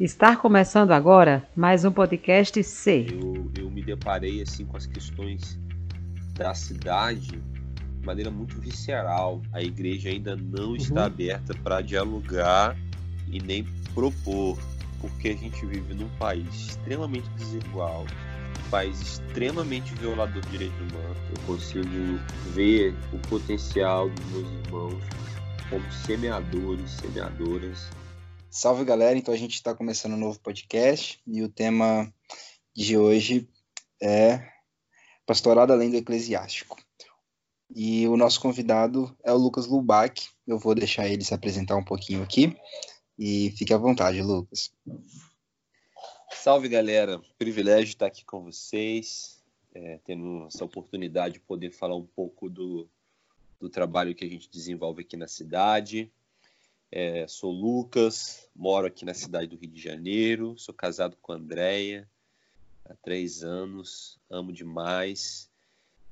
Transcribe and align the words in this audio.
Está 0.00 0.34
começando 0.34 0.92
agora 0.92 1.46
mais 1.54 1.84
um 1.84 1.92
podcast 1.92 2.64
C. 2.64 3.06
Eu, 3.10 3.52
eu 3.58 3.70
me 3.70 3.82
deparei 3.82 4.40
assim 4.40 4.64
com 4.64 4.78
as 4.78 4.86
questões 4.86 5.60
da 6.32 6.54
cidade 6.54 7.32
de 7.32 8.06
maneira 8.06 8.30
muito 8.30 8.58
visceral. 8.58 9.42
A 9.52 9.60
igreja 9.60 10.08
ainda 10.08 10.34
não 10.34 10.74
está 10.74 11.00
uhum. 11.00 11.06
aberta 11.06 11.54
para 11.62 11.82
dialogar 11.82 12.74
e 13.30 13.42
nem 13.42 13.62
propor, 13.92 14.56
porque 15.02 15.28
a 15.28 15.36
gente 15.36 15.66
vive 15.66 15.92
num 15.92 16.08
país 16.16 16.48
extremamente 16.48 17.28
desigual, 17.36 18.06
um 18.66 18.70
país 18.70 18.98
extremamente 19.02 19.94
violador 19.96 20.40
de 20.40 20.48
direitos 20.48 20.78
humanos. 20.78 21.18
Eu 21.28 21.42
consigo 21.46 22.18
ver 22.54 22.94
o 23.12 23.18
potencial 23.28 24.08
dos 24.08 24.24
meus 24.32 24.48
irmãos 24.64 25.04
como 25.68 25.92
semeadores, 25.92 26.90
semeadoras 26.92 27.99
Salve 28.52 28.84
galera, 28.84 29.16
então 29.16 29.32
a 29.32 29.36
gente 29.36 29.54
está 29.54 29.72
começando 29.76 30.14
um 30.14 30.18
novo 30.18 30.40
podcast 30.40 31.22
e 31.24 31.40
o 31.40 31.48
tema 31.48 32.12
de 32.74 32.98
hoje 32.98 33.48
é 34.02 34.44
Pastorado 35.24 35.72
além 35.72 35.88
do 35.88 35.96
Eclesiástico. 35.96 36.76
E 37.72 38.08
o 38.08 38.16
nosso 38.16 38.40
convidado 38.40 39.16
é 39.22 39.32
o 39.32 39.36
Lucas 39.36 39.68
Lubac. 39.68 40.28
Eu 40.44 40.58
vou 40.58 40.74
deixar 40.74 41.08
ele 41.08 41.22
se 41.22 41.32
apresentar 41.32 41.76
um 41.76 41.84
pouquinho 41.84 42.24
aqui 42.24 42.56
e 43.16 43.54
fique 43.56 43.72
à 43.72 43.78
vontade, 43.78 44.20
Lucas. 44.20 44.72
Salve 46.32 46.68
galera, 46.68 47.22
privilégio 47.38 47.92
estar 47.92 48.06
aqui 48.06 48.24
com 48.24 48.42
vocês, 48.42 49.40
é, 49.72 50.00
tendo 50.04 50.46
essa 50.48 50.64
oportunidade 50.64 51.34
de 51.34 51.40
poder 51.40 51.70
falar 51.70 51.94
um 51.94 52.06
pouco 52.16 52.50
do, 52.50 52.90
do 53.60 53.70
trabalho 53.70 54.12
que 54.12 54.24
a 54.24 54.28
gente 54.28 54.50
desenvolve 54.50 55.02
aqui 55.02 55.16
na 55.16 55.28
cidade, 55.28 56.10
é, 56.92 57.26
sou 57.28 57.52
Lucas, 57.52 58.48
moro 58.54 58.86
aqui 58.86 59.04
na 59.04 59.14
cidade 59.14 59.46
do 59.46 59.56
Rio 59.56 59.70
de 59.70 59.80
Janeiro, 59.80 60.58
sou 60.58 60.74
casado 60.74 61.16
com 61.22 61.32
a 61.32 61.36
Andrea 61.36 62.08
há 62.84 62.94
três 62.96 63.44
anos, 63.44 64.18
amo 64.28 64.52
demais. 64.52 65.48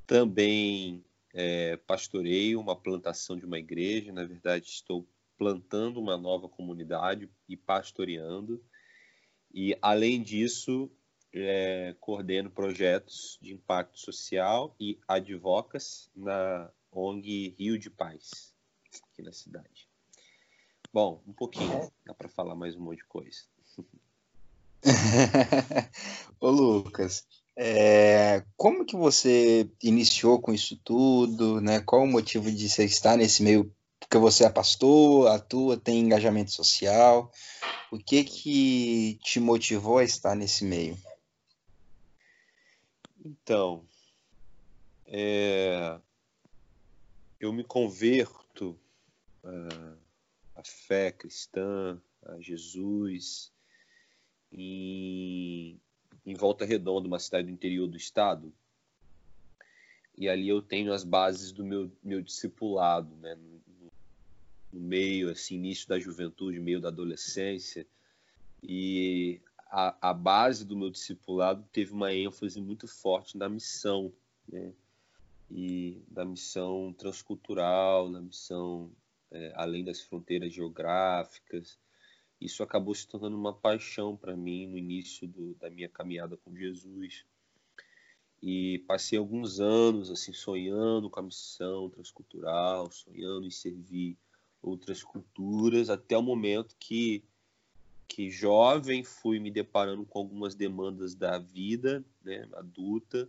Também 0.07 1.05
é, 1.35 1.77
pastoreio 1.79 2.61
uma 2.61 2.77
plantação 2.77 3.37
de 3.37 3.45
uma 3.45 3.59
igreja, 3.59 4.13
na 4.13 4.25
verdade 4.25 4.69
estou 4.69 5.07
plantando 5.37 6.01
uma 6.01 6.17
nova 6.17 6.49
comunidade 6.49 7.29
e 7.49 7.57
pastoreando. 7.57 8.63
E 9.53 9.77
além 9.83 10.23
disso, 10.23 10.91
é, 11.33 11.95
coordeno 12.01 12.51
projetos 12.51 13.39
de 13.43 13.53
impacto 13.53 13.99
social 13.99 14.75
e 14.79 14.99
advocas 15.09 16.11
na 16.15 16.71
ONG 16.93 17.55
Rio 17.59 17.79
de 17.79 17.91
Paz, 17.91 18.55
aqui 19.11 19.23
na 19.23 19.33
cidade. 19.33 19.88
Bom, 20.93 21.23
um 21.27 21.33
pouquinho. 21.33 21.91
Dá 22.07 22.15
para 22.15 22.29
falar 22.29 22.55
mais 22.55 22.75
um 22.75 22.81
monte 22.81 22.99
de 22.99 23.05
coisa. 23.05 23.39
Ô 26.41 26.51
Lucas, 26.51 27.27
é, 27.57 28.45
como 28.57 28.87
que 28.87 28.97
você 28.97 29.69
iniciou 29.83 30.41
com 30.41 30.53
isso 30.53 30.81
tudo, 30.83 31.61
né? 31.61 31.81
Qual 31.81 32.03
o 32.03 32.07
motivo 32.07 32.51
de 32.51 32.69
você 32.69 32.85
estar 32.85 33.17
nesse 33.17 33.43
meio? 33.43 33.75
Porque 33.99 34.17
você 34.17 34.45
é 34.45 34.51
pastor, 34.51 35.29
atua, 35.29 35.77
tem 35.77 35.99
engajamento 35.99 36.53
social. 36.53 37.31
O 37.91 37.99
que 37.99 38.25
que 38.25 39.19
te 39.23 39.41
motivou 39.41 39.99
a 39.99 40.05
estar 40.05 40.35
nesse 40.35 40.65
meio? 40.65 40.97
Então, 43.25 43.85
é, 45.07 45.99
eu 47.41 47.53
me 47.53 47.65
converto 47.65 48.79
uh, 49.45 50.08
a 50.59 50.63
fé 50.65 51.13
cristã, 51.13 52.01
a 52.27 52.41
Jesus, 52.41 53.53
em, 54.51 55.81
em 56.27 56.35
Volta 56.35 56.65
Redonda, 56.65 57.07
uma 57.07 57.21
cidade 57.21 57.47
do 57.47 57.53
interior 57.53 57.87
do 57.87 57.97
estado. 57.97 58.53
E 60.17 60.29
ali 60.29 60.49
eu 60.49 60.61
tenho 60.61 60.93
as 60.93 61.05
bases 61.05 61.53
do 61.53 61.65
meu, 61.65 61.93
meu 62.03 62.21
discipulado, 62.21 63.15
né? 63.17 63.37
No, 63.37 63.63
meio, 64.73 65.31
assim, 65.31 65.55
início 65.55 65.89
da 65.89 65.99
juventude, 65.99 66.59
meio 66.59 66.81
da 66.81 66.89
adolescência. 66.89 67.87
E 68.61 69.41
a, 69.71 70.11
a, 70.11 70.13
base 70.13 70.65
do 70.65 70.77
meu 70.77 70.91
discipulado 70.91 71.65
teve 71.73 71.93
uma 71.93 72.13
ênfase 72.13 72.61
muito 72.61 72.89
forte 72.89 73.39
na 73.39 73.49
missão, 73.49 74.13
né? 74.49 74.73
E 75.49 76.03
da 76.11 76.25
missão 76.25 76.93
transcultural, 76.93 78.11
na 78.11 78.21
missão 78.21 78.91
é, 79.31 79.53
além 79.55 79.85
das 79.85 80.01
fronteiras 80.01 80.53
geográficas. 80.53 81.79
Isso 82.41 82.63
acabou 82.63 82.95
se 82.95 83.07
tornando 83.07 83.37
uma 83.37 83.53
paixão 83.53 84.17
para 84.17 84.37
mim 84.37 84.67
no 84.67 84.79
início 84.79 85.27
do, 85.27 85.55
da 85.55 85.69
minha 85.69 85.89
caminhada 85.89 86.37
com 86.37 86.57
Jesus. 86.57 87.25
E 88.41 88.79
passei 88.87 89.19
alguns 89.19 89.59
anos 89.59 90.11
assim 90.11 90.33
sonhando 90.33 91.11
com 91.11 91.19
a 91.19 91.25
missão 91.25 91.91
transcultural, 91.91 92.91
sonhando 92.93 93.47
em 93.47 93.51
servir 93.51 94.17
outras 94.63 95.03
culturas, 95.03 95.91
até 95.91 96.17
o 96.17 96.23
momento 96.23 96.77
que 96.79 97.25
que 98.09 98.31
jovem 98.31 99.05
fui 99.05 99.39
me 99.39 99.51
deparando 99.51 100.05
com 100.07 100.19
algumas 100.19 100.55
demandas 100.55 101.15
da 101.15 101.39
vida, 101.39 102.03
né, 102.25 102.49
adulta, 102.55 103.29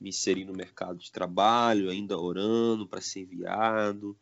me 0.00 0.10
inseri 0.10 0.44
no 0.44 0.52
mercado 0.52 0.98
de 0.98 1.12
trabalho, 1.12 1.88
ainda 1.88 2.18
orando 2.18 2.86
para 2.86 3.00
ser 3.00 3.20
enviado, 3.20 4.18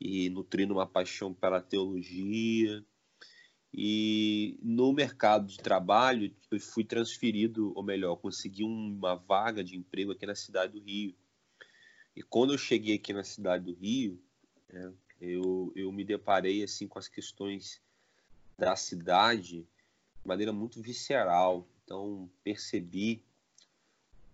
e 0.00 0.30
nutrindo 0.30 0.72
uma 0.72 0.86
paixão 0.86 1.34
pela 1.34 1.60
teologia. 1.60 2.84
E 3.72 4.58
no 4.62 4.92
mercado 4.92 5.46
de 5.46 5.58
trabalho, 5.58 6.34
eu 6.50 6.58
fui 6.58 6.82
transferido, 6.82 7.72
ou 7.76 7.82
melhor, 7.82 8.16
consegui 8.16 8.64
uma 8.64 9.14
vaga 9.14 9.62
de 9.62 9.76
emprego 9.76 10.12
aqui 10.12 10.26
na 10.26 10.34
cidade 10.34 10.72
do 10.72 10.84
Rio. 10.84 11.14
E 12.16 12.22
quando 12.22 12.52
eu 12.52 12.58
cheguei 12.58 12.96
aqui 12.96 13.12
na 13.12 13.22
cidade 13.22 13.64
do 13.64 13.74
Rio, 13.74 14.20
né, 14.68 14.92
eu, 15.20 15.72
eu 15.76 15.92
me 15.92 16.04
deparei 16.04 16.64
assim 16.64 16.88
com 16.88 16.98
as 16.98 17.06
questões 17.06 17.80
da 18.58 18.74
cidade 18.74 19.60
de 19.60 20.28
maneira 20.28 20.52
muito 20.52 20.82
visceral. 20.82 21.68
Então 21.84 22.28
percebi 22.42 23.22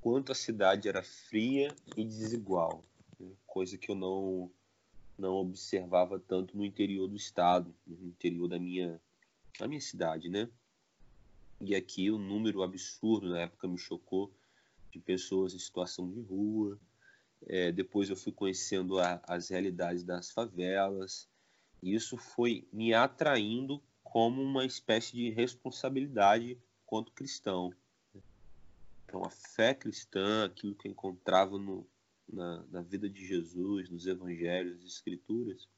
quanto 0.00 0.32
a 0.32 0.34
cidade 0.34 0.88
era 0.88 1.02
fria 1.02 1.74
e 1.96 2.04
desigual, 2.04 2.84
né, 3.20 3.30
coisa 3.46 3.76
que 3.76 3.90
eu 3.90 3.94
não 3.94 4.50
não 5.18 5.34
observava 5.34 6.18
tanto 6.18 6.56
no 6.56 6.64
interior 6.64 7.08
do 7.08 7.16
estado, 7.16 7.74
no 7.86 8.08
interior 8.08 8.48
da 8.48 8.58
minha, 8.58 9.00
da 9.58 9.66
minha 9.66 9.80
cidade, 9.80 10.28
né? 10.28 10.48
E 11.60 11.74
aqui 11.74 12.10
o 12.10 12.18
número 12.18 12.62
absurdo 12.62 13.30
na 13.30 13.40
época 13.40 13.66
me 13.66 13.78
chocou 13.78 14.30
de 14.90 14.98
pessoas 14.98 15.54
em 15.54 15.58
situação 15.58 16.10
de 16.10 16.20
rua. 16.20 16.78
É, 17.46 17.72
depois 17.72 18.10
eu 18.10 18.16
fui 18.16 18.32
conhecendo 18.32 18.98
a, 18.98 19.20
as 19.26 19.48
realidades 19.48 20.04
das 20.04 20.30
favelas. 20.30 21.28
E 21.82 21.94
isso 21.94 22.16
foi 22.16 22.66
me 22.72 22.92
atraindo 22.92 23.82
como 24.02 24.42
uma 24.42 24.64
espécie 24.64 25.12
de 25.12 25.30
responsabilidade 25.30 26.58
quanto 26.84 27.12
cristão. 27.12 27.72
Então 29.04 29.24
a 29.24 29.30
fé 29.30 29.74
cristã, 29.74 30.44
aquilo 30.44 30.74
que 30.74 30.88
eu 30.88 30.92
encontrava 30.92 31.58
no, 31.58 31.86
na, 32.28 32.64
na 32.70 32.82
vida 32.82 33.08
de 33.08 33.26
Jesus, 33.26 33.88
nos 33.88 34.06
evangelhos, 34.06 34.76
nas 34.82 34.92
escrituras, 34.92 35.68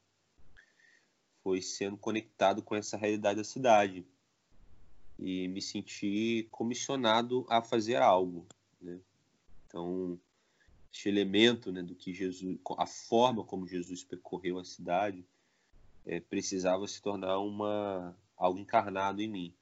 foi 1.43 1.63
sendo 1.63 1.97
conectado 1.97 2.63
com 2.63 2.75
essa 2.75 2.97
realidade 2.97 3.39
da 3.39 3.45
cidade 3.45 4.07
e 5.19 5.49
me 5.49 5.61
senti 5.61 6.49
comissionado 6.51 7.47
a 7.49 7.63
fazer 7.63 7.97
algo, 7.97 8.47
né? 8.81 9.01
Então, 9.67 10.19
este 10.93 11.09
elemento, 11.09 11.71
né, 11.71 11.83
do 11.83 11.95
que 11.95 12.15
Jesus, 12.15 12.59
a 12.79 12.87
forma 12.87 13.45
como 13.45 13.67
Jesus 13.67 14.03
percorreu 14.03 14.59
a 14.59 14.65
cidade, 14.65 15.27
é, 16.07 16.21
precisava 16.21 16.87
se 16.89 17.03
tornar 17.03 17.39
uma 17.39 18.17
algo 18.37 18.59
encarnado 18.59 19.21
em 19.21 19.29
mim. 19.29 19.55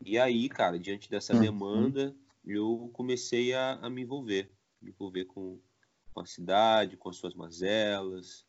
E 0.00 0.18
aí, 0.18 0.48
cara, 0.48 0.78
diante 0.78 1.10
dessa 1.10 1.34
uhum. 1.34 1.40
demanda, 1.40 2.16
eu 2.44 2.88
comecei 2.92 3.52
a, 3.52 3.72
a 3.74 3.90
me 3.90 4.02
envolver, 4.02 4.50
me 4.80 4.90
envolver 4.90 5.24
com 5.26 5.60
com 6.18 6.22
a 6.22 6.26
cidade, 6.26 6.96
com 6.96 7.08
as 7.08 7.16
suas 7.16 7.34
mazelas. 7.34 8.44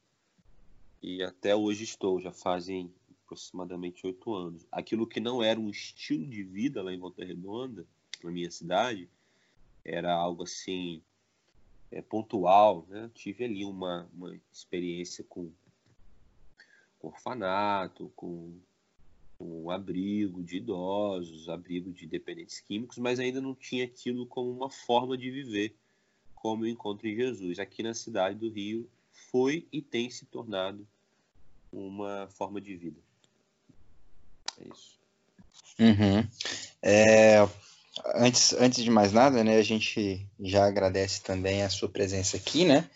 E 1.04 1.22
até 1.22 1.56
hoje 1.56 1.84
estou, 1.84 2.20
já 2.20 2.32
fazem 2.32 2.92
aproximadamente 3.24 4.06
oito 4.08 4.34
anos. 4.34 4.66
Aquilo 4.72 5.06
que 5.06 5.20
não 5.20 5.44
era 5.44 5.60
um 5.60 5.70
estilo 5.70 6.26
de 6.26 6.42
vida 6.44 6.82
lá 6.82 6.92
em 6.92 6.98
Volta 6.98 7.24
Redonda, 7.24 7.86
na 8.24 8.32
minha 8.32 8.50
cidade, 8.50 9.08
era 9.86 10.12
algo 10.12 10.44
assim 10.44 11.04
é, 11.92 12.02
pontual. 12.02 12.88
Né? 12.90 13.10
Tive 13.14 13.46
ali 13.46 13.64
uma, 13.64 14.10
uma 14.12 14.36
experiência 14.52 15.24
com, 15.30 15.52
com 16.98 17.10
orfanato, 17.10 18.12
com, 18.16 18.58
com 19.38 19.70
abrigo 19.70 20.44
de 20.44 20.58
idosos, 20.58 21.48
abrigo 21.48 21.94
de 21.94 22.08
dependentes 22.08 22.60
químicos, 22.62 22.98
mas 22.98 23.20
ainda 23.20 23.40
não 23.40 23.54
tinha 23.54 23.86
aquilo 23.86 24.26
como 24.26 24.50
uma 24.50 24.72
forma 24.72 25.16
de 25.16 25.30
viver 25.30 25.76
como 26.42 26.66
eu 26.66 26.70
encontro 26.70 27.08
em 27.08 27.16
Jesus. 27.16 27.60
Aqui 27.60 27.84
na 27.84 27.94
cidade 27.94 28.38
do 28.38 28.50
Rio 28.50 28.90
foi 29.32 29.68
e 29.72 29.82
tem 29.82 30.10
se 30.10 30.26
tornado 30.26 30.88
uma 31.72 32.28
forma 32.32 32.60
de 32.60 32.76
vida. 32.76 33.00
É 34.60 34.68
isso. 34.74 35.00
Uhum. 35.80 36.28
É, 36.82 37.48
antes, 38.16 38.54
antes 38.54 38.84
de 38.84 38.90
mais 38.90 39.14
nada, 39.14 39.44
né, 39.44 39.58
a 39.58 39.64
gente 39.64 40.26
já 40.40 40.66
agradece 40.66 41.22
também 41.22 41.64
a 41.64 41.70
sua 41.70 41.88
presença 41.88 42.38
aqui, 42.38 42.66
né? 42.66 42.90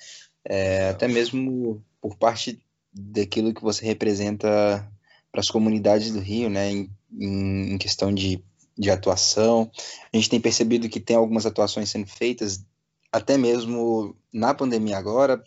É, 0.46 0.89
até 0.89 1.07
mesmo 1.07 1.84
por 2.01 2.18
parte 2.18 2.62
daquilo 2.94 3.54
que 3.54 3.62
você 3.62 3.86
representa 3.86 4.86
para 5.31 5.39
as 5.39 5.50
comunidades 5.50 6.12
do 6.12 6.19
Rio, 6.19 6.50
né? 6.50 6.72
Em, 6.72 6.89
em, 7.12 7.78
questão 7.78 8.13
de, 8.13 8.44
de 8.78 8.92
atuação. 8.92 9.72
A 10.12 10.18
gente 10.18 10.30
tem 10.30 10.42
percebido 10.42 10.89
que 10.89 11.00
tem 11.00 11.16
algumas 11.16 11.46
atuações 11.46 11.89
sendo 11.89 12.07
feitas, 12.07 12.66
até 13.13 13.38
mesmo 13.38 14.15
na 14.33 14.54
pandemia 14.54 14.98
agora. 14.98 15.44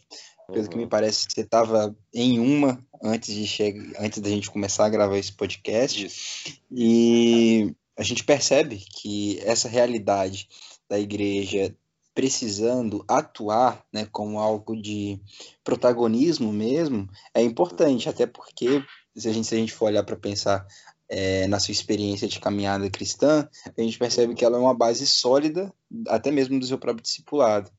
Pelo 0.47 0.61
uhum. 0.61 0.69
que 0.69 0.77
me 0.77 0.85
uhum. 0.85 0.89
parece, 0.89 1.27
você 1.29 1.41
estava 1.41 1.95
em 2.15 2.39
uma 2.39 2.81
antes 3.03 3.35
de 3.35 3.45
chegar, 3.49 4.01
antes 4.01 4.21
da 4.21 4.31
gente 4.31 4.49
começar 4.49 4.87
a 4.87 4.89
gravar 4.89 5.19
esse 5.19 5.33
podcast. 5.33 6.07
Isso. 6.07 6.61
E 6.71 7.75
a 7.99 8.05
gente 8.05 8.23
percebe 8.23 8.77
que 8.77 9.41
essa 9.43 9.69
realidade 9.69 10.49
da 10.89 11.01
igreja 11.01 11.75
precisando 12.15 13.05
atuar 13.09 13.85
né, 13.93 14.07
como 14.11 14.39
algo 14.39 14.81
de 14.81 15.21
protagonismo 15.65 16.53
mesmo 16.53 17.09
é 17.35 17.43
importante, 17.43 18.09
até 18.09 18.25
porque 18.25 18.83
se 19.15 19.29
a 19.29 19.33
gente, 19.33 19.49
se 19.49 19.55
a 19.55 19.59
gente 19.59 19.73
for 19.73 19.87
olhar 19.87 20.05
para 20.05 20.17
pensar 20.17 20.67
é, 21.09 21.47
na 21.47 21.61
sua 21.61 21.73
experiência 21.73 22.27
de 22.27 22.41
caminhada 22.41 22.91
cristã, 22.91 23.49
a 23.77 23.81
gente 23.81 23.99
percebe 23.99 24.35
que 24.35 24.45
ela 24.45 24.57
é 24.57 24.61
uma 24.61 24.75
base 24.75 25.07
sólida, 25.07 25.73
até 26.09 26.31
mesmo 26.31 26.59
do 26.59 26.67
seu 26.67 26.79
próprio 26.79 27.03
discipulado. 27.03 27.71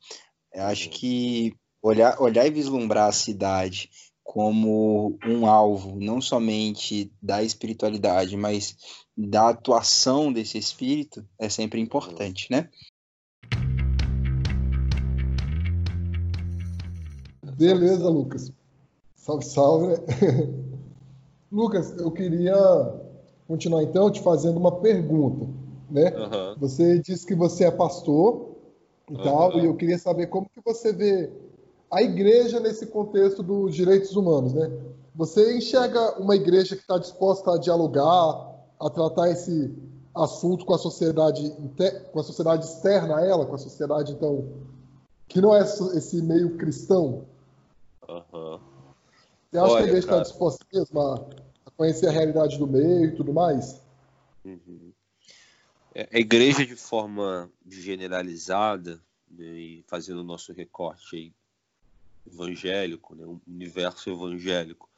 Eu 0.53 0.63
acho 0.63 0.89
que 0.89 1.55
olhar, 1.81 2.21
olhar 2.21 2.45
e 2.45 2.51
vislumbrar 2.51 3.09
a 3.09 3.13
cidade 3.13 3.89
como 4.23 5.17
um 5.25 5.45
alvo, 5.45 5.97
não 5.99 6.19
somente 6.19 7.11
da 7.21 7.41
espiritualidade, 7.41 8.35
mas 8.35 8.75
da 9.15 9.49
atuação 9.49 10.31
desse 10.31 10.57
espírito, 10.57 11.25
é 11.39 11.49
sempre 11.49 11.79
importante, 11.79 12.47
né? 12.51 12.69
Beleza, 17.57 18.07
Lucas. 18.09 18.51
Salve, 19.15 19.45
salve. 19.45 19.95
Lucas, 21.51 21.97
eu 21.97 22.11
queria 22.11 22.53
continuar 23.47 23.83
então 23.83 24.11
te 24.11 24.21
fazendo 24.21 24.57
uma 24.57 24.71
pergunta, 24.71 25.47
né? 25.89 26.13
Uhum. 26.15 26.55
Você 26.59 26.99
disse 26.99 27.25
que 27.25 27.35
você 27.35 27.65
é 27.65 27.71
pastor 27.71 28.49
e 29.09 29.15
uhum. 29.15 29.23
tal, 29.23 29.59
e 29.59 29.65
eu 29.65 29.75
queria 29.75 29.97
saber 29.97 30.27
como 30.27 30.49
que 30.49 30.61
você 30.63 30.91
vê 30.91 31.31
a 31.89 32.01
igreja 32.01 32.59
nesse 32.59 32.87
contexto 32.87 33.41
dos 33.41 33.73
direitos 33.73 34.15
humanos, 34.15 34.53
né? 34.53 34.71
Você 35.15 35.57
enxerga 35.57 36.19
uma 36.19 36.35
igreja 36.35 36.75
que 36.75 36.81
está 36.81 36.97
disposta 36.97 37.55
a 37.55 37.57
dialogar, 37.57 38.55
a 38.79 38.89
tratar 38.89 39.31
esse 39.31 39.73
assunto 40.13 40.65
com 40.65 40.73
a 40.73 40.77
sociedade, 40.77 41.55
com 42.11 42.19
a 42.19 42.23
sociedade 42.23 42.65
externa 42.65 43.17
a 43.17 43.25
ela, 43.25 43.45
com 43.45 43.55
a 43.55 43.57
sociedade 43.57 44.11
então 44.11 44.45
que 45.27 45.41
não 45.41 45.55
é 45.55 45.61
esse 45.61 46.21
meio 46.21 46.57
cristão? 46.57 47.25
Uhum. 48.07 48.59
Você 49.51 49.57
acha 49.57 49.71
Olha, 49.71 49.75
que 49.75 49.83
a 49.83 49.87
igreja 49.87 50.07
está 50.07 50.19
disposta 50.19 50.65
mesmo 50.73 51.01
a, 51.01 51.15
a, 51.15 51.19
conhecer 51.77 52.07
a 52.07 52.11
realidade 52.11 52.57
do 52.57 52.67
meio 52.67 53.05
e 53.05 53.15
tudo 53.15 53.31
mais? 53.31 53.79
Uhum. 54.43 54.91
É, 55.93 56.09
a 56.11 56.19
igreja 56.19 56.65
de 56.65 56.75
forma 56.75 57.49
generalizada, 57.65 58.99
né, 59.29 59.45
e 59.45 59.83
fazendo 59.87 60.21
o 60.21 60.23
nosso 60.23 60.51
recorte 60.51 61.15
aí 61.15 61.33
evangélico, 62.25 63.15
né, 63.15 63.25
um 63.25 63.39
universo 63.47 64.09
evangélico 64.09 64.89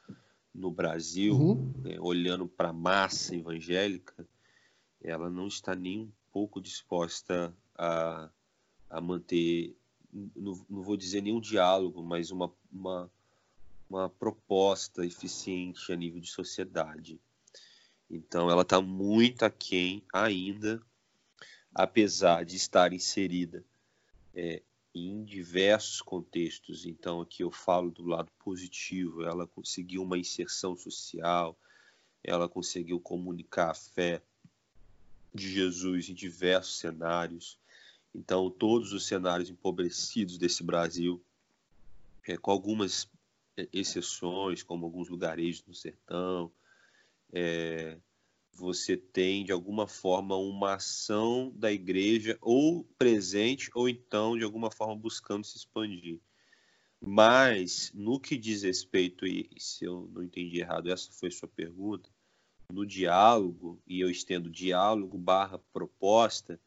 no 0.53 0.71
Brasil, 0.71 1.35
uhum. 1.35 1.73
né, 1.83 1.97
olhando 1.99 2.47
para 2.47 2.69
a 2.69 2.73
massa 2.73 3.35
evangélica, 3.35 4.27
ela 5.01 5.29
não 5.29 5.47
está 5.47 5.75
nem 5.75 6.01
um 6.01 6.11
pouco 6.31 6.61
disposta 6.61 7.53
a, 7.77 8.29
a 8.89 9.01
manter, 9.01 9.75
não, 10.11 10.65
não 10.69 10.81
vou 10.81 10.97
dizer 10.97 11.21
nenhum 11.21 11.39
diálogo, 11.39 12.03
mas 12.03 12.31
uma, 12.31 12.51
uma, 12.71 13.09
uma 13.89 14.09
proposta 14.09 15.05
eficiente 15.05 15.91
a 15.91 15.95
nível 15.95 16.19
de 16.19 16.29
sociedade. 16.29 17.19
Então, 18.09 18.49
ela 18.49 18.61
está 18.61 18.79
muito 18.81 19.43
aquém 19.43 20.03
ainda, 20.13 20.81
apesar 21.73 22.45
de 22.45 22.55
estar 22.55 22.93
inserida 22.93 23.65
é, 24.33 24.61
em 24.93 25.23
diversos 25.23 26.01
contextos. 26.01 26.85
Então, 26.85 27.21
aqui 27.21 27.43
eu 27.43 27.51
falo 27.51 27.91
do 27.91 28.05
lado 28.05 28.31
positivo: 28.39 29.23
ela 29.23 29.47
conseguiu 29.47 30.03
uma 30.03 30.17
inserção 30.17 30.75
social, 30.75 31.57
ela 32.23 32.47
conseguiu 32.47 32.99
comunicar 32.99 33.71
a 33.71 33.75
fé 33.75 34.21
de 35.33 35.51
Jesus 35.51 36.09
em 36.09 36.13
diversos 36.13 36.79
cenários. 36.79 37.59
Então, 38.13 38.49
todos 38.49 38.91
os 38.91 39.05
cenários 39.05 39.49
empobrecidos 39.49 40.37
desse 40.37 40.63
Brasil, 40.63 41.23
é, 42.27 42.35
com 42.37 42.49
algumas 42.49 43.07
exceções, 43.73 44.63
como 44.63 44.85
alguns 44.85 45.09
lugarejos 45.09 45.65
no 45.65 45.73
sertão, 45.73 46.51
é, 47.33 47.97
você 48.53 48.97
tem 48.97 49.43
de 49.43 49.51
alguma 49.51 49.87
forma 49.87 50.35
uma 50.35 50.75
ação 50.75 51.51
da 51.55 51.71
igreja 51.71 52.37
ou 52.41 52.83
presente 52.97 53.69
ou 53.73 53.87
então 53.87 54.37
de 54.37 54.43
alguma 54.43 54.69
forma 54.69 54.95
buscando 54.95 55.45
se 55.45 55.57
expandir. 55.57 56.19
Mas 57.01 57.91
no 57.93 58.19
que 58.19 58.37
diz 58.37 58.63
respeito 58.63 59.25
e 59.25 59.49
se 59.57 59.85
eu 59.85 60.09
não 60.13 60.21
entendi 60.21 60.59
errado, 60.59 60.91
essa 60.91 61.11
foi 61.11 61.31
sua 61.31 61.47
pergunta, 61.47 62.09
no 62.71 62.85
diálogo 62.85 63.81
e 63.87 64.01
eu 64.01 64.09
estendo 64.09 64.49
diálogo 64.49 65.17
barra 65.17 65.59
proposta, 65.71 66.59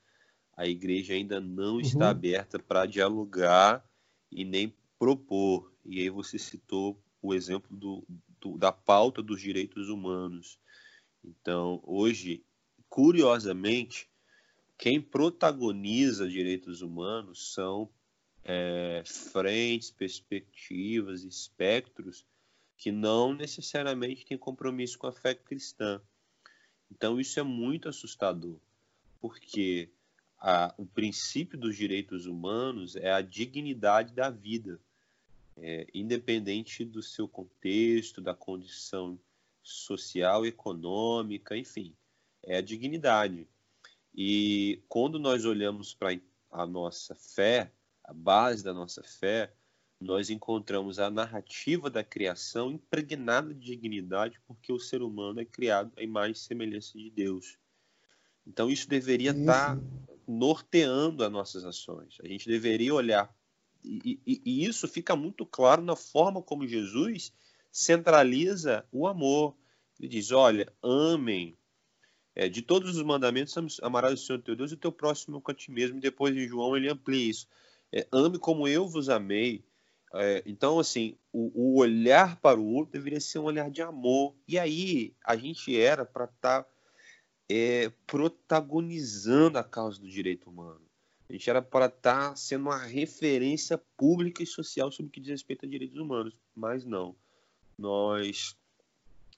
a 0.56 0.66
igreja 0.66 1.14
ainda 1.14 1.40
não 1.40 1.74
uhum. 1.74 1.80
está 1.80 2.10
aberta 2.10 2.58
para 2.58 2.86
dialogar 2.86 3.84
e 4.30 4.44
nem 4.44 4.74
propor. 4.98 5.71
E 5.84 6.00
aí 6.00 6.10
você 6.10 6.38
citou 6.38 7.00
o 7.20 7.34
exemplo 7.34 7.76
do, 7.76 8.04
do, 8.40 8.58
da 8.58 8.72
pauta 8.72 9.22
dos 9.22 9.40
direitos 9.40 9.88
humanos. 9.88 10.58
Então, 11.24 11.80
hoje, 11.84 12.44
curiosamente, 12.88 14.08
quem 14.76 15.00
protagoniza 15.00 16.28
direitos 16.28 16.82
humanos 16.82 17.52
são 17.52 17.88
é, 18.44 19.02
frentes, 19.06 19.90
perspectivas, 19.90 21.22
espectros 21.22 22.26
que 22.76 22.90
não 22.90 23.32
necessariamente 23.32 24.26
têm 24.26 24.36
compromisso 24.36 24.98
com 24.98 25.06
a 25.06 25.12
fé 25.12 25.34
cristã. 25.34 26.00
Então, 26.90 27.20
isso 27.20 27.38
é 27.38 27.42
muito 27.42 27.88
assustador, 27.88 28.58
porque 29.20 29.88
a, 30.38 30.74
o 30.76 30.84
princípio 30.84 31.56
dos 31.56 31.76
direitos 31.76 32.26
humanos 32.26 32.96
é 32.96 33.12
a 33.12 33.22
dignidade 33.22 34.12
da 34.12 34.28
vida, 34.28 34.80
é, 35.56 35.86
independente 35.94 36.84
do 36.84 37.02
seu 37.02 37.28
contexto, 37.28 38.20
da 38.20 38.34
condição 38.34 39.18
social, 39.62 40.44
econômica, 40.44 41.56
enfim, 41.56 41.94
é 42.42 42.56
a 42.56 42.60
dignidade. 42.60 43.48
E 44.14 44.82
quando 44.88 45.18
nós 45.18 45.44
olhamos 45.44 45.94
para 45.94 46.18
a 46.50 46.66
nossa 46.66 47.14
fé, 47.14 47.72
a 48.04 48.12
base 48.12 48.62
da 48.62 48.74
nossa 48.74 49.02
fé, 49.02 49.52
nós 50.00 50.30
encontramos 50.30 50.98
a 50.98 51.08
narrativa 51.08 51.88
da 51.88 52.02
criação 52.02 52.72
impregnada 52.72 53.54
de 53.54 53.60
dignidade, 53.60 54.40
porque 54.46 54.72
o 54.72 54.80
ser 54.80 55.00
humano 55.00 55.40
é 55.40 55.44
criado 55.44 55.92
à 55.96 56.02
imagem 56.02 56.32
e 56.32 56.38
semelhança 56.38 56.98
de 56.98 57.08
Deus. 57.08 57.56
Então 58.44 58.68
isso 58.68 58.88
deveria 58.88 59.30
estar 59.30 59.76
tá 59.76 59.82
norteando 60.26 61.24
as 61.24 61.30
nossas 61.30 61.64
ações. 61.64 62.18
A 62.22 62.26
gente 62.26 62.48
deveria 62.48 62.92
olhar 62.92 63.32
e, 63.84 64.20
e, 64.44 64.64
isso 64.64 64.86
fica 64.86 65.16
muito 65.16 65.44
claro 65.44 65.82
na 65.82 65.96
forma 65.96 66.40
como 66.40 66.66
Jesus 66.66 67.32
centraliza 67.70 68.86
o 68.92 69.06
amor. 69.06 69.56
Ele 69.98 70.08
diz: 70.08 70.30
olha, 70.30 70.72
amem. 70.82 71.56
É, 72.34 72.48
de 72.48 72.62
todos 72.62 72.96
os 72.96 73.02
mandamentos, 73.02 73.78
amarás 73.82 74.14
o 74.14 74.24
Senhor 74.24 74.40
teu 74.40 74.56
Deus 74.56 74.70
e 74.70 74.74
o 74.74 74.78
teu 74.78 74.90
próximo 74.90 75.40
com 75.40 75.50
a 75.50 75.54
ti 75.54 75.70
mesmo. 75.70 76.00
Depois 76.00 76.34
em 76.34 76.48
João 76.48 76.76
ele 76.76 76.88
amplia 76.88 77.30
isso. 77.30 77.46
É, 77.92 78.06
ame 78.10 78.38
como 78.38 78.66
eu 78.66 78.88
vos 78.88 79.08
amei. 79.10 79.64
É, 80.14 80.42
então, 80.46 80.78
assim, 80.78 81.16
o, 81.32 81.50
o, 81.54 81.78
olhar 81.78 82.40
para 82.40 82.58
o 82.58 82.66
outro 82.66 82.92
deveria 82.92 83.20
ser 83.20 83.38
um 83.38 83.44
olhar 83.44 83.70
de 83.70 83.82
amor. 83.82 84.34
E 84.48 84.58
aí 84.58 85.14
a 85.24 85.36
gente 85.36 85.78
era 85.78 86.06
para 86.06 86.24
estar 86.24 86.62
tá, 86.62 86.70
é, 87.50 87.90
protagonizando 88.06 89.58
a 89.58 89.64
causa 89.64 90.00
do 90.00 90.08
direito 90.08 90.48
humano. 90.48 90.80
A 91.32 91.34
gente 91.34 91.48
era 91.48 91.62
para 91.62 91.86
estar 91.86 92.28
tá 92.30 92.36
sendo 92.36 92.66
uma 92.66 92.76
referência 92.76 93.78
pública 93.96 94.42
e 94.42 94.46
social 94.46 94.92
sobre 94.92 95.08
o 95.08 95.10
que 95.10 95.20
diz 95.20 95.30
respeito 95.30 95.64
a 95.64 95.68
direitos 95.68 95.96
humanos. 95.96 96.38
Mas 96.54 96.84
não 96.84 97.16
nós 97.82 98.56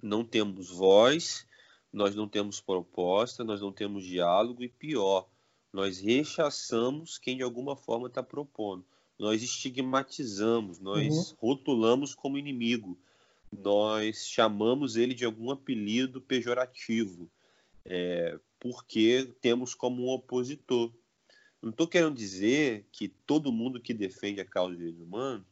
não 0.03 0.23
temos 0.23 0.69
voz, 0.69 1.47
nós 1.93 2.15
não 2.15 2.29
temos 2.29 2.61
proposta, 2.61 3.43
nós 3.43 3.61
não 3.61 3.73
temos 3.73 4.05
diálogo 4.05 4.63
e 4.63 4.69
pior, 4.69 5.27
nós 5.73 5.99
rechaçamos 5.99 7.17
quem 7.17 7.37
de 7.37 7.43
alguma 7.43 7.75
forma 7.75 8.09
está 8.09 8.23
propondo. 8.23 8.85
Nós 9.19 9.43
estigmatizamos, 9.43 10.79
nós 10.79 11.31
uhum. 11.31 11.37
rotulamos 11.39 12.15
como 12.15 12.37
inimigo, 12.37 12.99
nós 13.51 14.27
chamamos 14.27 14.97
ele 14.97 15.15
de 15.15 15.25
algum 15.25 15.51
apelido 15.51 16.21
pejorativo. 16.21 17.31
É, 17.87 18.39
porque 18.59 19.31
temos 19.41 19.75
como 19.75 20.05
um 20.05 20.09
opositor. 20.09 20.91
Não 21.65 21.71
estou 21.71 21.89
querendo 21.89 22.15
dizer 22.15 22.87
que 22.93 23.09
todo 23.09 23.51
mundo 23.51 23.81
que 23.81 23.95
defende 23.95 24.41
a 24.41 24.45
causa 24.45 24.71
dos 24.71 24.79
direitos 24.79 25.01
humanos 25.01 25.47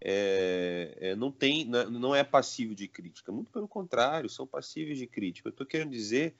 é, 0.00 0.98
é, 1.00 1.16
não 1.16 1.30
tem, 1.30 1.64
não 1.64 2.12
é 2.12 2.24
passivo 2.24 2.74
de 2.74 2.88
crítica. 2.88 3.30
Muito 3.30 3.52
pelo 3.52 3.68
contrário, 3.68 4.28
são 4.28 4.44
passíveis 4.44 4.98
de 4.98 5.06
crítica. 5.06 5.48
Eu 5.48 5.52
estou 5.52 5.64
querendo 5.64 5.90
dizer 5.90 6.34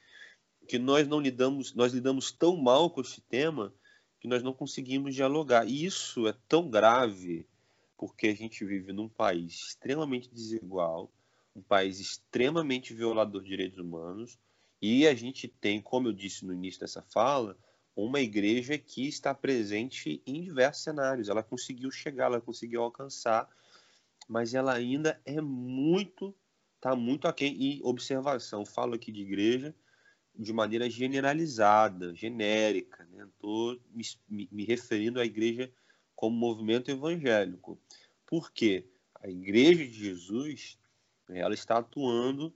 que 0.66 0.76
nós 0.76 1.06
não 1.06 1.20
lidamos, 1.20 1.72
nós 1.72 1.92
lidamos 1.92 2.32
tão 2.32 2.56
mal 2.56 2.90
com 2.90 3.00
esse 3.00 3.20
tema 3.20 3.72
que 4.18 4.26
nós 4.26 4.42
não 4.42 4.52
conseguimos 4.52 5.14
dialogar. 5.14 5.68
E 5.68 5.84
isso 5.84 6.26
é 6.26 6.34
tão 6.48 6.68
grave 6.68 7.46
porque 7.96 8.26
a 8.26 8.34
gente 8.34 8.64
vive 8.64 8.92
num 8.92 9.08
país 9.08 9.68
extremamente 9.68 10.28
desigual, 10.28 11.08
um 11.54 11.62
país 11.62 12.00
extremamente 12.00 12.92
violador 12.92 13.40
de 13.40 13.48
direitos 13.48 13.78
humanos, 13.78 14.36
e 14.80 15.06
a 15.06 15.14
gente 15.14 15.46
tem, 15.46 15.80
como 15.80 16.08
eu 16.08 16.12
disse 16.12 16.44
no 16.44 16.52
início 16.52 16.80
dessa 16.80 17.00
fala, 17.00 17.56
uma 17.94 18.20
igreja 18.20 18.78
que 18.78 19.06
está 19.06 19.34
presente 19.34 20.22
em 20.26 20.42
diversos 20.42 20.82
cenários. 20.82 21.28
Ela 21.28 21.42
conseguiu 21.42 21.90
chegar, 21.90 22.26
ela 22.26 22.40
conseguiu 22.40 22.82
alcançar, 22.82 23.48
mas 24.28 24.54
ela 24.54 24.72
ainda 24.72 25.20
é 25.24 25.40
muito, 25.40 26.34
está 26.76 26.96
muito 26.96 27.28
aquém. 27.28 27.54
E 27.60 27.80
observação, 27.82 28.64
falo 28.64 28.94
aqui 28.94 29.12
de 29.12 29.20
igreja 29.20 29.74
de 30.34 30.52
maneira 30.52 30.88
generalizada, 30.88 32.14
genérica. 32.14 33.06
Estou 33.34 33.74
né? 33.74 33.80
me, 34.28 34.48
me 34.50 34.64
referindo 34.64 35.20
à 35.20 35.24
igreja 35.24 35.70
como 36.14 36.36
movimento 36.36 36.90
evangélico. 36.90 37.78
Por 38.26 38.50
quê? 38.50 38.88
A 39.20 39.28
igreja 39.28 39.84
de 39.84 39.92
Jesus 39.92 40.78
ela 41.28 41.54
está 41.54 41.78
atuando, 41.78 42.54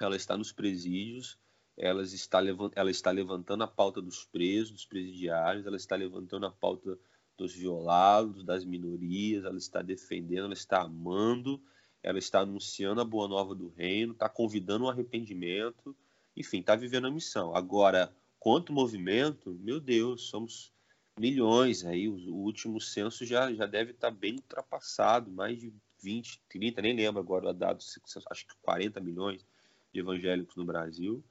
ela 0.00 0.16
está 0.16 0.36
nos 0.36 0.52
presídios, 0.52 1.38
ela 1.76 2.02
está, 2.02 2.40
ela 2.74 2.90
está 2.90 3.10
levantando 3.10 3.64
a 3.64 3.68
pauta 3.68 4.00
dos 4.00 4.24
presos, 4.24 4.70
dos 4.70 4.86
presidiários, 4.86 5.66
ela 5.66 5.76
está 5.76 5.96
levantando 5.96 6.46
a 6.46 6.50
pauta 6.50 6.98
dos 7.36 7.52
violados, 7.52 8.44
das 8.44 8.64
minorias, 8.64 9.44
ela 9.44 9.58
está 9.58 9.82
defendendo, 9.82 10.44
ela 10.44 10.54
está 10.54 10.82
amando, 10.82 11.60
ela 12.02 12.18
está 12.18 12.40
anunciando 12.40 13.00
a 13.00 13.04
boa 13.04 13.26
nova 13.26 13.54
do 13.54 13.68
reino, 13.68 14.12
está 14.12 14.28
convidando 14.28 14.84
um 14.84 14.88
arrependimento, 14.88 15.96
enfim, 16.36 16.60
está 16.60 16.76
vivendo 16.76 17.06
a 17.06 17.10
missão. 17.10 17.56
Agora, 17.56 18.14
quanto 18.38 18.72
movimento, 18.72 19.50
meu 19.60 19.80
Deus, 19.80 20.28
somos 20.28 20.72
milhões 21.18 21.84
aí, 21.84 22.08
o, 22.08 22.34
último 22.34 22.80
censo 22.80 23.24
já, 23.24 23.52
já 23.52 23.66
deve 23.66 23.92
estar 23.92 24.10
tá 24.10 24.16
bem 24.16 24.34
ultrapassado, 24.34 25.30
mais 25.30 25.58
de 25.58 25.72
20, 26.02 26.40
30, 26.48 26.82
nem 26.82 26.94
lembro 26.94 27.20
agora 27.20 27.50
o 27.50 27.52
dado, 27.52 27.82
acho 28.30 28.46
que 28.46 28.54
40 28.62 29.00
milhões 29.00 29.44
de 29.92 30.00
evangélicos 30.00 30.56
no 30.56 30.64
Brasil. 30.64 31.24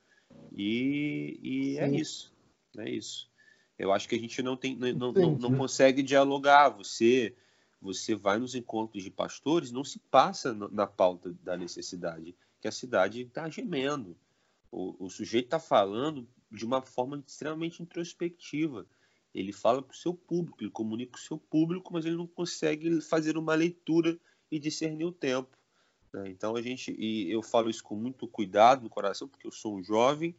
E, 0.55 1.39
e 1.41 1.77
é 1.79 1.89
isso. 1.89 2.33
É 2.77 2.89
isso. 2.89 3.29
Eu 3.77 3.91
acho 3.91 4.07
que 4.07 4.15
a 4.15 4.19
gente 4.19 4.41
não 4.41 4.55
tem, 4.55 4.75
não, 4.75 5.11
não, 5.11 5.37
não, 5.37 5.57
consegue 5.57 6.03
dialogar. 6.03 6.69
Você, 6.69 7.35
você 7.81 8.15
vai 8.15 8.37
nos 8.37 8.55
encontros 8.55 9.03
de 9.03 9.11
pastores, 9.11 9.71
não 9.71 9.83
se 9.83 9.99
passa 9.99 10.53
na 10.53 10.87
pauta 10.87 11.33
da 11.41 11.57
necessidade, 11.57 12.35
que 12.61 12.67
a 12.67 12.71
cidade 12.71 13.21
está 13.21 13.49
gemendo. 13.49 14.15
O, 14.71 15.05
o 15.05 15.09
sujeito 15.09 15.45
está 15.45 15.59
falando 15.59 16.27
de 16.51 16.65
uma 16.65 16.81
forma 16.81 17.21
extremamente 17.25 17.81
introspectiva. 17.81 18.87
Ele 19.33 19.51
fala 19.51 19.81
para 19.81 19.93
o 19.93 19.97
seu 19.97 20.13
público, 20.13 20.57
ele 20.61 20.69
comunica 20.69 21.13
com 21.13 21.17
o 21.17 21.21
seu 21.21 21.37
público, 21.37 21.91
mas 21.91 22.05
ele 22.05 22.15
não 22.15 22.27
consegue 22.27 23.01
fazer 23.01 23.37
uma 23.37 23.55
leitura 23.55 24.19
e 24.51 24.59
discernir 24.59 25.05
o 25.05 25.11
tempo. 25.11 25.57
Né? 26.13 26.29
Então 26.29 26.55
a 26.55 26.62
gente, 26.62 26.96
e 26.98 27.32
eu 27.32 27.41
falo 27.41 27.70
isso 27.70 27.84
com 27.84 27.96
muito 27.96 28.27
cuidado 28.27 28.84
no 28.84 28.89
coração, 28.89 29.27
porque 29.27 29.48
eu 29.48 29.51
sou 29.51 29.75
um 29.75 29.84
jovem, 29.84 30.36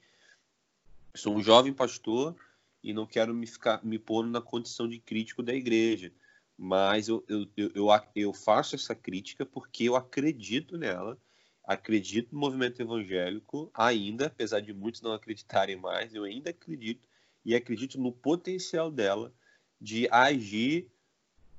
sou 1.15 1.35
um 1.35 1.43
jovem 1.43 1.73
pastor 1.73 2.37
e 2.83 2.93
não 2.93 3.07
quero 3.07 3.35
me 3.35 3.47
ficar 3.47 3.85
me 3.85 3.99
pôr 3.99 4.27
na 4.27 4.41
condição 4.41 4.89
de 4.89 4.99
crítico 4.99 5.43
da 5.43 5.55
igreja, 5.55 6.13
mas 6.57 7.09
eu, 7.09 7.25
eu, 7.29 7.49
eu, 7.57 7.89
eu 8.15 8.33
faço 8.33 8.77
essa 8.77 8.95
crítica 8.95 9.45
porque 9.45 9.85
eu 9.85 9.97
acredito 9.97 10.79
nela, 10.79 11.19
acredito 11.65 12.33
no 12.33 12.39
movimento 12.39 12.81
evangélico 12.81 13.71
ainda, 13.75 14.27
apesar 14.27 14.61
de 14.61 14.73
muitos 14.73 15.01
não 15.01 15.13
acreditarem 15.13 15.77
mais, 15.77 16.15
eu 16.15 16.25
ainda 16.25 16.51
acredito 16.51 17.03
e 17.45 17.55
acredito 17.55 18.01
no 18.01 18.13
potencial 18.13 18.91
dela 18.91 19.33
de 19.81 20.09
agir 20.11 20.89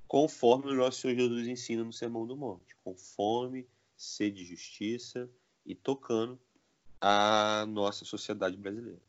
conforme 0.08 0.72
o 0.72 0.76
nosso 0.76 1.02
Senhor 1.02 1.16
Jesus 1.16 1.48
ensina 1.48 1.84
no 1.84 1.92
Sermão 1.92 2.26
do 2.26 2.38
Monte, 2.38 2.76
conforme 2.84 3.68
sede 3.96 4.44
de 4.44 4.46
justiça 4.46 5.30
e 5.66 5.74
tocando 5.74 6.40
a 7.00 7.66
nossa 7.68 8.06
sociedade 8.06 8.58
brasileira. 8.58 9.00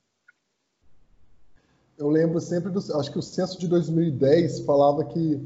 Eu 1.98 2.10
lembro 2.10 2.40
sempre 2.40 2.70
do. 2.70 2.78
Acho 2.78 3.10
que 3.10 3.18
o 3.18 3.22
censo 3.22 3.58
de 3.58 3.66
2010 3.68 4.60
falava 4.60 5.04
que 5.04 5.40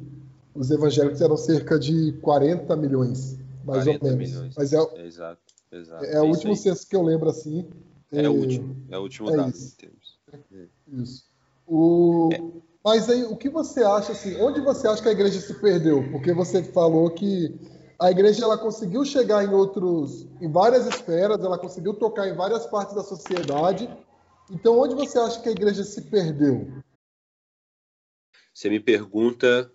os 0.54 0.70
evangélicos 0.70 1.20
eram 1.20 1.36
cerca 1.36 1.78
de 1.78 2.12
40 2.20 2.74
milhões, 2.76 3.38
mais 3.64 3.84
40 3.84 4.04
ou 4.04 4.16
menos. 4.16 4.30
Milhões. 4.30 4.54
Mas 4.56 4.72
é, 4.72 5.06
exato, 5.06 5.54
exato. 5.70 6.04
É, 6.04 6.14
é 6.14 6.20
o 6.20 6.24
último 6.24 6.52
aí. 6.52 6.58
censo 6.58 6.88
que 6.88 6.96
eu 6.96 7.02
lembro 7.02 7.28
assim. 7.28 7.68
É, 8.12 8.22
é 8.22 8.28
o 8.28 8.32
último, 8.32 8.76
é 8.88 8.98
o 8.98 9.02
último 9.02 9.30
é 9.30 9.36
dado 9.36 9.50
isso. 9.50 9.76
termos. 9.76 10.18
Isso. 10.88 11.24
O... 11.66 12.30
É. 12.32 12.42
Mas 12.82 13.08
aí, 13.08 13.24
o 13.24 13.36
que 13.36 13.48
você 13.48 13.84
acha 13.84 14.12
assim? 14.12 14.34
Onde 14.40 14.60
você 14.60 14.88
acha 14.88 15.02
que 15.02 15.08
a 15.08 15.12
igreja 15.12 15.38
se 15.38 15.54
perdeu? 15.54 16.10
Porque 16.10 16.32
você 16.32 16.64
falou 16.64 17.10
que 17.10 17.54
a 18.00 18.10
igreja 18.10 18.44
ela 18.44 18.56
conseguiu 18.56 19.04
chegar 19.04 19.44
em 19.44 19.50
outros, 19.50 20.26
em 20.40 20.50
várias 20.50 20.86
esferas, 20.86 21.38
ela 21.38 21.58
conseguiu 21.58 21.92
tocar 21.92 22.26
em 22.26 22.34
várias 22.34 22.66
partes 22.66 22.94
da 22.94 23.02
sociedade. 23.02 23.88
Então, 24.50 24.78
onde 24.80 24.94
você 24.94 25.18
acha 25.18 25.40
que 25.42 25.50
a 25.50 25.52
igreja 25.52 25.84
se 25.84 26.00
perdeu? 26.02 26.82
Você 28.54 28.70
me 28.70 28.80
pergunta 28.80 29.70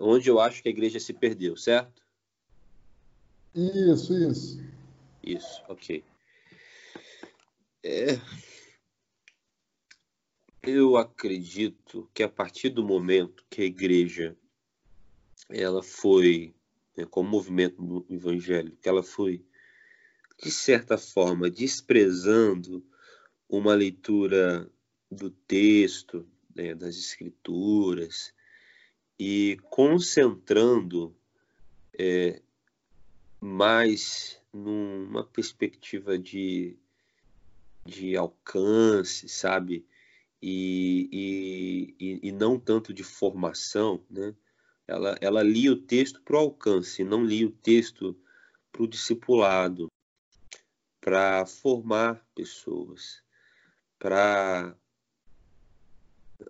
onde 0.00 0.30
eu 0.30 0.40
acho 0.40 0.62
que 0.62 0.68
a 0.68 0.72
igreja 0.72 0.98
se 0.98 1.12
perdeu, 1.12 1.58
certo? 1.58 2.02
Isso, 3.54 4.14
isso. 4.14 4.62
Isso, 5.22 5.62
ok. 5.68 6.02
É... 7.84 8.18
Eu 10.62 10.96
acredito 10.96 12.08
que 12.14 12.22
a 12.22 12.28
partir 12.28 12.70
do 12.70 12.82
momento 12.82 13.44
que 13.50 13.60
a 13.60 13.64
igreja 13.64 14.36
ela 15.50 15.82
foi 15.82 16.54
né, 16.98 17.06
como 17.08 17.30
movimento 17.30 18.04
evangélico, 18.10 18.76
ela 18.82 19.04
foi, 19.04 19.46
de 20.42 20.50
certa 20.50 20.98
forma, 20.98 21.48
desprezando 21.48 22.84
uma 23.48 23.72
leitura 23.72 24.68
do 25.08 25.30
texto, 25.30 26.28
né, 26.52 26.74
das 26.74 26.96
escrituras, 26.96 28.34
e 29.16 29.58
concentrando 29.70 31.16
é, 31.96 32.42
mais 33.40 34.42
numa 34.52 35.22
perspectiva 35.22 36.18
de, 36.18 36.76
de 37.86 38.16
alcance, 38.16 39.28
sabe? 39.28 39.86
E, 40.42 41.94
e, 42.00 42.28
e 42.28 42.32
não 42.32 42.58
tanto 42.58 42.92
de 42.92 43.04
formação, 43.04 44.04
né? 44.10 44.34
Ela, 44.88 45.16
ela 45.20 45.42
lia 45.42 45.70
o 45.70 45.76
texto 45.76 46.20
para 46.22 46.36
o 46.36 46.40
alcance, 46.40 47.04
não 47.04 47.22
lia 47.22 47.46
o 47.46 47.52
texto 47.52 48.18
para 48.72 48.82
o 48.82 48.88
discipulado, 48.88 49.88
para 51.00 51.44
formar 51.44 52.26
pessoas, 52.34 53.22
para 53.98 54.74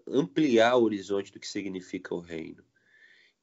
ampliar 0.07 0.77
o 0.77 0.85
horizonte 0.85 1.33
do 1.33 1.41
que 1.41 1.49
significa 1.49 2.15
o 2.15 2.21
reino. 2.21 2.65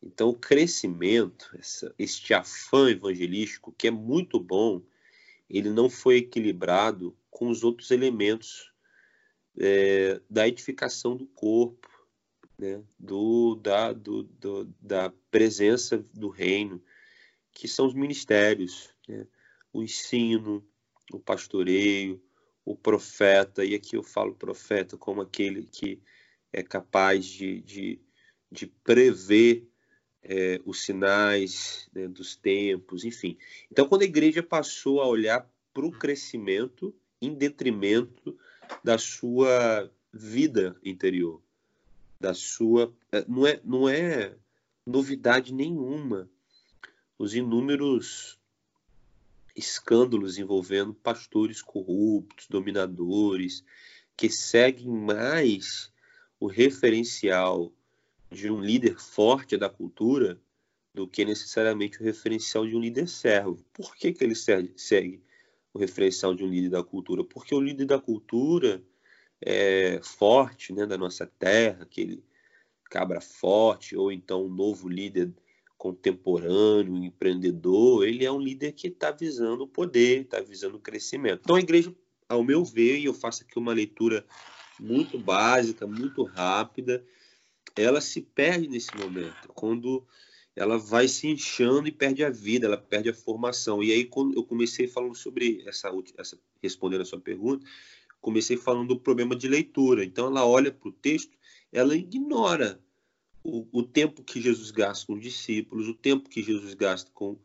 Então, 0.02 0.30
o 0.30 0.38
crescimento, 0.38 1.50
essa, 1.58 1.94
este 1.98 2.34
afã 2.34 2.90
evangelístico, 2.90 3.74
que 3.78 3.88
é 3.88 3.92
muito 3.92 4.40
bom, 4.40 4.82
ele 5.50 5.70
não 5.70 5.90
foi 5.90 6.18
equilibrado 6.18 7.18
com 7.30 7.50
os 7.50 7.64
outros 7.64 7.92
elementos 7.92 8.72
é, 9.58 10.22
da 10.30 10.48
edificação 10.48 11.18
do 11.18 11.26
corpo, 11.28 11.90
né, 12.58 12.84
do, 13.00 13.56
da, 13.56 13.94
do, 13.94 14.24
do, 14.24 14.66
da 14.82 15.12
presença 15.30 15.98
do 16.14 16.30
reino, 16.30 16.82
que 17.52 17.68
são 17.68 17.86
os 17.86 17.94
ministérios, 17.94 18.90
né, 19.08 19.28
o 19.72 19.84
ensino, 19.84 20.66
o 21.12 21.20
pastoreio, 21.20 22.22
o 22.64 22.76
profeta, 22.76 23.64
e 23.64 23.76
aqui 23.76 23.96
eu 23.96 24.04
falo 24.04 24.36
profeta 24.36 24.98
como 24.98 25.22
aquele 25.22 25.64
que 25.66 26.02
é 26.52 26.64
capaz 26.64 27.26
de, 27.26 27.62
de, 27.62 28.02
de 28.52 28.66
prever 28.66 29.68
é, 30.24 30.60
os 30.66 30.84
sinais 30.84 31.88
né, 31.94 32.08
dos 32.08 32.36
tempos, 32.36 33.06
enfim. 33.06 33.38
Então, 33.72 33.88
quando 33.88 34.02
a 34.02 34.06
igreja 34.06 34.42
passou 34.42 35.02
a 35.02 35.08
olhar 35.08 35.48
para 35.74 35.86
o 35.86 35.92
crescimento 35.92 36.96
em 37.22 37.34
detrimento 37.34 38.38
da 38.84 38.98
sua 38.98 39.92
vida 40.12 40.76
interior, 40.84 41.45
da 42.20 42.34
sua. 42.34 42.94
Eh, 43.12 43.26
não 43.28 43.46
é, 43.46 43.60
não 43.64 43.90
é 43.90 44.36
novidade 44.86 45.54
nenhuma 45.54 46.30
os 47.18 47.34
inúmeros 47.34 48.38
escândalos 49.56 50.38
envolvendo 50.38 50.94
pastores 50.94 51.62
corruptos, 51.62 52.48
dominadores, 52.48 53.64
que 54.18 54.30
seguem 54.30 54.90
mais 54.90 55.92
o 56.40 56.48
referencial 56.48 57.72
de 58.30 58.52
um 58.52 58.60
líder 58.60 59.00
forte 59.00 59.56
da 59.56 59.70
cultura 59.70 60.40
do 60.94 61.08
que 61.08 61.26
necessariamente 61.26 62.02
o 62.02 62.04
referencial 62.04 62.66
de 62.66 62.76
um 62.76 62.80
líder 62.80 63.08
servo. 63.08 63.58
Por 63.74 63.96
que, 63.96 64.14
que 64.14 64.24
ele 64.24 64.36
segue 64.36 65.22
o 65.74 65.80
referencial 65.80 66.34
de 66.34 66.44
um 66.44 66.48
líder 66.48 66.70
da 66.70 66.84
cultura? 66.84 67.24
Porque 67.24 67.54
o 67.56 67.60
líder 67.60 67.86
da 67.86 68.00
cultura 68.00 68.84
é 69.42 70.00
forte 70.04 70.74
né, 70.74 70.86
da 70.86 70.98
nossa 70.98 71.26
terra, 71.26 71.84
aquele 71.84 72.24
cabra 72.90 73.20
forte, 73.20 73.96
ou 73.96 74.12
então 74.12 74.46
um 74.46 74.50
novo 74.50 74.88
líder 74.88 75.34
contemporâneo, 75.78 77.04
empreendedor, 77.04 78.08
ele 78.08 78.26
é 78.26 78.32
um 78.32 78.40
líder 78.40 78.72
que 78.72 78.88
está 78.88 79.12
visando 79.12 79.64
o 79.64 79.68
poder, 79.68 80.22
está 80.22 80.40
visando 80.40 80.78
o 80.78 80.80
crescimento. 80.80 81.42
Então 81.44 81.56
a 81.56 81.60
igreja, 81.60 81.94
ao 82.28 82.44
meu 82.44 82.64
ver, 82.64 82.98
e 83.00 83.06
eu 83.06 83.14
faço 83.14 83.44
aqui 83.44 83.60
uma 83.60 83.74
leitura 83.74 84.26
muito 84.80 85.20
básica, 85.20 85.86
muito 85.86 86.24
rápida, 86.24 87.04
ela 87.76 88.00
se 88.00 88.22
perde 88.22 88.68
nesse 88.68 88.96
momento, 88.96 89.50
quando 89.54 90.06
ela 90.56 90.78
vai 90.78 91.08
se 91.08 91.28
inchando 91.28 91.88
e 91.88 91.92
perde 91.92 92.24
a 92.24 92.30
vida, 92.30 92.66
ela 92.66 92.78
perde 92.78 93.10
a 93.10 93.14
formação. 93.14 93.84
E 93.84 93.92
aí, 93.92 94.06
quando 94.06 94.36
eu 94.36 94.44
comecei 94.44 94.88
falando 94.88 95.16
sobre 95.16 95.62
essa, 95.68 95.92
essa 96.18 96.40
respondendo 96.64 97.02
a 97.02 97.06
sua 97.06 97.20
pergunta, 97.20 97.66
comecei 98.26 98.58
falando 98.58 98.88
do 98.88 99.00
problema 99.00 99.36
de 99.36 99.48
leitura. 99.48 100.04
Então, 100.04 100.26
ela 100.26 100.44
olha 100.44 100.72
para 100.72 100.90
o 100.90 100.92
texto, 100.92 101.38
ela 101.72 101.96
ignora 101.96 102.82
o, 103.44 103.68
o, 103.72 103.84
tempo 103.84 104.24
que 104.24 104.42
Jesus 104.42 104.72
gasta 104.72 105.06
com 105.06 105.14
os 105.14 105.22
discípulos, 105.22 105.88
o 105.88 105.94
tempo 105.94 106.28
que 106.28 106.42
Jesus 106.42 106.74
gasta 106.74 107.12
com, 107.14 107.38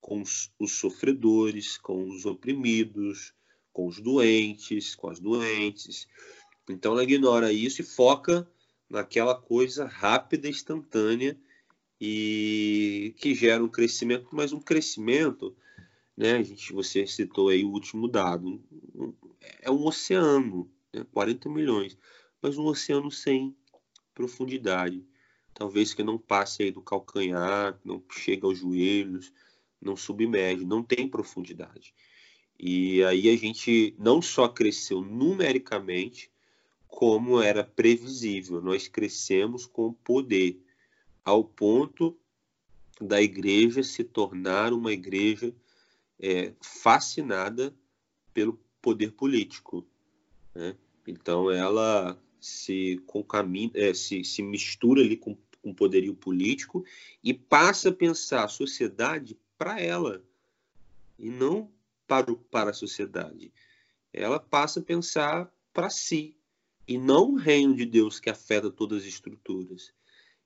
com 0.00 0.22
os, 0.22 0.52
os 0.56 0.70
sofredores, 0.70 1.76
com 1.76 2.08
os 2.08 2.24
oprimidos, 2.24 3.34
com 3.72 3.88
os 3.88 3.98
doentes, 3.98 4.94
com 4.94 5.10
as 5.10 5.18
doentes. 5.18 6.06
Então, 6.70 6.92
ela 6.92 7.02
ignora 7.02 7.52
isso 7.52 7.80
e 7.80 7.84
foca 7.84 8.48
naquela 8.88 9.34
coisa 9.34 9.86
rápida, 9.86 10.48
instantânea 10.48 11.36
e 12.00 13.12
que 13.18 13.34
gera 13.34 13.64
um 13.64 13.68
crescimento, 13.68 14.28
mas 14.30 14.52
um 14.52 14.60
crescimento, 14.60 15.56
né? 16.16 16.36
A 16.36 16.42
gente, 16.44 16.72
você 16.72 17.04
citou 17.08 17.48
aí 17.48 17.64
o 17.64 17.72
último 17.72 18.06
dado, 18.06 18.62
é 19.40 19.70
um 19.70 19.84
oceano, 19.86 20.70
né? 20.92 21.04
40 21.12 21.48
milhões, 21.48 21.96
mas 22.40 22.56
um 22.56 22.64
oceano 22.66 23.10
sem 23.10 23.56
profundidade, 24.14 25.04
talvez 25.54 25.94
que 25.94 26.02
não 26.02 26.18
passe 26.18 26.62
aí 26.62 26.70
do 26.70 26.82
calcanhar, 26.82 27.78
não 27.84 28.02
chega 28.10 28.46
aos 28.46 28.58
joelhos, 28.58 29.32
não 29.80 29.96
submerge, 29.96 30.64
não 30.64 30.82
tem 30.82 31.08
profundidade. 31.08 31.94
E 32.58 33.02
aí 33.04 33.28
a 33.28 33.36
gente 33.36 33.94
não 33.98 34.20
só 34.20 34.48
cresceu 34.48 35.00
numericamente, 35.00 36.30
como 36.88 37.40
era 37.40 37.62
previsível, 37.62 38.60
nós 38.60 38.88
crescemos 38.88 39.66
com 39.66 39.92
poder 39.92 40.60
ao 41.24 41.44
ponto 41.44 42.18
da 43.00 43.22
igreja 43.22 43.82
se 43.82 44.02
tornar 44.02 44.72
uma 44.72 44.92
igreja 44.92 45.54
é, 46.18 46.52
fascinada 46.60 47.72
pelo 48.34 48.58
poder 48.80 49.12
político. 49.12 49.86
Né? 50.54 50.76
Então 51.06 51.50
ela 51.50 52.18
se 52.40 53.02
concamina, 53.06 53.72
é, 53.74 53.92
se, 53.92 54.24
se 54.24 54.42
mistura 54.42 55.00
ali 55.00 55.16
com, 55.16 55.36
com 55.62 55.74
poderio 55.74 56.14
político 56.14 56.84
e 57.22 57.34
passa 57.34 57.88
a 57.88 57.92
pensar 57.92 58.44
a 58.44 58.48
sociedade 58.48 59.36
para 59.56 59.80
ela 59.80 60.22
e 61.18 61.30
não 61.30 61.70
para, 62.06 62.30
o, 62.30 62.36
para 62.36 62.70
a 62.70 62.74
sociedade. 62.74 63.52
Ela 64.12 64.38
passa 64.38 64.80
a 64.80 64.82
pensar 64.82 65.52
para 65.72 65.90
si 65.90 66.36
e 66.86 66.96
não 66.96 67.32
o 67.32 67.36
reino 67.36 67.74
de 67.74 67.84
Deus 67.84 68.18
que 68.18 68.30
afeta 68.30 68.70
todas 68.70 69.02
as 69.02 69.08
estruturas. 69.08 69.92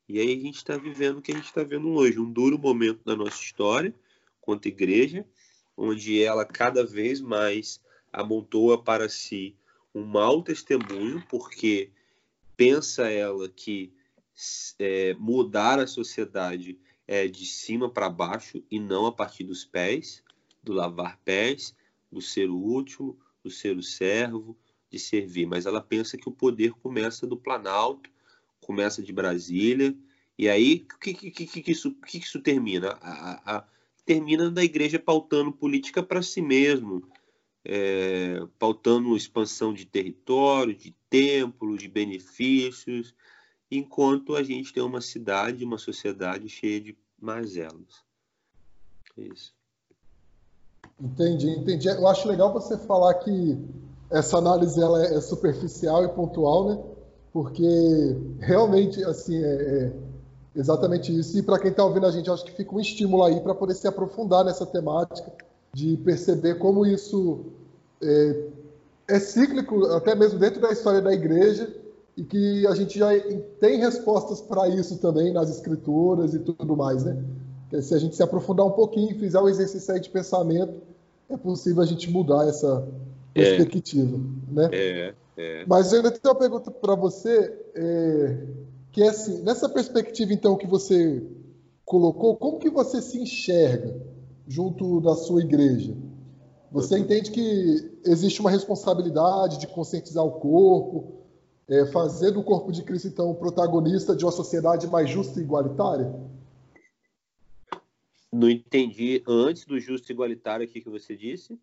E 0.08 0.18
aí 0.18 0.34
a 0.34 0.40
gente 0.40 0.56
está 0.56 0.76
vivendo 0.76 1.18
o 1.18 1.22
que 1.22 1.32
a 1.32 1.36
gente 1.36 1.46
está 1.46 1.62
vendo 1.62 1.88
hoje, 1.90 2.18
um 2.18 2.30
duro 2.30 2.58
momento 2.58 3.04
da 3.04 3.14
nossa 3.14 3.40
história, 3.40 3.94
quanto 4.40 4.66
igreja, 4.66 5.24
onde 5.76 6.22
ela 6.22 6.44
cada 6.44 6.84
vez 6.84 7.20
mais 7.20 7.80
amontoa 8.12 8.82
para 8.82 9.08
si 9.08 9.56
um 9.94 10.04
mau 10.04 10.42
testemunho, 10.42 11.24
porque 11.28 11.90
pensa 12.56 13.08
ela 13.10 13.48
que 13.48 13.92
é, 14.78 15.14
mudar 15.14 15.78
a 15.78 15.86
sociedade 15.86 16.78
é 17.06 17.26
de 17.26 17.44
cima 17.44 17.90
para 17.90 18.08
baixo 18.08 18.62
e 18.70 18.78
não 18.78 19.06
a 19.06 19.12
partir 19.12 19.44
dos 19.44 19.64
pés, 19.64 20.22
do 20.62 20.72
lavar 20.72 21.18
pés, 21.24 21.74
do 22.10 22.20
ser 22.20 22.48
o 22.48 22.56
último, 22.56 23.18
do 23.42 23.50
ser 23.50 23.76
o 23.76 23.82
servo, 23.82 24.56
de 24.90 24.98
servir. 24.98 25.46
Mas 25.46 25.66
ela 25.66 25.80
pensa 25.80 26.16
que 26.16 26.28
o 26.28 26.32
poder 26.32 26.72
começa 26.72 27.26
do 27.26 27.36
Planalto 27.36 28.12
começa 28.62 29.02
de 29.02 29.12
Brasília, 29.12 29.94
e 30.38 30.48
aí 30.48 30.86
o 30.94 30.98
que, 30.98 31.12
que, 31.12 31.30
que, 31.30 31.62
que, 31.62 31.70
isso, 31.70 31.92
que 32.06 32.18
isso 32.18 32.40
termina? 32.40 32.96
A, 33.02 33.56
a, 33.56 33.64
termina 34.06 34.50
da 34.50 34.64
igreja 34.64 34.98
pautando 34.98 35.52
política 35.52 36.02
para 36.02 36.22
si 36.22 36.40
mesmo, 36.40 37.06
é, 37.64 38.40
pautando 38.58 39.16
expansão 39.16 39.72
de 39.72 39.84
território, 39.84 40.74
de 40.74 40.94
templo, 41.08 41.76
de 41.76 41.88
benefícios, 41.88 43.14
enquanto 43.70 44.34
a 44.34 44.42
gente 44.42 44.72
tem 44.72 44.82
uma 44.82 45.00
cidade, 45.00 45.64
uma 45.64 45.78
sociedade 45.78 46.48
cheia 46.48 46.80
de 46.80 46.96
mazelas. 47.20 48.02
É 49.16 49.22
isso. 49.22 49.54
Entendi, 51.00 51.50
entendi. 51.50 51.88
Eu 51.88 52.06
acho 52.06 52.28
legal 52.28 52.52
você 52.52 52.76
falar 52.78 53.14
que 53.14 53.58
essa 54.10 54.38
análise 54.38 54.80
ela 54.80 55.02
é 55.04 55.20
superficial 55.20 56.04
e 56.04 56.08
pontual, 56.08 56.68
né? 56.68 56.92
porque 57.32 57.64
realmente, 58.40 59.02
assim, 59.04 59.42
é, 59.42 59.46
é 59.46 59.92
exatamente 60.54 61.16
isso. 61.18 61.38
E 61.38 61.42
para 61.42 61.58
quem 61.58 61.70
está 61.70 61.82
ouvindo 61.84 62.06
a 62.06 62.10
gente, 62.10 62.30
acho 62.30 62.44
que 62.44 62.52
fica 62.52 62.74
um 62.74 62.80
estímulo 62.80 63.24
aí 63.24 63.40
para 63.40 63.54
poder 63.54 63.74
se 63.74 63.88
aprofundar 63.88 64.44
nessa 64.44 64.66
temática, 64.66 65.32
de 65.74 65.96
perceber 65.98 66.56
como 66.56 66.84
isso 66.84 67.46
é, 68.02 68.44
é 69.08 69.18
cíclico, 69.18 69.84
até 69.86 70.14
mesmo 70.14 70.38
dentro 70.38 70.60
da 70.60 70.70
história 70.70 71.00
da 71.00 71.12
igreja, 71.12 71.74
e 72.16 72.22
que 72.22 72.66
a 72.66 72.74
gente 72.74 72.98
já 72.98 73.08
tem 73.58 73.78
respostas 73.78 74.40
para 74.40 74.68
isso 74.68 74.98
também 74.98 75.32
nas 75.32 75.48
escrituras 75.48 76.34
e 76.34 76.38
tudo 76.38 76.76
mais, 76.76 77.04
né? 77.04 77.22
Se 77.80 77.94
a 77.94 77.98
gente 77.98 78.14
se 78.14 78.22
aprofundar 78.22 78.66
um 78.66 78.72
pouquinho 78.72 79.12
e 79.12 79.18
fizer 79.18 79.40
um 79.40 79.48
exercício 79.48 79.94
aí 79.94 80.00
de 80.00 80.10
pensamento, 80.10 80.74
é 81.30 81.36
possível 81.38 81.82
a 81.82 81.86
gente 81.86 82.10
mudar 82.10 82.46
essa 82.46 82.86
é. 83.34 83.56
perspectiva, 83.56 84.16
é, 84.16 84.54
né? 84.54 84.68
É. 84.72 85.14
É. 85.36 85.64
Mas 85.66 85.90
eu 85.90 85.98
ainda 85.98 86.10
tenho 86.10 86.34
uma 86.34 86.38
pergunta 86.38 86.70
para 86.70 86.94
você, 86.94 87.58
é, 87.74 88.36
que 88.90 89.02
é 89.02 89.08
assim, 89.08 89.40
nessa 89.42 89.68
perspectiva 89.68 90.32
então 90.32 90.56
que 90.56 90.66
você 90.66 91.22
colocou, 91.86 92.36
como 92.36 92.58
que 92.58 92.68
você 92.68 93.00
se 93.00 93.18
enxerga 93.18 94.11
junto 94.46 95.00
da 95.00 95.14
sua 95.14 95.42
igreja? 95.42 95.96
Você 96.70 96.98
entende 96.98 97.30
que 97.30 98.00
existe 98.04 98.40
uma 98.40 98.50
responsabilidade 98.50 99.58
de 99.58 99.66
conscientizar 99.66 100.24
o 100.24 100.32
corpo, 100.32 101.22
é, 101.68 101.86
fazer 101.86 102.30
do 102.30 102.42
corpo 102.42 102.72
de 102.72 102.82
Cristo 102.82 103.08
então 103.08 103.30
o 103.30 103.34
protagonista 103.34 104.16
de 104.16 104.24
uma 104.24 104.32
sociedade 104.32 104.86
mais 104.86 105.10
justa 105.10 105.38
e 105.38 105.42
igualitária? 105.42 106.14
Não 108.32 108.48
entendi 108.48 109.22
antes 109.28 109.66
do 109.66 109.78
justo 109.78 110.10
e 110.10 110.12
igualitário 110.14 110.64
aqui 110.64 110.80
que 110.80 110.88
você 110.88 111.14
disse. 111.14 111.58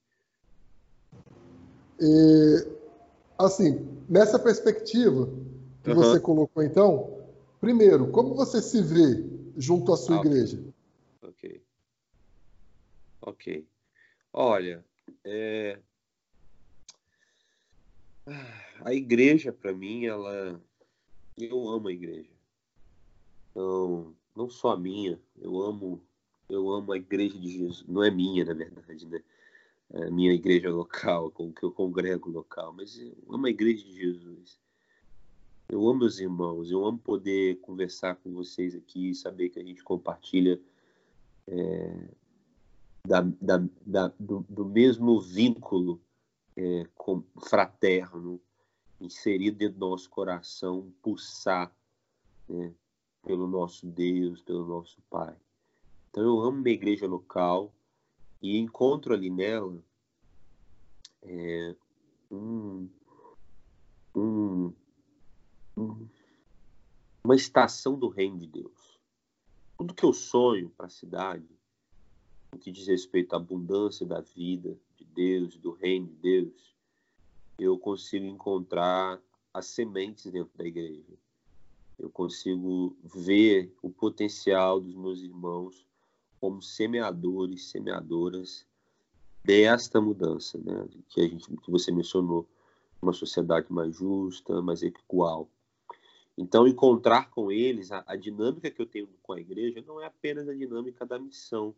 É, 1.99 2.67
assim, 3.37 3.87
nessa 4.07 4.37
perspectiva 4.37 5.27
que 5.83 5.89
uhum. 5.89 5.95
você 5.95 6.19
colocou, 6.19 6.61
então, 6.61 7.17
primeiro, 7.59 8.11
como 8.11 8.35
você 8.35 8.61
se 8.61 8.81
vê 8.83 9.25
junto 9.57 9.91
à 9.91 9.97
sua 9.97 10.17
ah, 10.17 10.19
igreja? 10.19 10.59
Ok. 11.23 11.61
Ok. 13.21 13.67
Olha, 14.31 14.85
é... 15.23 15.79
a 18.83 18.93
igreja, 18.93 19.51
para 19.51 19.73
mim, 19.73 20.05
ela. 20.05 20.61
Eu 21.37 21.67
amo 21.69 21.87
a 21.87 21.93
igreja. 21.93 22.29
Então, 23.51 24.15
não 24.35 24.49
só 24.49 24.71
a 24.71 24.77
minha, 24.77 25.19
eu 25.37 25.61
amo, 25.61 26.01
eu 26.49 26.69
amo 26.69 26.91
a 26.91 26.97
igreja 26.97 27.37
de 27.37 27.49
Jesus. 27.49 27.85
Não 27.87 28.03
é 28.03 28.11
minha, 28.11 28.45
na 28.45 28.53
verdade, 28.53 29.05
né? 29.07 29.23
a 29.93 30.09
minha 30.11 30.33
igreja 30.33 30.69
local, 30.69 31.31
com 31.31 31.51
que 31.51 31.63
eu 31.63 31.71
congrego 31.71 32.29
local, 32.29 32.73
mas 32.73 32.99
eu 32.99 33.15
amo 33.29 33.47
a 33.47 33.49
igreja 33.49 33.83
de 33.83 33.93
Jesus. 33.93 34.59
Eu 35.67 35.87
amo 35.87 36.03
os 36.03 36.19
irmãos, 36.19 36.71
eu 36.71 36.85
amo 36.85 36.97
poder 36.97 37.59
conversar 37.59 38.15
com 38.15 38.31
vocês 38.31 38.75
aqui, 38.75 39.13
saber 39.13 39.49
que 39.49 39.59
a 39.59 39.63
gente 39.63 39.83
compartilha 39.83 40.59
é, 41.47 42.09
da, 43.05 43.21
da, 43.41 43.63
da, 43.85 44.07
do, 44.19 44.45
do, 44.49 44.65
mesmo 44.65 45.19
vínculo 45.19 46.01
é, 46.55 46.87
com, 46.95 47.23
fraterno 47.47 48.39
inserido 48.99 49.57
dentro 49.57 49.79
do 49.79 49.89
nosso 49.89 50.09
coração, 50.09 50.91
pulsar 51.01 51.73
né, 52.47 52.73
pelo 53.23 53.47
nosso 53.47 53.85
Deus, 53.85 54.41
pelo 54.41 54.65
nosso 54.65 55.01
Pai. 55.09 55.35
Então 56.09 56.23
eu 56.23 56.41
amo 56.41 56.61
minha 56.61 56.75
igreja 56.75 57.07
local, 57.07 57.73
e 58.41 58.57
encontro 58.57 59.13
ali 59.13 59.29
nela 59.29 59.83
é, 61.21 61.75
um, 62.31 62.89
um, 64.15 64.73
um, 65.77 66.07
uma 67.23 67.35
estação 67.35 67.97
do 67.97 68.07
reino 68.07 68.37
de 68.37 68.47
Deus. 68.47 68.99
Tudo 69.77 69.93
que 69.93 70.05
eu 70.05 70.13
sonho 70.13 70.69
para 70.69 70.87
a 70.87 70.89
cidade, 70.89 71.58
o 72.51 72.57
que 72.57 72.71
diz 72.71 72.87
respeito 72.87 73.33
à 73.33 73.37
abundância 73.37 74.05
da 74.05 74.21
vida 74.21 74.77
de 74.95 75.05
Deus, 75.05 75.57
do 75.57 75.71
reino 75.71 76.07
de 76.07 76.15
Deus, 76.15 76.75
eu 77.57 77.77
consigo 77.77 78.25
encontrar 78.25 79.21
as 79.53 79.67
sementes 79.67 80.31
dentro 80.31 80.57
da 80.57 80.65
igreja. 80.65 81.17
Eu 81.97 82.09
consigo 82.09 82.95
ver 83.03 83.73
o 83.81 83.89
potencial 83.89 84.79
dos 84.79 84.95
meus 84.95 85.21
irmãos 85.21 85.85
como 86.39 86.61
semeadores, 86.61 87.69
semeadoras 87.69 88.65
desta 89.43 89.99
mudança, 89.99 90.57
né, 90.57 90.87
que 91.09 91.21
a 91.21 91.27
gente, 91.27 91.45
que 91.57 91.71
você 91.71 91.91
mencionou, 91.91 92.47
uma 93.01 93.13
sociedade 93.13 93.71
mais 93.71 93.95
justa, 93.95 94.61
mais 94.61 94.81
equal. 94.81 95.49
Então, 96.37 96.67
encontrar 96.67 97.29
com 97.29 97.51
eles 97.51 97.91
a, 97.91 98.03
a, 98.07 98.15
dinâmica 98.15 98.71
que 98.71 98.81
eu 98.81 98.85
tenho 98.85 99.07
com 99.21 99.33
a 99.33 99.39
igreja 99.39 99.83
não 99.85 99.99
é 99.99 100.05
apenas 100.05 100.47
a 100.47 100.53
dinâmica 100.53 101.05
da 101.05 101.19
missão, 101.19 101.75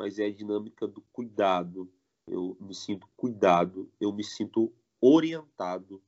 mas 0.00 0.18
é 0.18 0.24
a 0.24 0.32
dinâmica 0.32 0.88
do 0.88 1.02
cuidado. 1.12 1.86
Eu 2.26 2.56
me 2.58 2.74
sinto 2.74 3.06
cuidado, 3.18 3.86
eu 4.00 4.10
me 4.10 4.24
sinto 4.24 4.72
orientado, 4.98 6.02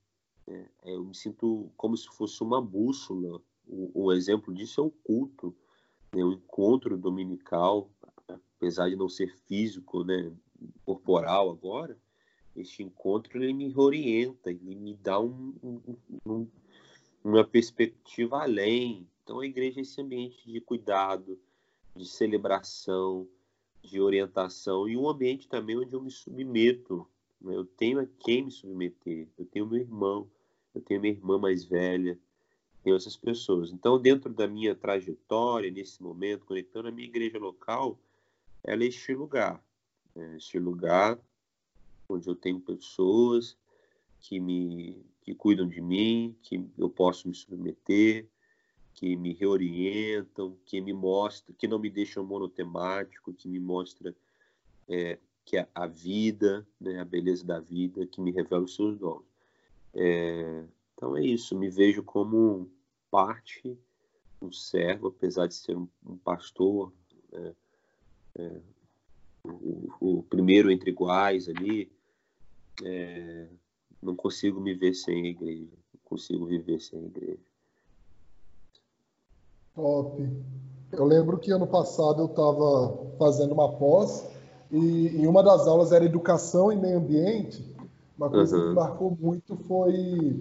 né? 0.46 0.66
eu 0.82 1.04
me 1.04 1.14
sinto 1.14 1.70
como 1.76 1.94
se 1.94 2.08
fosse 2.08 2.42
uma 2.42 2.58
bússola. 2.58 3.42
O, 3.68 4.06
o 4.06 4.12
exemplo 4.14 4.54
disso 4.54 4.80
é 4.80 4.84
o 4.84 4.90
culto, 4.90 5.54
né? 6.10 6.24
o 6.24 6.32
encontro 6.32 6.96
dominical, 6.96 7.90
apesar 8.56 8.88
de 8.88 8.96
não 8.96 9.10
ser 9.10 9.36
físico, 9.46 10.02
né? 10.04 10.32
corporal 10.86 11.50
agora, 11.50 11.98
este 12.56 12.82
encontro 12.82 13.44
ele 13.44 13.52
me 13.52 13.76
orienta, 13.76 14.50
ele 14.50 14.74
me 14.74 14.94
dá 14.94 15.20
um, 15.20 15.54
um, 15.62 15.96
um, 16.24 16.48
uma 17.22 17.44
perspectiva 17.44 18.42
além. 18.42 19.06
Então 19.22 19.40
a 19.40 19.46
igreja 19.46 19.80
é 19.80 19.82
esse 19.82 20.00
ambiente 20.00 20.50
de 20.50 20.62
cuidado, 20.62 21.38
de 21.94 22.06
celebração, 22.06 23.28
de 23.82 24.00
orientação 24.00 24.88
e 24.88 24.96
um 24.96 25.08
ambiente 25.08 25.48
também 25.48 25.76
onde 25.76 25.92
eu 25.92 26.00
me 26.00 26.10
submeto. 26.10 27.06
Né? 27.40 27.54
Eu 27.56 27.64
tenho 27.64 28.00
a 28.00 28.06
quem 28.20 28.44
me 28.44 28.50
submeter. 28.50 29.28
Eu 29.38 29.44
tenho 29.44 29.66
meu 29.66 29.80
irmão, 29.80 30.30
eu 30.74 30.80
tenho 30.80 31.00
minha 31.00 31.12
irmã 31.12 31.38
mais 31.38 31.64
velha, 31.64 32.18
tenho 32.82 32.96
essas 32.96 33.16
pessoas. 33.16 33.72
Então, 33.72 34.00
dentro 34.00 34.32
da 34.32 34.46
minha 34.46 34.74
trajetória, 34.74 35.70
nesse 35.70 36.02
momento, 36.02 36.46
conectando 36.46 36.88
a 36.88 36.92
minha 36.92 37.08
igreja 37.08 37.38
local, 37.38 37.98
ela 38.62 38.84
é 38.84 38.86
este 38.86 39.14
lugar 39.14 39.62
é, 40.14 40.36
este 40.36 40.58
lugar 40.58 41.18
onde 42.08 42.28
eu 42.28 42.34
tenho 42.34 42.60
pessoas 42.60 43.56
que 44.20 44.38
me 44.38 45.04
que 45.22 45.34
cuidam 45.34 45.68
de 45.68 45.80
mim, 45.80 46.36
que 46.42 46.68
eu 46.76 46.90
posso 46.90 47.28
me 47.28 47.34
submeter, 47.34 48.26
que 48.94 49.16
me 49.16 49.32
reorientam, 49.32 50.56
que 50.64 50.80
me 50.80 50.92
mostram, 50.92 51.54
que 51.56 51.66
não 51.66 51.78
me 51.78 51.90
deixam 51.90 52.24
monotemático, 52.24 53.32
que 53.32 53.48
me 53.48 53.58
mostra 53.58 54.14
é, 54.88 55.18
que 55.44 55.56
a, 55.56 55.66
a, 55.74 55.86
vida, 55.86 56.66
né, 56.80 57.00
a 57.00 57.04
beleza 57.04 57.44
da 57.44 57.58
vida, 57.58 58.06
que 58.06 58.20
me 58.20 58.30
revela 58.30 58.64
os 58.64 58.74
seus 58.74 58.98
dons. 58.98 59.24
É, 59.94 60.64
então 60.94 61.16
é 61.16 61.24
isso, 61.24 61.58
me 61.58 61.68
vejo 61.68 62.02
como 62.02 62.70
parte, 63.10 63.76
um 64.40 64.52
servo, 64.52 65.08
apesar 65.08 65.46
de 65.46 65.54
ser 65.54 65.76
um, 65.76 65.88
um 66.04 66.16
pastor, 66.16 66.92
é, 67.32 67.54
é 68.36 68.60
o, 69.44 69.90
o 70.00 70.22
primeiro 70.22 70.70
entre 70.70 70.90
iguais 70.90 71.48
ali. 71.48 71.90
É, 72.82 73.48
não 74.02 74.16
consigo 74.16 74.60
me 74.60 74.74
ver 74.74 74.94
sem 74.94 75.26
a 75.26 75.28
igreja. 75.28 75.76
Não 75.92 76.00
consigo 76.04 76.46
viver 76.46 76.80
sem 76.80 76.98
a 76.98 77.06
igreja. 77.06 77.51
Top. 79.74 80.28
Eu 80.92 81.04
lembro 81.04 81.38
que 81.38 81.50
ano 81.50 81.66
passado 81.66 82.22
eu 82.22 82.26
estava 82.26 82.98
fazendo 83.18 83.52
uma 83.52 83.72
pós 83.72 84.24
e 84.70 85.08
em 85.08 85.26
uma 85.26 85.42
das 85.42 85.66
aulas 85.66 85.92
era 85.92 86.04
educação 86.04 86.70
e 86.70 86.76
meio 86.76 86.98
ambiente. 86.98 87.64
Uma 88.16 88.28
coisa 88.28 88.56
uhum. 88.56 88.62
que 88.62 88.68
me 88.68 88.74
marcou 88.74 89.18
muito 89.18 89.56
foi 89.56 90.38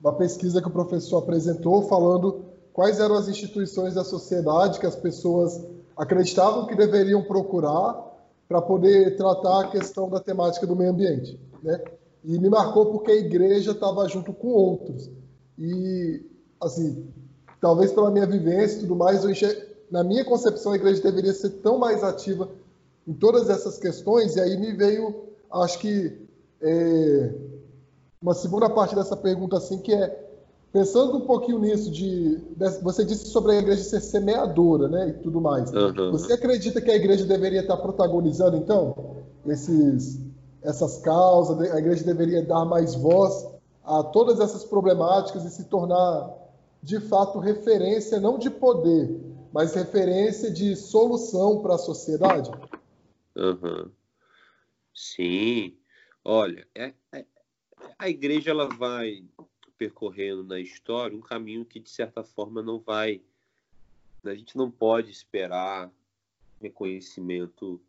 uma 0.00 0.12
pesquisa 0.12 0.60
que 0.60 0.68
o 0.68 0.72
professor 0.72 1.18
apresentou 1.18 1.82
falando 1.82 2.44
quais 2.72 3.00
eram 3.00 3.14
as 3.14 3.28
instituições 3.28 3.94
da 3.94 4.04
sociedade 4.04 4.78
que 4.78 4.86
as 4.86 4.94
pessoas 4.94 5.66
acreditavam 5.96 6.66
que 6.66 6.74
deveriam 6.74 7.22
procurar 7.22 8.04
para 8.46 8.60
poder 8.60 9.16
tratar 9.16 9.62
a 9.62 9.68
questão 9.68 10.10
da 10.10 10.20
temática 10.20 10.66
do 10.66 10.76
meio 10.76 10.90
ambiente. 10.90 11.40
Né? 11.62 11.82
E 12.22 12.38
me 12.38 12.50
marcou 12.50 12.86
porque 12.86 13.10
a 13.10 13.16
igreja 13.16 13.72
estava 13.72 14.06
junto 14.08 14.32
com 14.32 14.48
outros. 14.48 15.10
E, 15.58 16.22
assim, 16.60 17.08
talvez 17.60 17.92
pela 17.92 18.10
minha 18.10 18.26
vivência 18.26 18.78
e 18.78 18.80
tudo 18.80 18.96
mais, 18.96 19.24
enxer... 19.24 19.76
na 19.90 20.02
minha 20.02 20.24
concepção, 20.24 20.72
a 20.72 20.76
igreja 20.76 21.02
deveria 21.02 21.32
ser 21.32 21.50
tão 21.50 21.78
mais 21.78 22.02
ativa 22.02 22.48
em 23.06 23.12
todas 23.12 23.48
essas 23.48 23.78
questões. 23.78 24.36
E 24.36 24.40
aí 24.40 24.56
me 24.56 24.72
veio, 24.72 25.14
acho 25.50 25.78
que, 25.78 26.18
é... 26.60 27.34
uma 28.20 28.34
segunda 28.34 28.68
parte 28.68 28.94
dessa 28.94 29.16
pergunta, 29.16 29.56
assim, 29.56 29.78
que 29.78 29.92
é 29.92 30.26
Pensando 30.76 31.16
um 31.16 31.20
pouquinho 31.22 31.58
nisso, 31.58 31.90
de, 31.90 32.36
de, 32.36 32.68
você 32.82 33.02
disse 33.02 33.28
sobre 33.28 33.52
a 33.52 33.58
igreja 33.58 33.82
ser 33.82 33.98
semeadora, 33.98 34.88
né, 34.88 35.08
e 35.08 35.12
tudo 35.22 35.40
mais. 35.40 35.72
Uhum. 35.72 36.12
Você 36.12 36.34
acredita 36.34 36.82
que 36.82 36.90
a 36.90 36.94
igreja 36.94 37.24
deveria 37.24 37.60
estar 37.62 37.78
protagonizando, 37.78 38.58
então, 38.58 38.94
esses, 39.46 40.20
essas 40.62 40.98
causas? 40.98 41.58
A 41.72 41.78
igreja 41.78 42.04
deveria 42.04 42.42
dar 42.42 42.66
mais 42.66 42.94
voz 42.94 43.46
a 43.82 44.02
todas 44.02 44.38
essas 44.38 44.64
problemáticas 44.64 45.46
e 45.46 45.50
se 45.50 45.64
tornar, 45.64 46.30
de 46.86 47.00
fato, 47.00 47.40
referência 47.40 48.20
não 48.20 48.38
de 48.38 48.48
poder, 48.48 49.10
mas 49.52 49.74
referência 49.74 50.48
de 50.52 50.76
solução 50.76 51.60
para 51.60 51.74
a 51.74 51.78
sociedade? 51.78 52.48
Uhum. 53.34 53.90
Sim. 54.94 55.76
Olha, 56.24 56.64
é, 56.72 56.94
é, 57.12 57.26
a 57.98 58.08
igreja 58.08 58.52
ela 58.52 58.68
vai 58.68 59.24
percorrendo 59.76 60.44
na 60.44 60.60
história 60.60 61.18
um 61.18 61.20
caminho 61.20 61.64
que, 61.64 61.80
de 61.80 61.90
certa 61.90 62.22
forma, 62.22 62.62
não 62.62 62.78
vai. 62.78 63.20
A 64.24 64.34
gente 64.36 64.56
não 64.56 64.70
pode 64.70 65.10
esperar 65.10 65.90
reconhecimento 66.60 67.80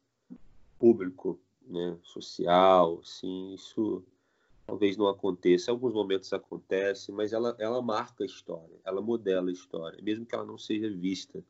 público, 0.80 1.40
né, 1.62 1.96
social, 2.02 3.00
assim, 3.04 3.54
isso 3.54 4.04
talvez 4.68 4.98
não 4.98 5.08
aconteça. 5.08 5.72
Em 5.72 5.74
alguns 5.74 5.94
momentos 5.94 6.32
acontece, 6.34 7.12
mas 7.12 7.32
ela, 7.32 7.56
ela 7.58 7.82
marca 7.82 8.24
a 8.24 8.28
história, 8.28 8.78
ela 8.84 9.02
modela 9.02 9.50
a 9.50 9.54
história, 9.54 10.00
mesmo 10.04 10.26
que 10.26 10.36
ela 10.36 10.46
não 10.46 10.58
seja 10.58 10.90
vista. 10.90 11.44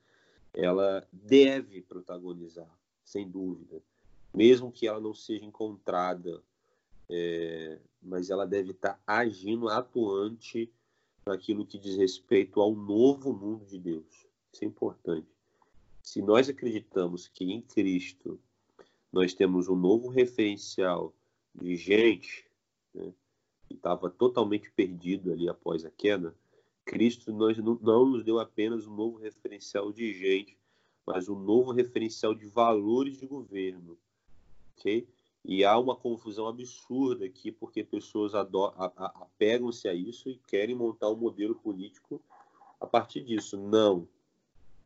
Ela 0.53 1.05
deve 1.11 1.81
protagonizar, 1.81 2.71
sem 3.03 3.27
dúvida, 3.27 3.81
mesmo 4.33 4.71
que 4.71 4.87
ela 4.87 4.99
não 4.99 5.13
seja 5.13 5.43
encontrada 5.43 6.41
é, 7.09 7.79
mas 8.01 8.29
ela 8.29 8.45
deve 8.45 8.71
estar 8.71 9.01
agindo, 9.05 9.69
atuante 9.69 10.71
naquilo 11.25 11.65
que 11.65 11.77
diz 11.77 11.95
respeito 11.97 12.61
ao 12.61 12.75
novo 12.75 13.33
mundo 13.33 13.65
de 13.65 13.79
Deus. 13.79 14.27
Isso 14.51 14.63
é 14.63 14.67
importante. 14.67 15.27
Se 16.01 16.21
nós 16.21 16.47
acreditamos 16.49 17.27
que 17.27 17.45
em 17.45 17.61
Cristo 17.61 18.39
nós 19.11 19.33
temos 19.33 19.67
um 19.67 19.75
novo 19.75 20.09
referencial 20.09 21.13
de 21.53 21.75
gente 21.75 22.46
né, 22.93 23.13
que 23.67 23.73
estava 23.73 24.09
totalmente 24.09 24.71
perdido 24.71 25.31
ali 25.31 25.47
após 25.49 25.85
a 25.85 25.91
queda, 25.91 26.35
Cristo 26.85 27.33
nós 27.33 27.57
não, 27.57 28.05
nos 28.05 28.23
deu 28.23 28.39
apenas 28.39 28.87
um 28.87 28.95
novo 28.95 29.17
referencial 29.17 29.91
de 29.91 30.13
gente, 30.13 30.57
mas 31.05 31.27
um 31.27 31.37
novo 31.37 31.71
referencial 31.71 32.33
de 32.33 32.45
valores 32.45 33.17
de 33.17 33.25
governo. 33.27 33.97
E 35.43 35.65
há 35.65 35.77
uma 35.77 35.95
confusão 35.95 36.47
absurda 36.47 37.25
aqui, 37.25 37.51
porque 37.51 37.83
pessoas 37.83 38.33
apegam-se 38.35 39.87
a 39.87 39.93
isso 39.93 40.29
e 40.29 40.39
querem 40.47 40.75
montar 40.75 41.09
um 41.09 41.15
modelo 41.15 41.55
político 41.55 42.21
a 42.79 42.85
partir 42.85 43.21
disso. 43.21 43.57
Não. 43.57 44.07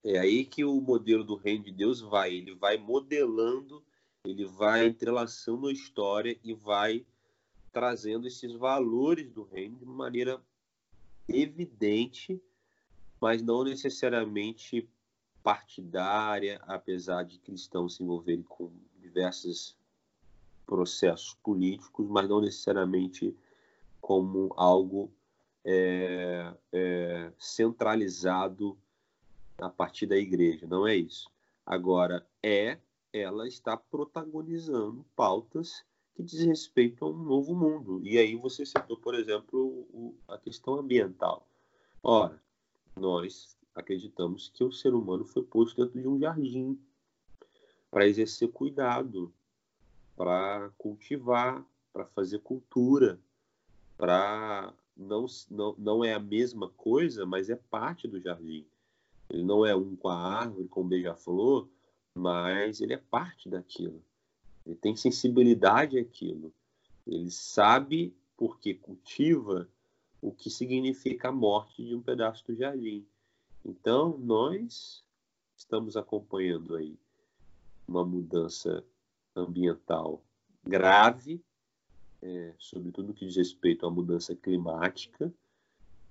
É 0.03 0.17
aí 0.17 0.45
que 0.45 0.63
o 0.63 0.79
modelo 0.81 1.23
do 1.23 1.35
reino 1.35 1.63
de 1.65 1.71
Deus 1.71 1.99
vai. 1.99 2.33
Ele 2.33 2.55
vai 2.55 2.77
modelando, 2.77 3.83
ele 4.25 4.45
vai 4.45 4.87
entrelaçando 4.87 5.67
a 5.67 5.73
história 5.73 6.37
e 6.43 6.53
vai 6.53 7.05
trazendo 7.71 8.27
esses 8.27 8.53
valores 8.53 9.31
do 9.31 9.43
reino 9.43 9.77
de 9.77 9.85
maneira 9.85 10.41
evidente, 11.27 12.41
mas 13.19 13.41
não 13.41 13.63
necessariamente 13.63 14.89
partidária, 15.43 16.61
apesar 16.67 17.23
de 17.23 17.39
cristãos 17.39 17.95
se 17.95 18.03
envolverem 18.03 18.43
com 18.43 18.71
diversas 18.99 19.75
processos 20.65 21.33
políticos, 21.35 22.07
mas 22.07 22.29
não 22.29 22.41
necessariamente 22.41 23.35
como 23.99 24.53
algo 24.55 25.11
é, 25.63 26.53
é, 26.71 27.31
centralizado 27.37 28.77
a 29.59 29.69
partir 29.69 30.05
da 30.05 30.17
igreja. 30.17 30.65
Não 30.67 30.87
é 30.87 30.95
isso. 30.95 31.29
Agora, 31.65 32.25
é 32.41 32.79
ela 33.13 33.47
está 33.47 33.75
protagonizando 33.75 35.05
pautas 35.15 35.83
que 36.21 36.27
diz 36.27 36.45
respeito 36.45 37.03
a 37.03 37.09
um 37.09 37.23
novo 37.23 37.55
mundo. 37.55 37.99
E 38.03 38.17
aí 38.17 38.35
você 38.35 38.65
citou, 38.65 38.95
por 38.97 39.15
exemplo, 39.15 39.59
o, 39.91 40.15
a 40.27 40.37
questão 40.37 40.75
ambiental. 40.75 41.47
Ora, 42.03 42.39
nós 42.95 43.57
acreditamos 43.73 44.49
que 44.49 44.63
o 44.63 44.71
ser 44.71 44.93
humano 44.93 45.25
foi 45.25 45.43
posto 45.43 45.81
dentro 45.81 45.99
de 45.99 46.07
um 46.07 46.19
jardim 46.19 46.79
para 47.89 48.07
exercer 48.07 48.49
cuidado, 48.49 49.33
para 50.15 50.69
cultivar, 50.77 51.65
para 51.91 52.05
fazer 52.05 52.39
cultura, 52.39 53.19
para 53.97 54.73
não, 54.95 55.25
não, 55.49 55.75
não 55.77 56.05
é 56.05 56.13
a 56.13 56.19
mesma 56.19 56.69
coisa, 56.69 57.25
mas 57.25 57.49
é 57.49 57.55
parte 57.55 58.07
do 58.07 58.19
jardim. 58.19 58.65
Ele 59.29 59.43
não 59.43 59.65
é 59.65 59.75
um 59.75 59.95
com 59.95 60.09
a 60.09 60.15
árvore, 60.15 60.67
com 60.67 60.81
o 60.81 60.87
beija-flor, 60.87 61.67
mas 62.13 62.81
ele 62.81 62.93
é 62.93 62.97
parte 62.97 63.49
daquilo. 63.49 64.03
Ele 64.65 64.75
tem 64.75 64.95
sensibilidade 64.95 65.97
àquilo. 65.97 66.53
Ele 67.05 67.31
sabe, 67.31 68.13
porque 68.37 68.73
cultiva, 68.73 69.67
o 70.21 70.31
que 70.31 70.49
significa 70.49 71.29
a 71.29 71.31
morte 71.31 71.83
de 71.83 71.95
um 71.95 72.01
pedaço 72.01 72.45
do 72.45 72.55
jardim. 72.55 73.05
Então, 73.65 74.17
nós 74.17 75.03
estamos 75.55 75.97
acompanhando 75.97 76.75
aí 76.75 76.95
uma 77.87 78.05
mudança 78.05 78.83
ambiental 79.35 80.23
grave, 80.63 81.43
é, 82.21 82.53
sobretudo 82.59 83.09
no 83.09 83.13
que 83.13 83.25
diz 83.25 83.35
respeito 83.35 83.85
à 83.85 83.89
mudança 83.89 84.35
climática, 84.35 85.33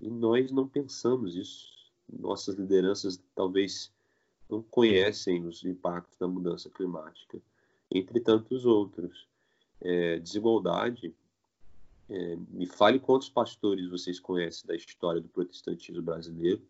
e 0.00 0.10
nós 0.10 0.50
não 0.50 0.66
pensamos 0.66 1.36
isso. 1.36 1.68
Nossas 2.08 2.56
lideranças 2.56 3.22
talvez 3.34 3.92
não 4.48 4.62
conhecem 4.62 5.46
os 5.46 5.64
impactos 5.64 6.18
da 6.18 6.26
mudança 6.26 6.68
climática, 6.68 7.40
entre 7.90 8.20
tantos 8.20 8.64
outros. 8.64 9.29
É, 9.81 10.18
desigualdade. 10.18 11.14
É, 12.09 12.37
me 12.50 12.66
fale 12.66 12.98
quantos 12.98 13.29
pastores 13.29 13.88
vocês 13.88 14.18
conhecem 14.18 14.66
da 14.66 14.74
história 14.74 15.20
do 15.20 15.29
protestantismo 15.29 16.03
brasileiro 16.03 16.61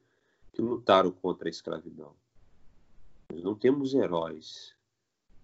que 0.53 0.61
lutaram 0.61 1.11
contra 1.11 1.49
a 1.49 1.51
escravidão. 1.51 2.15
Nós 3.33 3.43
não 3.43 3.55
temos 3.55 3.95
heróis, 3.95 4.75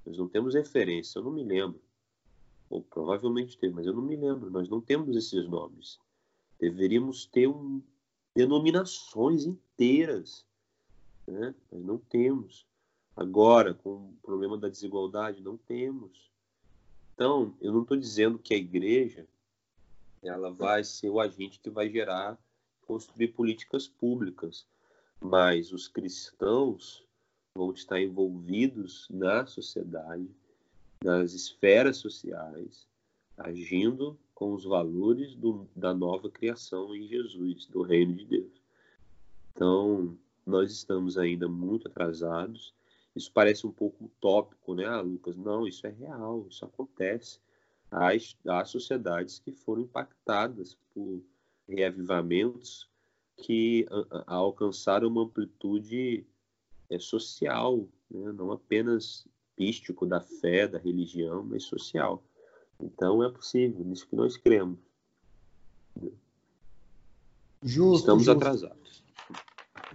nós 0.04 0.18
não 0.18 0.28
temos 0.28 0.54
referência, 0.54 1.18
eu 1.18 1.24
não 1.24 1.32
me 1.32 1.42
lembro. 1.42 1.80
Ou 2.68 2.82
provavelmente 2.82 3.56
teve, 3.56 3.74
mas 3.74 3.86
eu 3.86 3.94
não 3.94 4.02
me 4.02 4.16
lembro. 4.16 4.50
Nós 4.50 4.68
não 4.68 4.80
temos 4.80 5.16
esses 5.16 5.48
nomes. 5.48 5.98
Deveríamos 6.58 7.26
ter 7.26 7.46
um, 7.46 7.80
denominações 8.34 9.44
inteiras 9.44 10.44
né? 11.26 11.54
Nós 11.70 11.84
não 11.84 11.98
temos. 11.98 12.66
Agora, 13.16 13.72
com 13.72 13.94
o 13.94 14.18
problema 14.22 14.58
da 14.58 14.68
desigualdade, 14.68 15.40
não 15.40 15.56
temos. 15.56 16.30
Então, 17.14 17.54
eu 17.60 17.72
não 17.72 17.82
estou 17.82 17.96
dizendo 17.96 18.38
que 18.38 18.52
a 18.52 18.58
igreja 18.58 19.26
ela 20.22 20.50
vai 20.50 20.84
ser 20.84 21.08
o 21.08 21.20
agente 21.20 21.58
que 21.60 21.70
vai 21.70 21.88
gerar, 21.88 22.38
construir 22.86 23.28
políticas 23.28 23.88
públicas, 23.88 24.66
mas 25.20 25.72
os 25.72 25.88
cristãos 25.88 27.06
vão 27.54 27.72
estar 27.72 28.00
envolvidos 28.00 29.08
na 29.08 29.46
sociedade, 29.46 30.28
nas 31.02 31.32
esferas 31.32 31.96
sociais, 31.96 32.86
agindo 33.36 34.18
com 34.34 34.52
os 34.52 34.64
valores 34.64 35.34
do, 35.34 35.66
da 35.74 35.94
nova 35.94 36.30
criação 36.30 36.94
em 36.94 37.06
Jesus, 37.06 37.66
do 37.66 37.82
reino 37.82 38.14
de 38.14 38.26
Deus. 38.26 38.52
Então, 39.52 40.18
nós 40.44 40.70
estamos 40.70 41.16
ainda 41.16 41.48
muito 41.48 41.88
atrasados. 41.88 42.74
Isso 43.16 43.32
parece 43.32 43.66
um 43.66 43.72
pouco 43.72 44.04
utópico, 44.04 44.74
né, 44.74 44.84
ah, 44.84 45.00
Lucas? 45.00 45.34
Não, 45.36 45.66
isso 45.66 45.86
é 45.86 45.90
real, 45.90 46.46
isso 46.50 46.64
acontece. 46.66 47.40
Há, 47.90 48.10
há 48.48 48.64
sociedades 48.64 49.38
que 49.38 49.52
foram 49.52 49.82
impactadas 49.82 50.76
por 50.92 51.22
reavivamentos 51.66 52.88
que 53.38 53.86
a, 53.90 54.32
a 54.32 54.34
alcançaram 54.34 55.08
uma 55.08 55.22
amplitude 55.22 56.26
é, 56.90 56.98
social, 56.98 57.88
né? 58.10 58.32
não 58.32 58.52
apenas 58.52 59.26
místico 59.58 60.04
da 60.04 60.20
fé, 60.20 60.68
da 60.68 60.78
religião, 60.78 61.42
mas 61.42 61.64
social. 61.64 62.22
Então 62.78 63.22
é 63.22 63.30
possível, 63.30 63.82
nisso 63.82 64.06
que 64.06 64.16
nós 64.16 64.36
cremos. 64.36 64.78
Justo, 67.62 68.00
Estamos 68.00 68.24
justo. 68.24 68.36
atrasados. 68.36 69.02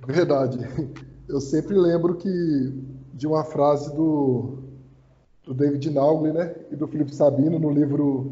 Verdade. 0.08 0.58
Eu 1.30 1.40
sempre 1.40 1.76
lembro 1.78 2.18
que 2.18 2.28
de 3.14 3.28
uma 3.28 3.44
frase 3.44 3.94
do, 3.96 4.60
do 5.44 5.54
David 5.54 5.90
Naugli, 5.90 6.32
né, 6.32 6.56
e 6.72 6.76
do 6.76 6.88
Felipe 6.88 7.14
Sabino 7.14 7.60
no 7.60 7.70
livro 7.70 8.32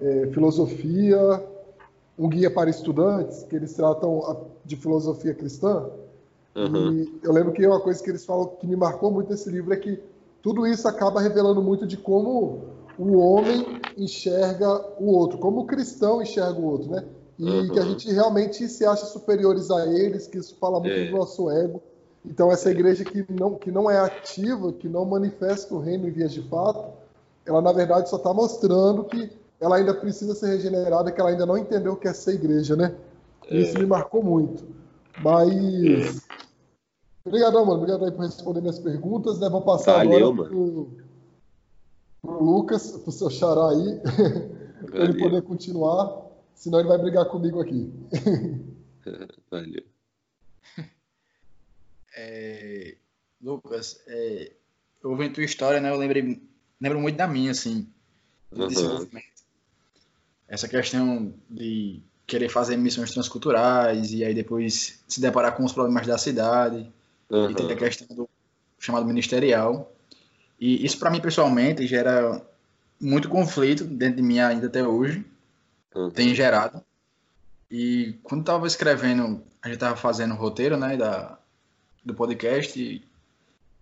é, 0.00 0.28
Filosofia, 0.28 1.42
um 2.18 2.28
guia 2.28 2.50
para 2.50 2.70
estudantes, 2.70 3.42
que 3.44 3.56
eles 3.56 3.72
tratam 3.74 4.46
de 4.64 4.76
filosofia 4.76 5.34
cristã. 5.34 5.88
Uhum. 6.54 6.92
E 6.92 7.20
eu 7.22 7.32
lembro 7.32 7.52
que 7.52 7.66
uma 7.66 7.80
coisa 7.80 8.02
que 8.02 8.10
eles 8.10 8.24
falam 8.24 8.46
que 8.60 8.66
me 8.66 8.76
marcou 8.76 9.10
muito 9.10 9.30
nesse 9.30 9.50
livro 9.50 9.72
é 9.72 9.76
que 9.76 9.98
tudo 10.42 10.66
isso 10.66 10.86
acaba 10.86 11.20
revelando 11.20 11.62
muito 11.62 11.86
de 11.86 11.96
como 11.96 12.60
o 12.98 13.16
homem 13.18 13.80
enxerga 13.96 14.68
o 15.00 15.12
outro, 15.12 15.38
como 15.38 15.60
o 15.60 15.66
cristão 15.66 16.20
enxerga 16.20 16.58
o 16.58 16.64
outro, 16.64 16.90
né? 16.90 17.04
e 17.38 17.44
uhum. 17.44 17.68
que 17.70 17.78
a 17.78 17.82
gente 17.82 18.12
realmente 18.12 18.68
se 18.68 18.84
acha 18.84 19.06
superiores 19.06 19.70
a 19.70 19.86
eles, 19.86 20.26
que 20.26 20.38
isso 20.38 20.56
fala 20.60 20.78
muito 20.78 20.94
é. 20.94 21.10
do 21.10 21.16
nosso 21.16 21.50
ego. 21.50 21.82
Então 22.24 22.52
essa 22.52 22.70
igreja 22.70 23.04
que 23.04 23.24
não, 23.32 23.56
que 23.56 23.70
não 23.70 23.90
é 23.90 23.98
ativa, 23.98 24.72
que 24.72 24.88
não 24.88 25.04
manifesta 25.04 25.74
o 25.74 25.80
reino 25.80 26.06
em 26.06 26.10
vias 26.10 26.32
de 26.32 26.42
fato, 26.42 26.92
ela 27.44 27.60
na 27.60 27.72
verdade 27.72 28.08
só 28.08 28.16
está 28.16 28.32
mostrando 28.32 29.04
que 29.04 29.30
ela 29.60 29.76
ainda 29.76 29.94
precisa 29.94 30.34
ser 30.34 30.48
regenerada, 30.48 31.12
que 31.12 31.20
ela 31.20 31.30
ainda 31.30 31.46
não 31.46 31.56
entendeu 31.56 31.92
o 31.92 31.96
que 31.96 32.08
é 32.08 32.12
ser 32.12 32.34
igreja, 32.34 32.74
né? 32.74 32.94
É. 33.46 33.58
Isso 33.58 33.78
me 33.78 33.86
marcou 33.86 34.22
muito. 34.22 34.64
Mas. 35.22 36.18
É. 36.18 36.42
Obrigadão, 37.24 37.64
mano. 37.64 37.78
Obrigado 37.78 38.04
aí 38.04 38.10
por 38.10 38.24
responder 38.24 38.60
minhas 38.60 38.78
perguntas, 38.78 39.38
né? 39.38 39.48
Vou 39.48 39.62
passar 39.62 40.04
Valeu, 40.04 40.30
agora 40.30 40.48
pro, 40.48 40.90
pro 42.20 42.44
Lucas, 42.44 42.90
pro 42.90 43.12
seu 43.12 43.30
xará 43.30 43.70
aí, 43.70 44.00
para 44.90 45.04
ele 45.04 45.18
poder 45.18 45.42
continuar. 45.42 46.22
Senão 46.54 46.80
ele 46.80 46.88
vai 46.88 46.98
brigar 46.98 47.26
comigo 47.26 47.60
aqui. 47.60 47.92
Valeu. 49.50 49.82
É, 52.16 52.96
Lucas, 53.40 54.00
é, 54.06 54.52
eu 55.02 55.10
ouvindo 55.10 55.34
tua 55.34 55.44
história, 55.44 55.80
né? 55.80 55.90
Eu 55.90 55.96
lembrei, 55.96 56.40
lembro 56.80 57.00
muito 57.00 57.16
da 57.16 57.26
minha, 57.26 57.50
assim, 57.50 57.88
do 58.50 58.62
uhum. 58.62 58.68
desenvolvimento. 58.68 59.26
Essa 60.48 60.68
questão 60.68 61.34
de 61.48 62.02
querer 62.26 62.48
fazer 62.48 62.76
missões 62.76 63.10
transculturais 63.10 64.12
e 64.12 64.24
aí 64.24 64.34
depois 64.34 65.02
se 65.08 65.20
deparar 65.20 65.56
com 65.56 65.64
os 65.64 65.72
problemas 65.72 66.06
da 66.06 66.16
cidade 66.16 66.90
uhum. 67.28 67.50
e 67.50 67.54
ter 67.54 67.72
a 67.72 67.76
questão 67.76 68.06
do 68.14 68.28
chamado 68.78 69.06
ministerial. 69.06 69.92
E 70.60 70.84
isso 70.84 70.98
para 70.98 71.10
mim 71.10 71.20
pessoalmente 71.20 71.86
gera 71.86 72.40
muito 73.00 73.28
conflito 73.28 73.84
dentro 73.84 74.16
de 74.16 74.22
mim 74.22 74.38
ainda 74.38 74.68
até 74.68 74.86
hoje, 74.86 75.24
uhum. 75.94 76.10
tem 76.10 76.34
gerado. 76.34 76.82
E 77.70 78.14
quando 78.22 78.42
estava 78.42 78.66
escrevendo, 78.66 79.42
a 79.60 79.68
gente 79.68 79.76
estava 79.76 79.96
fazendo 79.96 80.34
o 80.34 80.36
roteiro, 80.36 80.76
né, 80.76 80.96
da, 80.96 81.38
do 82.04 82.14
podcast, 82.14 82.80
e, 82.80 83.02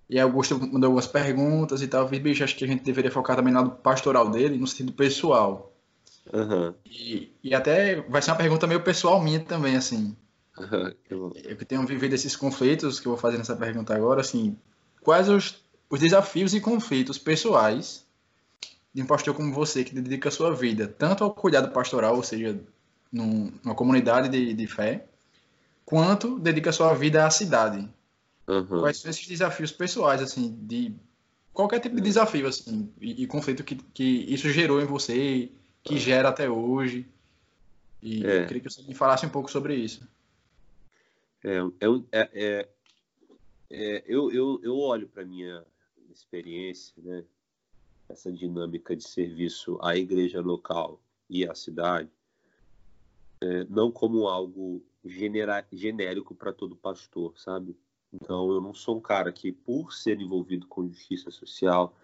e 0.08 0.18
Augusto 0.18 0.58
mandou 0.58 0.88
algumas 0.88 1.06
perguntas 1.06 1.82
e 1.82 1.88
tal. 1.88 2.02
Eu 2.02 2.20
bicho, 2.20 2.44
acho 2.44 2.56
que 2.56 2.64
a 2.64 2.68
gente 2.68 2.82
deveria 2.82 3.10
focar 3.10 3.36
também 3.36 3.52
no 3.52 3.60
lado 3.60 3.70
pastoral 3.76 4.30
dele, 4.30 4.58
no 4.58 4.66
sentido 4.66 4.92
pessoal. 4.92 5.72
Uhum. 6.32 6.74
E, 6.84 7.32
e 7.42 7.54
até 7.54 8.00
vai 8.02 8.22
ser 8.22 8.30
uma 8.30 8.36
pergunta 8.36 8.66
meio 8.66 8.82
pessoal 8.82 9.20
minha 9.20 9.40
também, 9.40 9.76
assim. 9.76 10.16
Uhum. 10.58 10.94
Eu 11.08 11.56
que 11.56 11.64
tenho 11.64 11.86
vivido 11.86 12.14
esses 12.14 12.36
conflitos, 12.36 13.00
que 13.00 13.06
eu 13.06 13.12
vou 13.12 13.20
fazer 13.20 13.38
nessa 13.38 13.56
pergunta 13.56 13.94
agora, 13.94 14.20
assim, 14.20 14.56
quais 15.00 15.28
os, 15.28 15.64
os 15.88 16.00
desafios 16.00 16.54
e 16.54 16.60
conflitos 16.60 17.18
pessoais 17.18 18.04
de 18.92 19.02
um 19.02 19.06
pastor 19.06 19.34
como 19.34 19.52
você, 19.52 19.84
que 19.84 19.94
dedica 19.94 20.28
a 20.28 20.32
sua 20.32 20.52
vida 20.52 20.86
tanto 20.86 21.22
ao 21.22 21.32
cuidado 21.32 21.70
pastoral, 21.72 22.16
ou 22.16 22.22
seja, 22.22 22.58
num, 23.12 23.52
numa 23.62 23.74
comunidade 23.74 24.28
de, 24.28 24.52
de 24.52 24.66
fé, 24.66 25.06
quanto 25.84 26.38
dedica 26.38 26.70
a 26.70 26.72
sua 26.72 26.92
vida 26.94 27.24
à 27.24 27.30
cidade. 27.30 27.88
Uhum. 28.50 28.80
Quais 28.80 28.98
são 28.98 29.10
esses 29.10 29.26
desafios 29.28 29.70
pessoais, 29.70 30.20
assim, 30.20 30.58
de 30.62 30.92
qualquer 31.52 31.78
tipo 31.78 31.94
de 31.94 32.02
desafio, 32.02 32.48
assim, 32.48 32.92
e, 33.00 33.22
e 33.22 33.26
conflito 33.26 33.62
que, 33.62 33.76
que 33.76 34.02
isso 34.02 34.50
gerou 34.50 34.80
em 34.80 34.86
você, 34.86 35.52
que 35.84 35.96
gera 35.98 36.30
até 36.30 36.50
hoje. 36.50 37.08
E 38.02 38.26
é. 38.26 38.42
eu 38.42 38.46
queria 38.46 38.62
que 38.62 38.68
você 38.68 38.82
me 38.82 38.94
falasse 38.94 39.24
um 39.24 39.30
pouco 39.30 39.48
sobre 39.48 39.76
isso. 39.76 40.06
É, 41.44 41.58
é, 42.12 42.28
é, 42.32 42.68
é 43.70 44.04
eu, 44.06 44.32
eu, 44.32 44.60
eu 44.64 44.76
olho 44.76 45.06
para 45.06 45.24
minha 45.24 45.64
experiência, 46.10 46.92
né, 46.98 47.24
essa 48.08 48.32
dinâmica 48.32 48.96
de 48.96 49.04
serviço 49.04 49.78
à 49.80 49.96
igreja 49.96 50.40
local 50.40 51.00
e 51.28 51.46
à 51.46 51.54
cidade, 51.54 52.10
é, 53.40 53.64
não 53.70 53.92
como 53.92 54.26
algo 54.26 54.82
genera, 55.04 55.64
genérico 55.72 56.34
para 56.34 56.52
todo 56.52 56.74
pastor, 56.74 57.38
sabe? 57.38 57.76
Então, 58.12 58.50
eu 58.50 58.60
não 58.60 58.74
sou 58.74 58.96
um 58.96 59.00
cara 59.00 59.32
que, 59.32 59.52
por 59.52 59.92
ser 59.92 60.20
envolvido 60.20 60.66
com 60.66 60.88
justiça 60.88 61.30
social, 61.30 61.94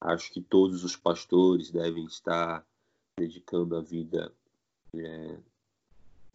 Acho 0.00 0.32
que 0.32 0.40
todos 0.40 0.84
os 0.84 0.96
pastores 0.96 1.70
devem 1.70 2.04
estar 2.04 2.64
dedicando 3.18 3.76
a 3.76 3.80
vida, 3.80 4.32
é, 4.94 5.38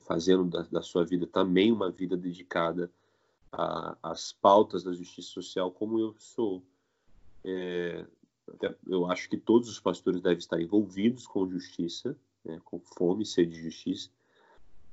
fazendo 0.02 0.44
da, 0.44 0.64
da, 0.64 0.82
sua 0.82 1.06
vida 1.06 1.26
também 1.26 1.72
uma 1.72 1.90
vida 1.90 2.18
dedicada 2.18 2.92
às 4.02 4.34
pautas 4.34 4.84
da 4.84 4.92
justiça 4.92 5.30
social, 5.30 5.72
como 5.72 5.98
eu 5.98 6.14
sou. 6.18 6.62
É, 7.46 8.06
eu 8.86 9.10
acho 9.10 9.30
que 9.30 9.38
todos 9.38 9.70
os 9.70 9.80
pastores 9.80 10.20
devem 10.20 10.40
estar 10.40 10.62
envolvidos 10.62 11.26
com 11.26 11.50
justiça, 11.50 12.18
né, 12.44 12.60
com 12.66 12.80
fome 12.80 13.24
e 13.24 13.26
sede 13.26 13.52
de 13.54 13.64
justiça, 13.64 14.10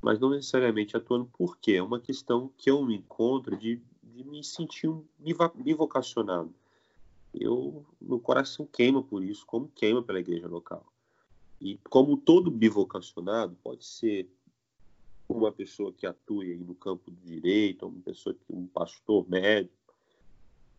mas 0.00 0.20
não 0.20 0.30
necessariamente 0.30 0.96
atuando 0.96 1.28
porque 1.32 1.72
é 1.72 1.82
uma 1.82 1.98
questão 1.98 2.52
que 2.56 2.70
eu 2.70 2.84
me 2.84 2.96
encontro 2.96 3.56
de, 3.56 3.82
de 4.14 4.24
me 4.24 4.42
sentir 4.44 4.90
bivocacionado. 5.54 6.52
Eu, 7.32 7.84
meu 8.00 8.18
coração 8.18 8.66
queima 8.66 9.02
por 9.02 9.22
isso, 9.22 9.46
como 9.46 9.68
queima 9.68 10.02
pela 10.02 10.20
igreja 10.20 10.48
local. 10.48 10.84
E 11.60 11.78
como 11.88 12.16
todo 12.16 12.50
bivocacionado 12.50 13.56
pode 13.62 13.84
ser 13.84 14.28
uma 15.28 15.52
pessoa 15.52 15.92
que 15.92 16.06
atue 16.06 16.56
no 16.56 16.74
campo 16.74 17.10
do 17.10 17.20
direito, 17.20 17.86
uma 17.86 18.00
pessoa 18.02 18.34
que 18.34 18.52
um 18.52 18.66
pastor 18.66 19.28
médico, 19.28 19.94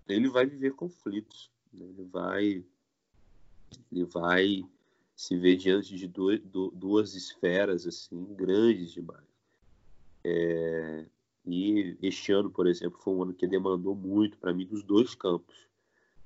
ele 0.08 0.28
vai 0.28 0.46
viver 0.46 0.74
conflitos, 0.74 1.50
né? 1.72 1.86
ele 1.86 2.04
vai 2.04 2.66
ele 3.92 4.04
vai 4.04 4.64
se 5.16 5.38
ver 5.38 5.56
diante 5.56 5.96
de 5.96 6.08
duas, 6.08 7.16
esferas 7.16 7.88
assim 7.88 8.26
grandes 8.34 8.92
demais. 8.92 9.24
É, 10.24 11.06
e 11.46 11.98
este 12.02 12.32
ano, 12.32 12.50
por 12.50 12.68
exemplo, 12.68 13.00
foi 13.00 13.14
um 13.14 13.24
ano 13.24 13.34
que 13.34 13.48
demandou 13.48 13.96
muito 13.96 14.38
para 14.38 14.54
mim 14.54 14.66
dos 14.66 14.84
dois 14.84 15.16
campos 15.16 15.72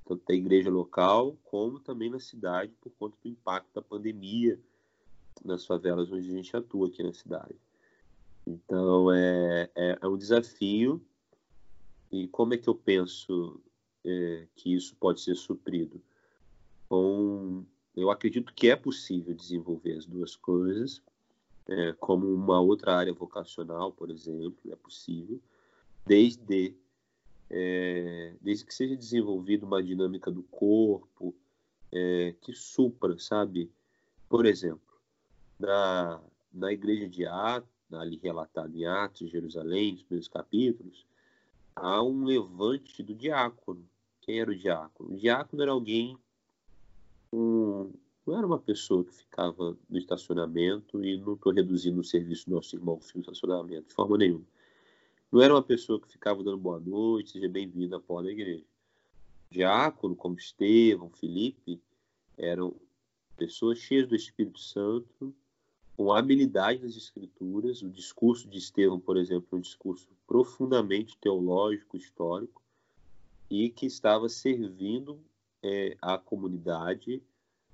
tanto 0.05 0.23
da 0.27 0.35
igreja 0.35 0.69
local, 0.69 1.35
como 1.43 1.79
também 1.79 2.09
na 2.09 2.19
cidade, 2.19 2.71
por 2.79 2.91
conta 2.91 3.17
do 3.23 3.29
impacto 3.29 3.73
da 3.73 3.81
pandemia 3.81 4.59
nas 5.43 5.65
favelas 5.65 6.11
onde 6.11 6.29
a 6.29 6.33
gente 6.33 6.55
atua 6.55 6.87
aqui 6.87 7.03
na 7.03 7.11
cidade. 7.11 7.55
Então, 8.45 9.11
é, 9.11 9.69
é, 9.75 9.97
é 9.99 10.07
um 10.07 10.17
desafio. 10.17 11.03
E 12.11 12.27
como 12.27 12.53
é 12.53 12.57
que 12.57 12.69
eu 12.69 12.75
penso 12.75 13.59
é, 14.05 14.47
que 14.55 14.73
isso 14.73 14.95
pode 14.95 15.21
ser 15.21 15.35
suprido? 15.35 16.01
Com, 16.87 17.65
eu 17.95 18.11
acredito 18.11 18.53
que 18.53 18.69
é 18.69 18.75
possível 18.75 19.33
desenvolver 19.33 19.97
as 19.97 20.05
duas 20.05 20.35
coisas, 20.35 21.01
é, 21.67 21.93
como 21.93 22.27
uma 22.27 22.59
outra 22.59 22.95
área 22.95 23.13
vocacional, 23.13 23.91
por 23.91 24.09
exemplo, 24.09 24.71
é 24.71 24.75
possível, 24.75 25.39
desde 26.05 26.75
é, 27.49 28.33
desde 28.41 28.65
que 28.65 28.73
seja 28.73 28.95
desenvolvida 28.95 29.65
uma 29.65 29.81
dinâmica 29.81 30.31
do 30.31 30.43
corpo 30.43 31.35
é, 31.91 32.33
que 32.41 32.53
supra, 32.53 33.17
sabe? 33.19 33.71
Por 34.27 34.45
exemplo, 34.45 34.81
na, 35.59 36.21
na 36.51 36.71
igreja 36.73 37.07
de 37.07 37.25
Atos, 37.25 37.69
ali 37.91 38.17
relatado 38.17 38.75
em 38.75 38.85
Atos, 38.85 39.29
Jerusalém, 39.29 39.93
nos 39.93 40.03
primeiros 40.03 40.27
capítulos, 40.27 41.05
há 41.75 42.01
um 42.01 42.25
levante 42.25 43.03
do 43.03 43.13
diácono. 43.13 43.87
Quem 44.21 44.39
era 44.39 44.51
o 44.51 44.55
diácono? 44.55 45.13
O 45.13 45.17
diácono 45.17 45.61
era 45.61 45.71
alguém, 45.71 46.17
um, 47.31 47.93
não 48.25 48.37
era 48.37 48.47
uma 48.47 48.59
pessoa 48.59 49.05
que 49.05 49.13
ficava 49.13 49.77
no 49.89 49.97
estacionamento, 49.97 51.03
e 51.03 51.17
não 51.17 51.33
estou 51.33 51.53
reduzindo 51.53 51.99
o 51.99 52.03
serviço 52.03 52.49
do 52.49 52.55
nosso 52.55 52.75
irmão 52.75 52.99
no 53.13 53.21
estacionamento, 53.21 53.89
de 53.89 53.93
forma 53.93 54.17
nenhuma. 54.17 54.45
Não 55.31 55.41
era 55.41 55.53
uma 55.53 55.61
pessoa 55.61 55.99
que 55.99 56.11
ficava 56.11 56.43
dando 56.43 56.57
boa 56.57 56.79
noite, 56.79 57.31
seja 57.31 57.47
bem-vindo 57.49 57.95
à 57.95 57.99
porta 57.99 58.25
da 58.25 58.31
igreja. 58.31 58.65
Diácono, 59.49 60.15
como 60.15 60.37
Estevão, 60.37 61.09
Felipe, 61.09 61.81
eram 62.37 62.75
pessoas 63.37 63.77
cheias 63.77 64.07
do 64.07 64.15
Espírito 64.15 64.59
Santo, 64.59 65.33
com 65.95 66.11
habilidade 66.11 66.81
nas 66.81 66.95
escrituras. 66.95 67.81
O 67.81 67.89
discurso 67.89 68.47
de 68.49 68.57
Estevão, 68.57 68.99
por 68.99 69.17
exemplo, 69.17 69.47
é 69.51 69.55
um 69.55 69.61
discurso 69.61 70.09
profundamente 70.25 71.17
teológico, 71.17 71.95
histórico, 71.95 72.61
e 73.49 73.69
que 73.69 73.85
estava 73.85 74.27
servindo 74.27 75.19
é, 75.61 75.95
a 76.01 76.17
comunidade, 76.17 77.21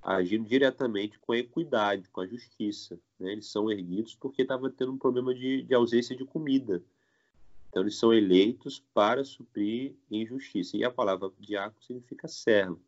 agindo 0.02 0.48
diretamente 0.48 1.20
com 1.20 1.32
a 1.32 1.38
equidade, 1.38 2.10
com 2.10 2.22
a 2.22 2.28
justiça. 2.28 3.00
Né? 3.20 3.34
Eles 3.34 3.48
são 3.48 3.70
erguidos 3.70 4.16
porque 4.16 4.42
estava 4.42 4.70
tendo 4.70 4.94
um 4.94 4.98
problema 4.98 5.34
de, 5.34 5.62
de 5.62 5.74
ausência 5.74 6.16
de 6.16 6.26
comida. 6.26 6.84
Então, 7.70 7.84
eles 7.84 7.98
são 7.98 8.14
eleitos 8.14 8.84
para 8.94 9.24
suprir 9.24 9.96
injustiça. 10.10 10.76
E 10.76 10.84
a 10.84 10.92
palavra 10.92 11.32
diácono 11.40 11.82
significa 11.82 12.28
servo, 12.28 12.82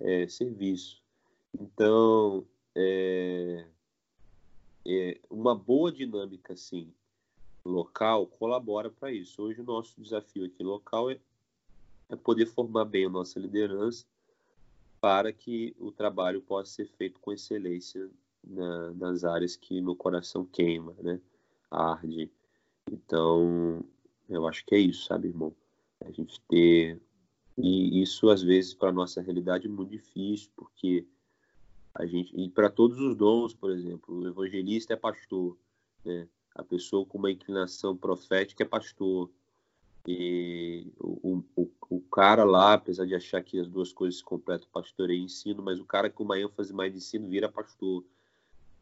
é, 0.00 0.26
serviço. 0.26 1.00
Então, 1.58 2.44
é, 2.74 3.64
é, 4.84 5.20
uma 5.30 5.54
boa 5.54 5.90
dinâmica, 5.90 6.52
assim, 6.52 6.92
local, 7.64 8.26
colabora 8.26 8.90
para 8.90 9.12
isso. 9.12 9.42
Hoje, 9.42 9.60
o 9.60 9.64
nosso 9.64 9.98
desafio 9.98 10.44
aqui 10.44 10.62
local 10.62 11.10
é, 11.10 11.18
é 12.10 12.16
poder 12.16 12.46
formar 12.46 12.84
bem 12.84 13.06
a 13.06 13.10
nossa 13.10 13.38
liderança 13.38 14.04
para 15.02 15.32
que 15.32 15.74
o 15.80 15.90
trabalho 15.90 16.40
possa 16.40 16.70
ser 16.70 16.86
feito 16.86 17.18
com 17.18 17.32
excelência 17.32 18.08
na, 18.44 18.92
nas 18.92 19.24
áreas 19.24 19.56
que 19.56 19.80
meu 19.80 19.96
coração 19.96 20.46
queima, 20.46 20.94
né? 21.02 21.20
arde. 21.72 22.30
Então, 22.90 23.82
eu 24.28 24.46
acho 24.46 24.64
que 24.64 24.76
é 24.76 24.78
isso, 24.78 25.06
sabe, 25.06 25.28
irmão? 25.28 25.52
A 26.04 26.10
gente 26.12 26.40
ter. 26.42 27.00
E 27.58 28.00
isso, 28.00 28.30
às 28.30 28.42
vezes, 28.42 28.74
para 28.74 28.92
nossa 28.92 29.20
realidade 29.20 29.66
é 29.66 29.70
muito 29.70 29.90
difícil, 29.90 30.50
porque 30.54 31.04
a 31.94 32.06
gente. 32.06 32.32
E 32.36 32.48
para 32.48 32.70
todos 32.70 33.00
os 33.00 33.16
dons, 33.16 33.54
por 33.54 33.72
exemplo, 33.72 34.20
o 34.20 34.28
evangelista 34.28 34.92
é 34.92 34.96
pastor, 34.96 35.56
né? 36.04 36.28
A 36.54 36.62
pessoa 36.62 37.04
com 37.06 37.18
uma 37.18 37.30
inclinação 37.30 37.96
profética 37.96 38.62
é 38.62 38.66
pastor. 38.66 39.30
E 40.06 40.92
o, 40.98 41.44
o, 41.54 41.70
o 41.88 42.00
cara 42.00 42.44
lá, 42.44 42.74
apesar 42.74 43.06
de 43.06 43.14
achar 43.14 43.42
que 43.42 43.60
as 43.60 43.68
duas 43.68 43.92
coisas 43.92 44.18
se 44.18 44.24
completam, 44.24 44.68
pastoreio 44.72 45.20
e 45.20 45.24
ensino, 45.24 45.62
mas 45.62 45.78
o 45.78 45.84
cara 45.84 46.10
com 46.10 46.24
uma 46.24 46.38
ênfase 46.38 46.72
mais 46.72 46.90
de 46.92 46.98
ensino 46.98 47.28
vira 47.28 47.48
pastor. 47.48 48.04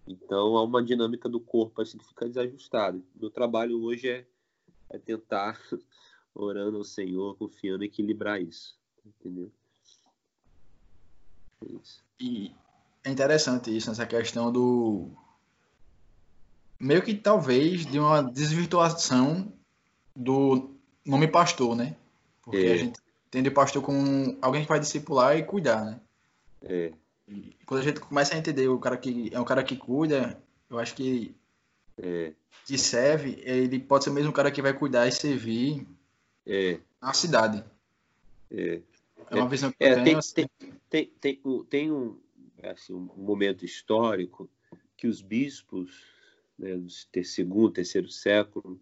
Então 0.07 0.57
há 0.57 0.65
uma 0.65 0.83
dinâmica 0.83 1.29
do 1.29 1.39
corpo 1.39 1.83
assim 1.83 1.99
que 1.99 2.07
fica 2.07 2.27
desajustada. 2.27 3.01
Meu 3.15 3.31
trabalho 3.31 3.83
hoje 3.83 4.09
é 4.09 4.27
é 4.91 4.99
tentar, 4.99 5.59
orando 6.35 6.79
ao 6.79 6.85
Senhor, 6.85 7.37
confiando, 7.37 7.85
equilibrar 7.85 8.43
isso. 8.43 8.77
Entendeu? 9.07 9.51
É 11.65 11.73
isso. 11.73 12.05
E 12.21 12.53
é 13.05 13.11
interessante 13.11 13.75
isso, 13.75 13.91
essa 13.91 14.05
questão 14.05 14.53
do. 14.53 15.11
Meio 16.79 17.03
que 17.03 17.15
talvez 17.15 17.87
de 17.87 17.99
uma 17.99 18.23
desvirtuação 18.23 19.53
do 20.17 20.75
nome 21.11 21.27
pastor, 21.27 21.77
né? 21.77 21.97
Porque 22.43 22.59
é. 22.59 22.73
a 22.73 22.77
gente 22.77 22.99
entende 23.29 23.51
pastor 23.51 23.83
como 23.83 24.37
alguém 24.41 24.63
que 24.63 24.69
vai 24.69 24.81
discipular 24.81 25.37
e 25.37 25.43
cuidar, 25.43 25.85
né? 25.85 26.01
É. 26.63 26.93
E 27.29 27.55
quando 27.67 27.81
a 27.81 27.85
gente 27.85 28.01
começa 28.01 28.35
a 28.35 28.39
entender 28.39 28.69
o 28.69 28.79
cara 28.79 28.97
que 28.97 29.31
é 29.33 29.41
um 29.41 29.45
cara 29.45 29.63
que 29.63 29.77
cuida, 29.77 30.41
eu 30.69 30.79
acho 30.79 30.95
que 30.95 31.35
é. 31.99 32.33
que 32.67 32.79
serve, 32.79 33.41
ele 33.43 33.79
pode 33.79 34.05
ser 34.05 34.11
mesmo 34.11 34.31
o 34.31 34.35
cara 34.35 34.51
que 34.51 34.63
vai 34.63 34.73
cuidar 34.73 35.07
e 35.07 35.13
servir 35.13 35.87
é. 36.47 36.79
na 37.01 37.13
cidade. 37.13 37.65
É. 38.51 38.81
É 39.31 39.37
uma 39.37 39.49
visão 39.49 39.71
que 39.71 39.77
é, 39.85 39.93
eu 39.93 40.05
tenho, 40.05 40.19
assim. 40.19 40.35
tem, 40.35 40.51
tem, 40.89 41.13
tem, 41.21 41.41
um, 41.45 41.65
tem 41.65 41.93
um, 41.93 42.19
assim, 42.65 42.93
um 42.93 43.09
momento 43.17 43.65
histórico 43.65 44.51
que 44.97 45.07
os 45.07 45.23
bispos 45.23 46.05
né, 46.59 46.77
do 46.77 46.91
segundo, 47.25 47.71
terceiro 47.71 48.11
século, 48.11 48.81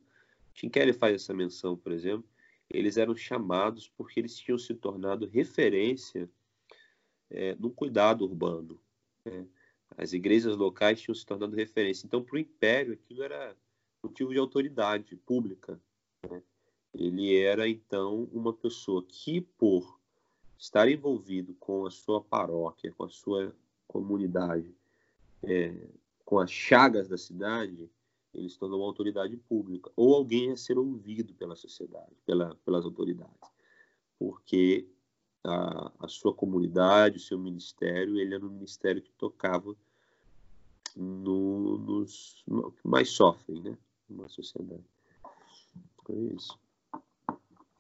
Tim 0.59 0.69
Kelly 0.69 0.93
faz 0.93 1.15
essa 1.15 1.33
menção, 1.33 1.77
por 1.77 1.93
exemplo, 1.93 2.29
eles 2.69 2.97
eram 2.97 3.15
chamados 3.15 3.89
porque 3.97 4.19
eles 4.19 4.37
tinham 4.37 4.59
se 4.59 4.75
tornado 4.75 5.25
referência 5.25 6.29
é, 7.31 7.55
no 7.55 7.71
cuidado 7.71 8.25
urbano. 8.25 8.77
Né? 9.25 9.47
As 9.97 10.13
igrejas 10.13 10.57
locais 10.57 11.01
tinham 11.01 11.15
se 11.15 11.25
tornado 11.25 11.55
referência. 11.55 12.05
Então, 12.05 12.25
para 12.25 12.35
o 12.35 12.39
império, 12.41 12.93
aquilo 12.93 13.23
era 13.23 13.57
motivo 14.03 14.33
de 14.33 14.39
autoridade 14.41 15.15
pública. 15.15 15.81
Né? 16.29 16.43
Ele 16.93 17.37
era, 17.37 17.69
então, 17.69 18.29
uma 18.33 18.53
pessoa 18.53 19.05
que, 19.09 19.41
por 19.41 20.01
estar 20.59 20.89
envolvido 20.91 21.55
com 21.55 21.87
a 21.87 21.91
sua 21.93 22.21
paróquia, 22.21 22.93
com 22.99 23.05
a 23.05 23.09
sua 23.09 23.55
comunidade, 23.87 24.75
é, 25.41 25.73
com 26.25 26.41
as 26.41 26.51
chagas 26.51 27.07
da 27.07 27.17
cidade, 27.17 27.89
ele 28.39 28.49
se 28.49 28.59
tornou 28.59 28.81
uma 28.81 28.87
autoridade 28.87 29.37
pública, 29.37 29.91
ou 29.97 30.15
alguém 30.15 30.53
a 30.53 30.57
ser 30.57 30.79
ouvido 30.79 31.35
pela 31.35 31.57
sociedade, 31.57 32.15
pela, 32.25 32.55
pelas 32.65 32.85
autoridades, 32.85 33.51
porque 34.19 34.89
a, 35.45 35.93
a 36.01 36.09
sua 36.09 36.33
comunidade, 36.35 37.19
o 37.19 37.21
seu 37.21 37.39
ministério, 37.39 38.19
ele 38.19 38.35
era 38.35 38.45
um 38.45 38.51
ministério 38.51 39.03
que 39.03 39.13
tocava 39.13 39.75
no, 40.97 41.79
nos 41.79 42.45
que 42.47 42.89
mais 42.89 43.11
sofrem, 43.11 43.61
né, 43.63 43.79
numa 44.09 44.29
sociedade. 44.29 44.85
É 46.09 46.35
isso. 46.35 46.59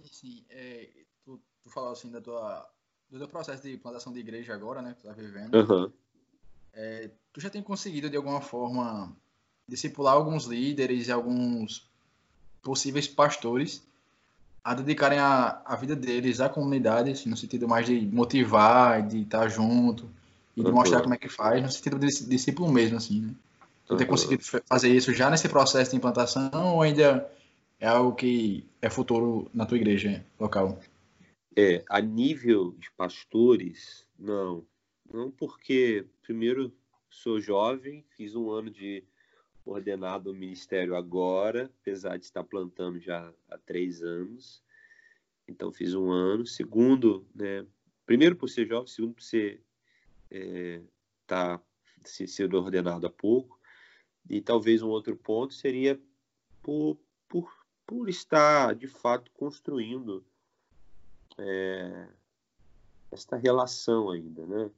Sim, 0.04 0.44
é, 0.50 0.90
tu, 1.24 1.40
tu 1.62 1.70
falou 1.70 1.90
assim 1.90 2.10
da 2.10 2.20
tua 2.20 2.70
do 3.10 3.18
teu 3.18 3.28
processo 3.28 3.62
de 3.62 3.76
plantação 3.78 4.12
de 4.12 4.20
igreja 4.20 4.54
agora, 4.54 4.82
né? 4.82 4.94
Que 4.94 5.00
tu 5.00 5.06
tá 5.06 5.14
vivendo. 5.14 5.54
Uhum. 5.54 5.92
É, 6.72 7.10
tu 7.32 7.40
já 7.40 7.48
tem 7.48 7.62
conseguido, 7.62 8.10
de 8.10 8.16
alguma 8.16 8.40
forma, 8.40 9.16
discipular 9.68 10.14
alguns 10.14 10.46
líderes 10.46 11.08
e 11.08 11.12
alguns 11.12 11.86
possíveis 12.62 13.06
pastores 13.06 13.86
a 14.64 14.74
dedicarem 14.74 15.18
a, 15.18 15.62
a 15.64 15.76
vida 15.76 15.94
deles 15.94 16.40
à 16.40 16.48
comunidade, 16.48 17.10
assim, 17.10 17.30
no 17.30 17.36
sentido 17.36 17.68
mais 17.68 17.86
de 17.86 18.00
motivar, 18.00 19.06
de 19.06 19.22
estar 19.22 19.48
junto 19.48 20.08
e 20.56 20.62
de 20.62 20.68
uhum. 20.68 20.74
mostrar 20.74 21.00
como 21.00 21.14
é 21.14 21.16
que 21.16 21.28
faz, 21.28 21.62
no 21.62 21.70
sentido 21.70 21.98
de 21.98 22.06
discípulo 22.26 22.70
mesmo, 22.70 22.96
assim, 22.96 23.20
né? 23.20 23.34
Tu 23.86 23.96
tem 23.96 24.06
conseguido 24.06 24.44
fazer 24.66 24.94
isso 24.94 25.14
já 25.14 25.30
nesse 25.30 25.48
processo 25.48 25.92
de 25.92 25.96
implantação 25.96 26.74
ou 26.74 26.82
ainda 26.82 27.26
é 27.80 27.86
algo 27.86 28.14
que 28.14 28.66
é 28.82 28.90
futuro 28.90 29.50
na 29.54 29.64
tua 29.64 29.78
igreja 29.78 30.22
local? 30.38 30.78
É, 31.56 31.82
a 31.88 31.98
nível 32.00 32.74
de 32.78 32.90
pastores, 32.90 34.04
não. 34.18 34.62
Não 35.10 35.30
porque, 35.30 36.04
primeiro, 36.22 36.70
sou 37.08 37.40
jovem, 37.40 38.04
fiz 38.14 38.34
um 38.34 38.50
ano 38.50 38.70
de 38.70 39.02
ordenado 39.68 40.30
ao 40.30 40.36
ministério 40.36 40.96
agora, 40.96 41.70
apesar 41.80 42.16
de 42.16 42.24
estar 42.24 42.42
plantando 42.44 42.98
já 42.98 43.32
há 43.50 43.58
três 43.58 44.02
anos. 44.02 44.62
Então, 45.46 45.72
fiz 45.72 45.94
um 45.94 46.10
ano. 46.10 46.46
Segundo, 46.46 47.26
né, 47.34 47.66
primeiro 48.06 48.36
por 48.36 48.48
ser 48.48 48.66
jovem, 48.66 48.86
segundo 48.86 49.14
por 49.14 49.22
ser 49.22 49.62
é, 50.30 50.80
tá, 51.26 51.60
ser 52.04 52.54
ordenado 52.54 53.06
há 53.06 53.10
pouco. 53.10 53.58
E 54.28 54.40
talvez 54.40 54.82
um 54.82 54.88
outro 54.88 55.16
ponto 55.16 55.54
seria 55.54 56.00
por, 56.62 56.98
por, 57.28 57.50
por 57.86 58.08
estar, 58.08 58.74
de 58.74 58.86
fato, 58.86 59.30
construindo 59.32 60.24
é, 61.38 62.08
esta 63.10 63.36
relação 63.36 64.10
ainda, 64.10 64.46
né? 64.46 64.70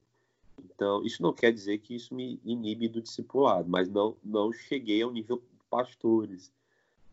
Então, 0.64 1.04
isso 1.04 1.22
não 1.22 1.32
quer 1.32 1.52
dizer 1.52 1.78
que 1.78 1.94
isso 1.94 2.14
me 2.14 2.40
inibe 2.44 2.88
do 2.88 3.00
discipulado, 3.00 3.68
mas 3.68 3.88
não, 3.88 4.16
não 4.24 4.52
cheguei 4.52 5.02
ao 5.02 5.12
nível 5.12 5.42
pastores. 5.68 6.52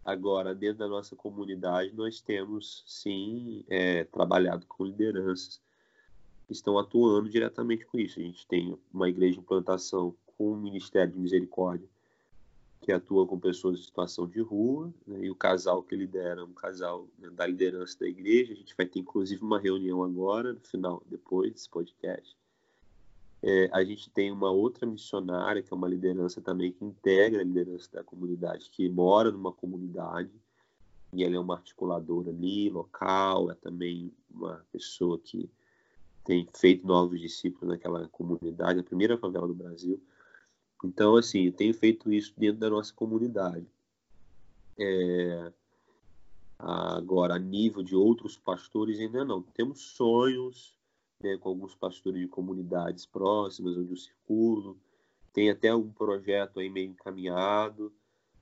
Agora, 0.04 0.56
dentro 0.56 0.80
da 0.80 0.88
nossa 0.88 1.16
comunidade, 1.16 1.93
nós 1.93 2.22
temos, 2.22 2.84
sim, 2.88 3.64
é, 3.68 4.06
trabalhado 4.06 4.66
com 4.66 4.86
lideranças 4.86 5.60
que 6.48 6.54
estão 6.54 6.80
atuando 6.80 7.30
diretamente 7.30 7.86
com 7.86 8.00
isso. 8.00 8.20
A 8.20 8.24
gente 8.24 8.48
tem 8.48 8.78
uma 8.93 9.10
igreja 9.10 9.34
de 9.34 9.39
implantação 9.39 10.16
com 10.38 10.54
um 10.54 10.58
Ministério 10.58 11.14
de 11.14 11.20
Misericórdia 11.20 11.88
que 12.82 12.91
atua 12.93 13.28
com 13.28 13.38
pessoas 13.38 13.80
em 13.80 13.84
situação 13.84 14.26
de 14.26 14.39
rua, 14.39 14.93
né, 15.06 15.26
e 15.26 15.30
o 15.30 15.36
casal 15.36 15.84
que 15.84 15.93
lidera, 15.93 16.45
um 16.45 16.54
casal 16.54 17.06
né, 17.20 17.30
da 17.30 17.45
liderança 17.45 18.00
da 18.00 18.08
igreja. 18.08 18.54
A 18.54 18.56
gente 18.56 18.74
vai 18.78 18.86
ter, 18.86 19.00
inclusive, 19.00 19.41
uma 19.41 19.60
reunião 19.60 20.02
agora, 20.04 20.54
no 20.54 20.62
final, 20.62 21.04
depois 21.06 21.52
desse 21.52 21.70
podcast, 21.70 22.38
é, 23.42 23.70
a 23.72 23.84
gente 23.84 24.10
tem 24.10 24.32
uma 24.32 24.50
outra 24.50 24.86
missionária, 24.86 25.62
que 25.62 25.72
é 25.72 25.76
uma 25.76 25.88
liderança 25.88 26.42
também 26.42 26.72
que 26.72 26.84
integra 26.84 27.42
a 27.42 27.46
liderança 27.46 27.90
da 27.92 28.04
comunidade, 28.04 28.70
que 28.70 28.90
mora 28.90 29.32
numa 29.32 29.52
comunidade, 29.52 30.32
e 31.14 31.24
ela 31.24 31.36
é 31.36 31.40
uma 31.40 31.56
articuladora 31.56 32.30
ali, 32.30 32.70
local, 32.70 33.52
é 33.52 33.56
também 33.56 34.12
uma 34.30 34.66
pessoa 34.72 35.18
que 35.20 35.50
tem 36.24 36.48
feito 36.54 36.86
novos 36.86 37.20
discípulos 37.22 37.70
naquela 37.70 38.08
comunidade, 38.10 38.80
a 38.80 38.84
primeira 38.84 39.18
favela 39.18 39.48
do 39.48 39.54
Brasil. 39.54 40.02
Então, 40.84 41.16
assim, 41.16 41.46
eu 41.46 41.54
tenho 41.54 41.74
feito 41.74 42.12
isso 42.12 42.34
dentro 42.38 42.60
da 42.60 42.70
nossa 42.70 42.94
comunidade. 42.94 43.66
É... 44.78 45.52
Agora, 46.60 47.36
a 47.36 47.40
nível 47.40 47.82
de 47.82 47.96
outros 47.96 48.36
pastores, 48.36 49.00
ainda 49.00 49.24
não. 49.24 49.42
Temos 49.42 49.80
sonhos, 49.80 50.77
né, 51.22 51.38
com 51.38 51.49
alguns 51.49 51.76
pastores 51.76 52.22
de 52.22 52.28
comunidades 52.28 53.05
próximas, 53.05 53.78
onde 53.78 53.91
eu 53.91 53.97
circulo. 53.97 54.78
Tem 55.34 55.49
até 55.49 55.74
um 55.74 55.89
projeto 55.89 56.59
aí 56.59 56.70
meio 56.70 56.91
encaminhado, 56.91 57.91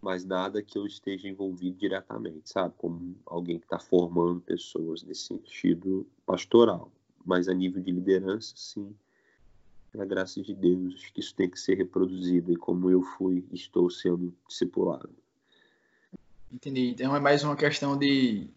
mas 0.01 0.23
nada 0.23 0.61
que 0.61 0.77
eu 0.77 0.85
esteja 0.85 1.27
envolvido 1.27 1.77
diretamente, 1.77 2.49
sabe? 2.49 2.73
Como 2.77 3.15
alguém 3.25 3.59
que 3.59 3.65
está 3.65 3.79
formando 3.79 4.41
pessoas 4.41 5.03
nesse 5.03 5.23
sentido 5.23 6.07
pastoral. 6.25 6.91
Mas 7.25 7.47
a 7.47 7.53
nível 7.53 7.81
de 7.81 7.91
liderança, 7.91 8.53
sim, 8.55 8.95
pela 9.91 10.05
graça 10.05 10.41
de 10.41 10.53
Deus, 10.53 10.93
acho 10.95 11.13
que 11.13 11.19
isso 11.19 11.33
tem 11.33 11.49
que 11.49 11.59
ser 11.59 11.75
reproduzido 11.75 12.51
e 12.51 12.55
como 12.55 12.89
eu 12.89 13.01
fui, 13.01 13.43
estou 13.51 13.89
sendo 13.89 14.33
discipulado. 14.47 15.09
Entendi. 16.51 16.89
Então 16.89 17.15
é 17.15 17.19
mais 17.19 17.43
uma 17.43 17.55
questão 17.55 17.97
de, 17.97 18.47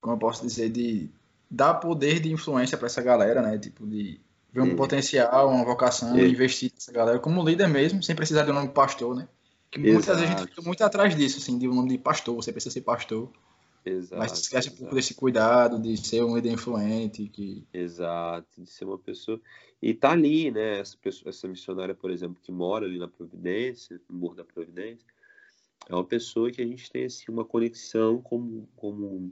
como 0.00 0.14
eu 0.14 0.18
posso 0.18 0.42
dizer, 0.46 0.70
de 0.70 1.08
dar 1.54 1.74
poder 1.74 2.20
de 2.20 2.32
influência 2.32 2.76
para 2.76 2.86
essa 2.86 3.00
galera, 3.00 3.40
né? 3.40 3.56
Tipo, 3.58 3.86
de 3.86 4.20
ver 4.52 4.60
um 4.60 4.76
potencial, 4.76 5.50
uma 5.50 5.64
vocação, 5.64 6.16
e 6.18 6.30
investir 6.30 6.70
nessa 6.72 6.92
galera 6.92 7.18
como 7.18 7.44
líder 7.44 7.68
mesmo, 7.68 8.02
sem 8.02 8.14
precisar 8.14 8.44
de 8.44 8.50
um 8.50 8.54
nome 8.54 8.68
pastor, 8.68 9.14
né? 9.14 9.28
Que 9.70 9.80
Exato. 9.80 9.92
muitas 9.94 10.20
vezes 10.20 10.34
a 10.34 10.38
gente 10.38 10.48
fica 10.50 10.62
muito 10.62 10.84
atrás 10.84 11.16
disso, 11.16 11.38
assim, 11.38 11.58
de 11.58 11.68
um 11.68 11.74
nome 11.74 11.88
de 11.90 11.98
pastor, 11.98 12.34
você 12.36 12.52
precisa 12.52 12.72
ser 12.72 12.82
pastor. 12.82 13.30
Exato, 13.84 14.18
mas 14.18 14.32
esquece 14.32 14.70
um 14.70 14.76
pouco 14.76 14.94
desse 14.94 15.12
cuidado 15.14 15.78
de 15.78 15.96
ser 15.96 16.22
um 16.24 16.36
líder 16.36 16.52
influente. 16.52 17.28
Que... 17.28 17.66
Exato, 17.72 18.48
de 18.56 18.70
ser 18.70 18.84
uma 18.86 18.98
pessoa. 18.98 19.38
E 19.82 19.92
tá 19.92 20.12
ali, 20.12 20.50
né? 20.50 20.80
Essa, 20.80 20.96
pessoa, 20.96 21.28
essa 21.28 21.46
missionária, 21.46 21.94
por 21.94 22.10
exemplo, 22.10 22.38
que 22.42 22.50
mora 22.50 22.86
ali 22.86 22.98
na 22.98 23.08
Providência, 23.08 24.00
no 24.08 24.18
Morro 24.18 24.36
da 24.36 24.44
Providência, 24.44 25.04
é 25.88 25.94
uma 25.94 26.04
pessoa 26.04 26.50
que 26.50 26.62
a 26.62 26.66
gente 26.66 26.90
tem 26.90 27.04
assim, 27.04 27.24
uma 27.28 27.44
conexão 27.44 28.22
como, 28.22 28.66
como 28.74 29.30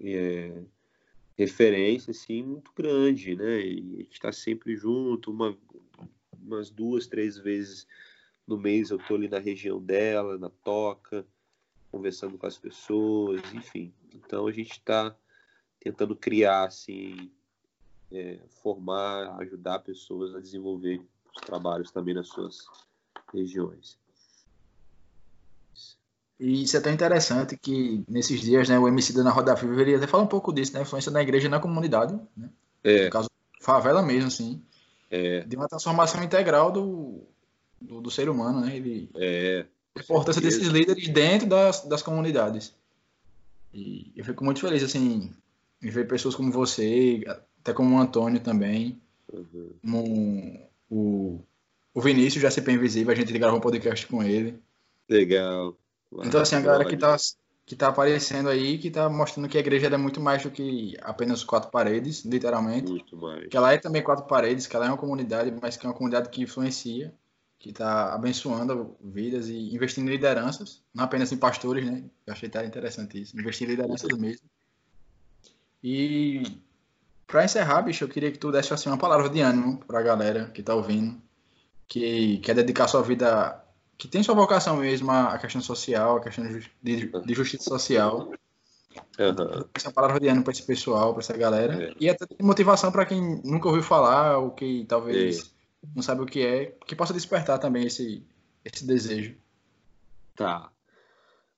é, 0.00 0.52
referência 1.36 2.10
assim 2.10 2.42
muito 2.42 2.72
grande, 2.74 3.34
né? 3.34 3.60
E 3.60 3.94
a 3.94 4.02
gente 4.02 4.12
está 4.12 4.32
sempre 4.32 4.76
junto, 4.76 5.30
uma, 5.30 5.56
umas 6.32 6.70
duas, 6.70 7.06
três 7.06 7.38
vezes 7.38 7.86
no 8.46 8.58
mês 8.58 8.90
eu 8.90 8.98
tô 8.98 9.14
ali 9.14 9.28
na 9.28 9.38
região 9.38 9.80
dela, 9.80 10.36
na 10.36 10.50
toca, 10.50 11.24
conversando 11.90 12.36
com 12.36 12.46
as 12.46 12.58
pessoas, 12.58 13.40
enfim. 13.54 13.92
Então 14.12 14.46
a 14.46 14.52
gente 14.52 14.72
está 14.72 15.16
tentando 15.78 16.14
criar 16.14 16.64
assim, 16.64 17.30
é, 18.12 18.38
formar, 18.48 19.36
ajudar 19.40 19.78
pessoas 19.80 20.34
a 20.34 20.40
desenvolver 20.40 21.00
os 21.34 21.40
trabalhos 21.42 21.90
também 21.90 22.14
nas 22.14 22.28
suas 22.28 22.66
regiões. 23.32 23.98
E 26.40 26.62
isso 26.62 26.74
é 26.74 26.80
até 26.80 26.90
interessante 26.90 27.54
que 27.54 28.02
nesses 28.08 28.40
dias, 28.40 28.66
né, 28.66 28.78
o 28.78 28.88
MC 28.88 29.12
da 29.12 29.22
na 29.22 29.30
Roda 29.30 29.54
Viva, 29.54 29.82
ele 29.82 29.94
até 29.94 30.06
fala 30.06 30.22
um 30.22 30.26
pouco 30.26 30.50
disso, 30.54 30.72
né, 30.72 30.80
influência 30.80 31.12
da 31.12 31.20
igreja 31.20 31.50
na 31.50 31.60
comunidade, 31.60 32.18
né? 32.34 32.48
É. 32.82 33.04
No 33.04 33.10
caso, 33.10 33.28
favela 33.60 34.00
mesmo, 34.00 34.28
assim. 34.28 34.62
É. 35.10 35.40
De 35.40 35.54
uma 35.54 35.68
transformação 35.68 36.24
integral 36.24 36.72
do, 36.72 37.20
do, 37.78 38.00
do 38.00 38.10
ser 38.10 38.30
humano, 38.30 38.62
né? 38.62 38.74
Ele, 38.74 39.10
é. 39.16 39.66
A 39.94 40.00
importância 40.00 40.40
desses 40.40 40.68
líderes 40.68 41.08
dentro 41.08 41.46
das, 41.46 41.84
das 41.84 42.00
comunidades. 42.00 42.74
E 43.74 44.10
eu 44.16 44.24
fico 44.24 44.42
muito 44.42 44.60
feliz, 44.60 44.82
assim, 44.82 45.30
em 45.82 45.90
ver 45.90 46.08
pessoas 46.08 46.34
como 46.34 46.50
você, 46.50 47.22
até 47.60 47.74
como 47.74 47.96
o 47.96 48.00
Antônio 48.00 48.40
também, 48.40 48.98
uhum. 49.30 49.74
como 49.82 50.70
o, 50.88 51.40
o 51.92 52.00
Vinícius, 52.00 52.40
já 52.40 52.50
CP 52.50 52.72
Invisível, 52.72 53.12
a 53.12 53.16
gente 53.16 53.30
gravou 53.38 53.58
um 53.58 53.62
podcast 53.62 54.06
com 54.06 54.22
ele. 54.22 54.58
Legal. 55.06 55.76
Então, 56.12 56.40
assim, 56.40 56.56
a 56.56 56.60
galera 56.60 56.84
que 56.84 56.96
tá, 56.96 57.16
que 57.64 57.76
tá 57.76 57.88
aparecendo 57.88 58.48
aí, 58.48 58.78
que 58.78 58.90
tá 58.90 59.08
mostrando 59.08 59.48
que 59.48 59.56
a 59.56 59.60
igreja 59.60 59.86
é 59.86 59.96
muito 59.96 60.20
mais 60.20 60.42
do 60.42 60.50
que 60.50 60.96
apenas 61.02 61.44
quatro 61.44 61.70
paredes, 61.70 62.24
literalmente. 62.24 62.90
Muito 62.90 63.16
mais. 63.16 63.46
Que 63.46 63.56
ela 63.56 63.72
é 63.72 63.78
também 63.78 64.02
quatro 64.02 64.26
paredes, 64.26 64.66
que 64.66 64.74
ela 64.74 64.86
é 64.86 64.88
uma 64.88 64.96
comunidade, 64.96 65.54
mas 65.62 65.76
que 65.76 65.86
é 65.86 65.88
uma 65.88 65.94
comunidade 65.94 66.28
que 66.30 66.42
influencia, 66.42 67.14
que 67.58 67.72
tá 67.72 68.12
abençoando 68.12 68.96
vidas 69.00 69.48
e 69.48 69.74
investindo 69.74 70.08
em 70.08 70.10
lideranças, 70.10 70.82
não 70.92 71.04
apenas 71.04 71.30
em 71.30 71.36
pastores, 71.36 71.84
né? 71.84 72.02
Eu 72.26 72.32
achei 72.32 72.48
até 72.48 72.64
interessante 72.64 73.20
isso, 73.20 73.38
investir 73.38 73.68
em 73.68 73.70
lideranças 73.70 74.10
mesmo. 74.18 74.48
E 75.82 76.42
para 77.26 77.44
encerrar, 77.44 77.82
bicho, 77.82 78.02
eu 78.02 78.08
queria 78.08 78.32
que 78.32 78.38
tu 78.38 78.50
desse 78.50 78.74
assim 78.74 78.88
uma 78.88 78.98
palavra 78.98 79.28
de 79.28 79.40
ânimo 79.40 79.78
para 79.86 80.00
a 80.00 80.02
galera 80.02 80.46
que 80.46 80.62
tá 80.62 80.74
ouvindo, 80.74 81.20
que 81.86 82.38
quer 82.38 82.54
dedicar 82.54 82.88
sua 82.88 83.02
vida 83.02 83.62
que 84.00 84.08
tem 84.08 84.22
sua 84.22 84.34
vocação 84.34 84.78
mesmo 84.78 85.10
a 85.10 85.36
questão 85.36 85.60
social, 85.60 86.16
a 86.16 86.20
questão 86.22 86.42
de, 86.82 87.06
de 87.06 87.34
justiça 87.34 87.64
social. 87.64 88.32
Uhum. 89.18 89.68
Essa 89.74 89.92
palavra 89.92 90.18
de 90.18 90.26
ano 90.26 90.42
para 90.42 90.52
esse 90.52 90.62
pessoal, 90.62 91.12
para 91.12 91.20
essa 91.20 91.36
galera. 91.36 91.90
É. 91.90 91.94
E 92.00 92.08
até 92.08 92.24
motivação 92.40 92.90
para 92.90 93.04
quem 93.04 93.42
nunca 93.44 93.68
ouviu 93.68 93.82
falar, 93.82 94.38
ou 94.38 94.52
que 94.52 94.86
talvez 94.86 95.38
é. 95.84 95.86
não 95.94 96.02
sabe 96.02 96.22
o 96.22 96.26
que 96.26 96.40
é, 96.40 96.74
que 96.86 96.96
possa 96.96 97.12
despertar 97.12 97.58
também 97.58 97.86
esse, 97.86 98.26
esse 98.64 98.86
desejo. 98.86 99.36
Tá. 100.34 100.72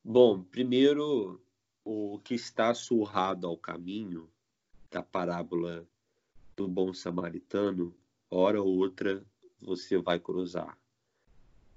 Bom, 0.02 0.42
primeiro, 0.42 1.40
o 1.84 2.18
que 2.24 2.34
está 2.34 2.74
surrado 2.74 3.46
ao 3.46 3.56
caminho 3.56 4.28
da 4.90 5.00
parábola 5.00 5.86
do 6.56 6.66
bom 6.66 6.92
samaritano, 6.92 7.94
hora 8.28 8.60
ou 8.60 8.78
outra 8.78 9.22
você 9.60 9.96
vai 9.96 10.18
cruzar. 10.18 10.76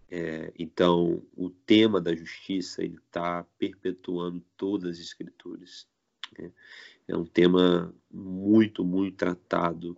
É, 0.09 0.53
então, 0.57 1.23
o 1.35 1.49
tema 1.49 1.99
da 1.99 2.15
justiça 2.15 2.83
está 2.83 3.43
perpetuando 3.57 4.43
todas 4.55 4.91
as 4.91 4.99
escrituras. 4.99 5.87
É, 6.37 6.51
é 7.07 7.17
um 7.17 7.25
tema 7.25 7.93
muito, 8.11 8.83
muito 8.83 9.17
tratado 9.17 9.97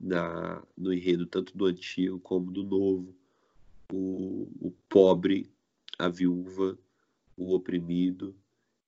na, 0.00 0.62
no 0.76 0.92
enredo, 0.92 1.26
tanto 1.26 1.56
do 1.56 1.66
antigo 1.66 2.18
como 2.20 2.50
do 2.50 2.62
novo. 2.62 3.14
O, 3.92 4.48
o 4.60 4.72
pobre, 4.88 5.50
a 5.98 6.08
viúva, 6.08 6.78
o 7.36 7.54
oprimido, 7.54 8.34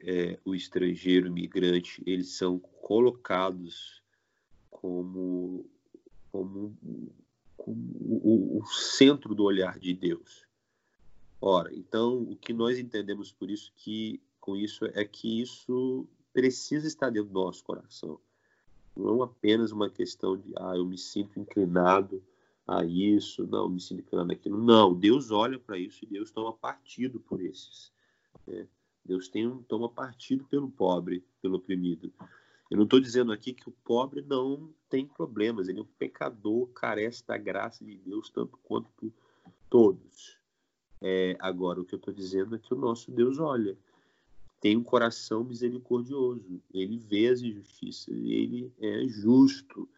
é, 0.00 0.38
o 0.44 0.54
estrangeiro, 0.54 1.26
o 1.26 1.30
imigrante, 1.30 2.02
eles 2.06 2.30
são 2.30 2.58
colocados 2.58 4.02
como, 4.70 5.66
como, 6.30 6.76
o, 7.70 8.58
o 8.60 8.66
centro 8.66 9.34
do 9.34 9.44
olhar 9.44 9.78
de 9.78 9.94
Deus. 9.94 10.46
Ora, 11.40 11.74
então 11.74 12.22
o 12.22 12.36
que 12.36 12.52
nós 12.52 12.78
entendemos 12.78 13.32
por 13.32 13.50
isso 13.50 13.72
que 13.76 14.20
com 14.40 14.56
isso 14.56 14.84
é 14.86 15.04
que 15.04 15.40
isso 15.40 16.06
precisa 16.32 16.86
estar 16.86 17.10
dentro 17.10 17.30
do 17.30 17.40
nosso 17.40 17.62
coração. 17.64 18.18
Não 18.96 19.22
apenas 19.22 19.72
uma 19.72 19.88
questão 19.88 20.36
de 20.36 20.52
ah, 20.56 20.76
eu 20.76 20.84
me 20.84 20.98
sinto 20.98 21.38
inclinado 21.38 22.22
a 22.66 22.84
isso, 22.84 23.46
não, 23.46 23.68
me 23.68 23.80
sinto 23.80 24.00
inclinado 24.00 24.28
naquilo. 24.28 24.62
Não, 24.62 24.94
Deus 24.94 25.30
olha 25.30 25.58
para 25.58 25.78
isso 25.78 26.04
e 26.04 26.06
Deus 26.08 26.30
toma 26.30 26.52
partido 26.52 27.20
por 27.20 27.40
esses. 27.42 27.92
Né? 28.46 28.66
Deus 29.04 29.28
tem 29.28 29.50
toma 29.68 29.88
partido 29.88 30.44
pelo 30.44 30.70
pobre, 30.70 31.24
pelo 31.40 31.56
oprimido. 31.56 32.12
Eu 32.70 32.76
não 32.76 32.84
estou 32.84 33.00
dizendo 33.00 33.32
aqui 33.32 33.52
que 33.52 33.68
o 33.68 33.74
pobre 33.84 34.22
não 34.22 34.72
tem 34.88 35.04
problemas, 35.04 35.68
ele 35.68 35.80
é 35.80 35.82
um 35.82 35.88
pecador, 35.98 36.68
carece 36.68 37.26
da 37.26 37.36
graça 37.36 37.84
de 37.84 37.96
Deus 37.96 38.30
tanto 38.30 38.56
quanto 38.62 39.12
todos. 39.68 40.38
É, 41.00 41.36
agora, 41.40 41.80
o 41.80 41.84
que 41.84 41.94
eu 41.94 41.98
estou 41.98 42.14
dizendo 42.14 42.54
é 42.54 42.58
que 42.58 42.72
o 42.72 42.78
nosso 42.78 43.10
Deus 43.10 43.38
olha, 43.38 43.76
tem 44.60 44.76
um 44.76 44.84
coração 44.84 45.42
misericordioso, 45.42 46.62
ele 46.72 46.98
vê 46.98 47.28
as 47.28 47.40
injustiças, 47.40 48.14
ele 48.14 48.72
é 48.78 49.04
justo. 49.08 49.88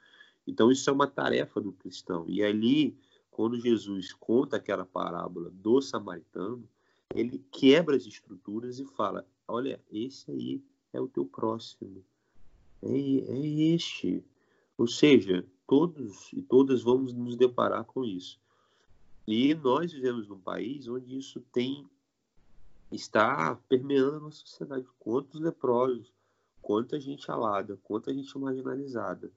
Então, 0.46 0.70
isso 0.70 0.88
é 0.88 0.92
uma 0.92 1.06
tarefa 1.06 1.60
do 1.60 1.72
cristão. 1.72 2.24
E 2.28 2.42
ali, 2.42 2.96
quando 3.30 3.60
Jesus 3.60 4.12
conta 4.12 4.56
aquela 4.56 4.86
parábola 4.86 5.50
do 5.50 5.82
samaritano, 5.82 6.66
ele 7.14 7.44
quebra 7.50 7.96
as 7.96 8.06
estruturas 8.06 8.78
e 8.78 8.86
fala: 8.86 9.26
Olha, 9.46 9.82
esse 9.90 10.30
aí 10.30 10.62
é 10.92 11.00
o 11.00 11.08
teu 11.08 11.26
próximo, 11.26 12.04
é, 12.82 12.88
é 12.88 13.46
este. 13.74 14.24
Ou 14.76 14.86
seja, 14.86 15.46
todos 15.66 16.32
e 16.32 16.42
todas 16.42 16.82
vamos 16.82 17.12
nos 17.12 17.36
deparar 17.36 17.84
com 17.84 18.04
isso. 18.04 18.40
E 19.26 19.54
nós 19.54 19.92
vivemos 19.92 20.26
num 20.26 20.40
país 20.40 20.88
onde 20.88 21.16
isso 21.16 21.40
tem 21.52 21.88
está 22.90 23.54
permeando 23.68 24.16
a 24.16 24.20
nossa 24.20 24.38
sociedade. 24.38 24.86
Quantos 24.98 25.40
leprosos, 25.40 26.12
quanta 26.60 27.00
gente 27.00 27.30
alada, 27.30 27.78
quanta 27.82 28.12
gente 28.12 28.36
marginalizada. 28.38 29.32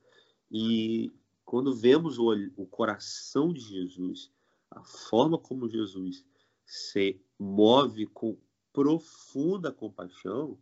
E 0.51 1.13
quando 1.45 1.73
vemos 1.73 2.17
o, 2.17 2.33
o 2.57 2.65
coração 2.65 3.53
de 3.53 3.61
Jesus, 3.61 4.31
a 4.69 4.83
forma 4.83 5.37
como 5.37 5.69
Jesus 5.69 6.25
se 6.65 7.21
move 7.39 8.07
com 8.07 8.37
profunda 8.73 9.71
compaixão, 9.71 10.57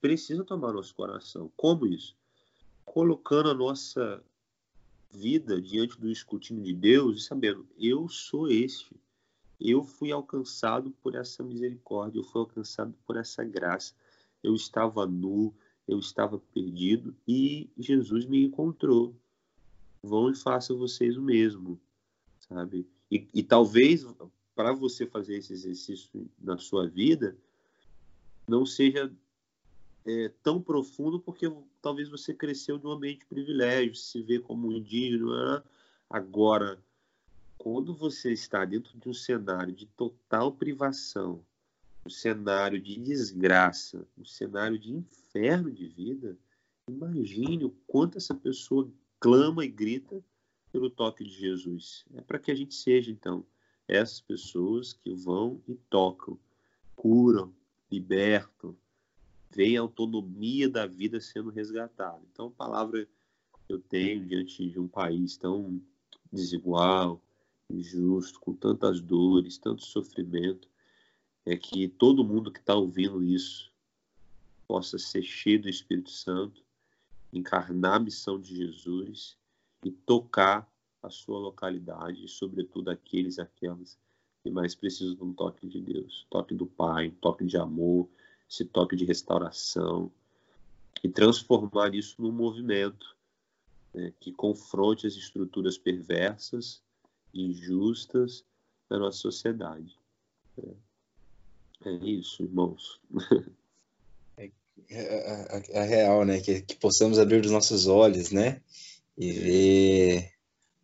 precisa 0.00 0.44
tomar 0.44 0.72
nosso 0.72 0.94
coração. 0.94 1.50
Como 1.56 1.86
isso? 1.86 2.16
Colocando 2.84 3.50
a 3.50 3.54
nossa 3.54 4.22
vida 5.10 5.60
diante 5.60 5.98
do 5.98 6.10
escrutínio 6.10 6.62
de 6.62 6.72
Deus 6.72 7.18
e 7.18 7.24
sabendo, 7.24 7.66
eu 7.78 8.08
sou 8.08 8.48
este. 8.48 8.94
Eu 9.60 9.84
fui 9.84 10.10
alcançado 10.10 10.90
por 11.02 11.14
essa 11.14 11.42
misericórdia, 11.42 12.18
eu 12.18 12.24
fui 12.24 12.40
alcançado 12.40 12.94
por 13.06 13.16
essa 13.16 13.44
graça. 13.44 13.94
Eu 14.42 14.54
estava 14.54 15.06
nu, 15.06 15.54
eu 15.86 15.98
estava 15.98 16.38
perdido 16.38 17.14
e 17.26 17.70
Jesus 17.78 18.26
me 18.26 18.44
encontrou. 18.44 19.14
Vão 20.02 20.30
e 20.30 20.34
façam 20.34 20.76
vocês 20.76 21.16
o 21.16 21.22
mesmo, 21.22 21.80
sabe? 22.40 22.86
E, 23.10 23.26
e 23.32 23.42
talvez 23.42 24.04
para 24.54 24.72
você 24.72 25.06
fazer 25.06 25.36
esse 25.36 25.52
exercício 25.52 26.28
na 26.38 26.58
sua 26.58 26.86
vida 26.86 27.36
não 28.46 28.66
seja 28.66 29.10
é, 30.06 30.30
tão 30.42 30.60
profundo 30.60 31.18
porque 31.18 31.50
talvez 31.80 32.08
você 32.08 32.34
cresceu 32.34 32.78
de 32.78 32.86
um 32.86 32.90
ambiente 32.90 33.20
de 33.20 33.26
privilégio, 33.26 33.94
se 33.94 34.22
vê 34.22 34.38
como 34.38 34.68
um 34.68 34.72
indígena. 34.72 35.56
Né? 35.56 35.62
Agora, 36.10 36.78
quando 37.56 37.94
você 37.94 38.32
está 38.32 38.64
dentro 38.64 38.98
de 38.98 39.08
um 39.08 39.14
cenário 39.14 39.72
de 39.72 39.86
total 39.86 40.52
privação, 40.52 41.44
um 42.04 42.10
cenário 42.10 42.80
de 42.80 42.96
desgraça, 43.00 44.06
um 44.18 44.24
cenário 44.24 44.78
de 44.78 44.92
inferno 44.92 45.70
de 45.70 45.86
vida, 45.86 46.36
imagine 46.88 47.64
o 47.64 47.74
quanto 47.86 48.18
essa 48.18 48.34
pessoa 48.34 48.90
clama 49.18 49.64
e 49.64 49.68
grita 49.68 50.22
pelo 50.70 50.90
toque 50.90 51.24
de 51.24 51.30
Jesus. 51.30 52.04
É 52.14 52.20
para 52.20 52.38
que 52.38 52.50
a 52.50 52.54
gente 52.54 52.74
seja, 52.74 53.10
então, 53.10 53.46
essas 53.88 54.20
pessoas 54.20 54.92
que 54.92 55.14
vão 55.14 55.62
e 55.66 55.74
tocam, 55.88 56.38
curam, 56.94 57.54
libertam, 57.90 58.76
veem 59.54 59.76
a 59.76 59.80
autonomia 59.80 60.68
da 60.68 60.86
vida 60.86 61.20
sendo 61.20 61.50
resgatada. 61.50 62.20
Então, 62.32 62.46
a 62.46 62.50
palavra 62.50 63.08
que 63.66 63.72
eu 63.72 63.78
tenho 63.78 64.26
diante 64.26 64.68
de 64.68 64.78
um 64.78 64.88
país 64.88 65.36
tão 65.36 65.80
desigual, 66.32 67.22
injusto, 67.70 68.40
com 68.40 68.52
tantas 68.52 69.00
dores, 69.00 69.58
tanto 69.58 69.84
sofrimento, 69.84 70.68
é 71.46 71.56
que 71.56 71.88
todo 71.88 72.24
mundo 72.24 72.50
que 72.50 72.58
está 72.58 72.74
ouvindo 72.74 73.22
isso 73.22 73.72
possa 74.66 74.98
ser 74.98 75.22
cheio 75.22 75.62
do 75.62 75.68
Espírito 75.68 76.10
Santo, 76.10 76.64
encarnar 77.32 77.96
a 77.96 78.00
missão 78.00 78.40
de 78.40 78.56
Jesus 78.56 79.36
e 79.84 79.90
tocar 79.90 80.68
a 81.02 81.10
sua 81.10 81.38
localidade, 81.38 82.24
e 82.24 82.28
sobretudo 82.28 82.88
aqueles 82.88 83.36
e 83.36 83.42
aquelas 83.42 83.98
que 84.42 84.50
mais 84.50 84.74
precisam 84.74 85.14
de 85.14 85.22
um 85.22 85.32
toque 85.34 85.66
de 85.66 85.80
Deus, 85.80 86.26
toque 86.30 86.54
do 86.54 86.66
Pai, 86.66 87.10
toque 87.20 87.44
de 87.44 87.56
amor, 87.56 88.08
esse 88.48 88.64
toque 88.64 88.96
de 88.96 89.04
restauração, 89.04 90.10
e 91.02 91.08
transformar 91.08 91.94
isso 91.94 92.14
num 92.18 92.32
movimento 92.32 93.14
né, 93.92 94.12
que 94.18 94.32
confronte 94.32 95.06
as 95.06 95.14
estruturas 95.14 95.76
perversas, 95.76 96.82
injustas 97.32 98.44
da 98.88 98.98
nossa 98.98 99.18
sociedade. 99.18 99.98
É, 100.58 101.90
é 101.90 101.92
isso, 101.92 102.42
irmãos. 102.42 103.00
É, 104.36 104.50
é, 104.90 105.62
é, 105.68 105.84
real, 105.84 106.24
né? 106.24 106.40
Que, 106.40 106.60
que 106.60 106.76
possamos 106.76 107.18
abrir 107.18 107.44
os 107.44 107.50
nossos 107.50 107.86
olhos, 107.86 108.30
né? 108.30 108.60
E 109.16 109.32
ver 109.32 110.32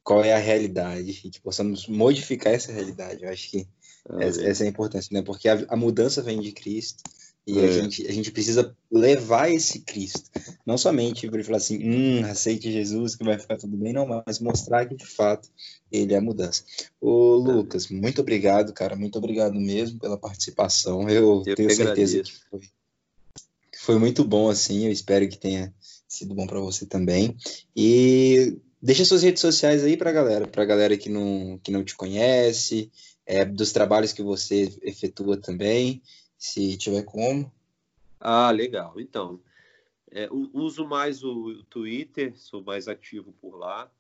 qual 0.03 0.23
é 0.25 0.33
a 0.33 0.39
realidade 0.39 1.11
e 1.25 1.31
que 1.31 1.41
possamos 1.41 1.87
modificar 1.87 2.55
essa 2.55 2.73
realidade. 2.73 3.25
Eu 3.25 3.31
acho 3.31 3.51
que 3.51 3.69
ah, 4.09 4.23
essa, 4.23 4.43
essa, 4.43 4.65
é 4.65 4.67
a 4.67 4.71
importância, 4.71 5.13
né? 5.13 5.23
Porque 5.23 5.49
a, 5.49 5.67
a 5.69 5.77
mudança 5.77 6.23
vem 6.23 6.41
de 6.41 6.53
Cristo 6.53 7.03
e 7.47 7.59
é. 7.59 7.65
a, 7.65 7.73
gente, 7.73 8.07
a 8.07 8.13
gente 8.13 8.31
precisa 8.31 8.77
levar 8.91 9.51
esse 9.51 9.81
Cristo. 9.81 10.31
Não 10.65 10.79
somente 10.79 11.27
para 11.27 11.37
ele 11.37 11.45
falar 11.45 11.59
assim, 11.59 11.79
hum, 11.83 12.25
aceite 12.25 12.71
Jesus 12.71 13.17
que 13.17 13.25
vai 13.25 13.39
ficar 13.39 13.57
tudo 13.57 13.77
bem, 13.77 13.93
não, 13.93 14.07
mas 14.07 14.39
mostrar 14.39 14.87
que 14.87 14.95
de 14.95 15.07
fato 15.07 15.49
ele 15.91 16.15
é 16.15 16.19
a 16.19 16.23
mudança. 16.23 16.65
Ô, 17.01 17.35
Lucas, 17.35 17.89
muito 17.89 18.21
obrigado, 18.21 18.73
cara, 18.73 18.95
muito 18.95 19.19
obrigado 19.19 19.59
mesmo 19.59 19.99
pela 19.99 20.19
participação. 20.19 21.09
Eu, 21.09 21.43
eu 21.47 21.55
tenho 21.55 21.71
certeza 21.71 22.23
que 22.23 22.33
foi, 22.51 22.61
foi 23.77 23.99
muito 23.99 24.25
bom, 24.25 24.49
assim, 24.49 24.87
eu 24.87 24.93
espero 24.93 25.29
que 25.29 25.39
tenha 25.39 25.75
sido 26.07 26.35
bom 26.35 26.47
para 26.47 26.61
você 26.61 26.87
também. 26.87 27.37
E 27.75 28.59
Deixa 28.83 29.05
suas 29.05 29.23
redes 29.23 29.43
sociais 29.43 29.85
aí 29.85 29.97
pra 29.97 30.11
galera, 30.11 30.47
pra 30.47 30.65
galera 30.65 30.97
que 30.97 31.11
não, 31.11 31.61
que 31.63 31.71
não 31.71 31.85
te 31.85 31.95
conhece, 31.95 32.91
é, 33.27 33.45
dos 33.45 33.73
trabalhos 33.73 34.13
que 34.13 34.23
você 34.23 34.73
efetua 34.83 35.37
também, 35.37 36.01
se 36.41 36.77
tiver 36.79 37.05
como. 37.05 37.53
Ah, 38.19 38.51
legal. 38.51 38.99
Então, 38.99 39.39
é, 40.11 40.27
uso 40.33 40.87
mais 40.87 41.23
o 41.23 41.63
Twitter, 41.65 42.37
sou 42.37 42.65
mais 42.65 42.89
ativo 42.89 43.33
por 43.41 43.57
lá. 43.57 43.93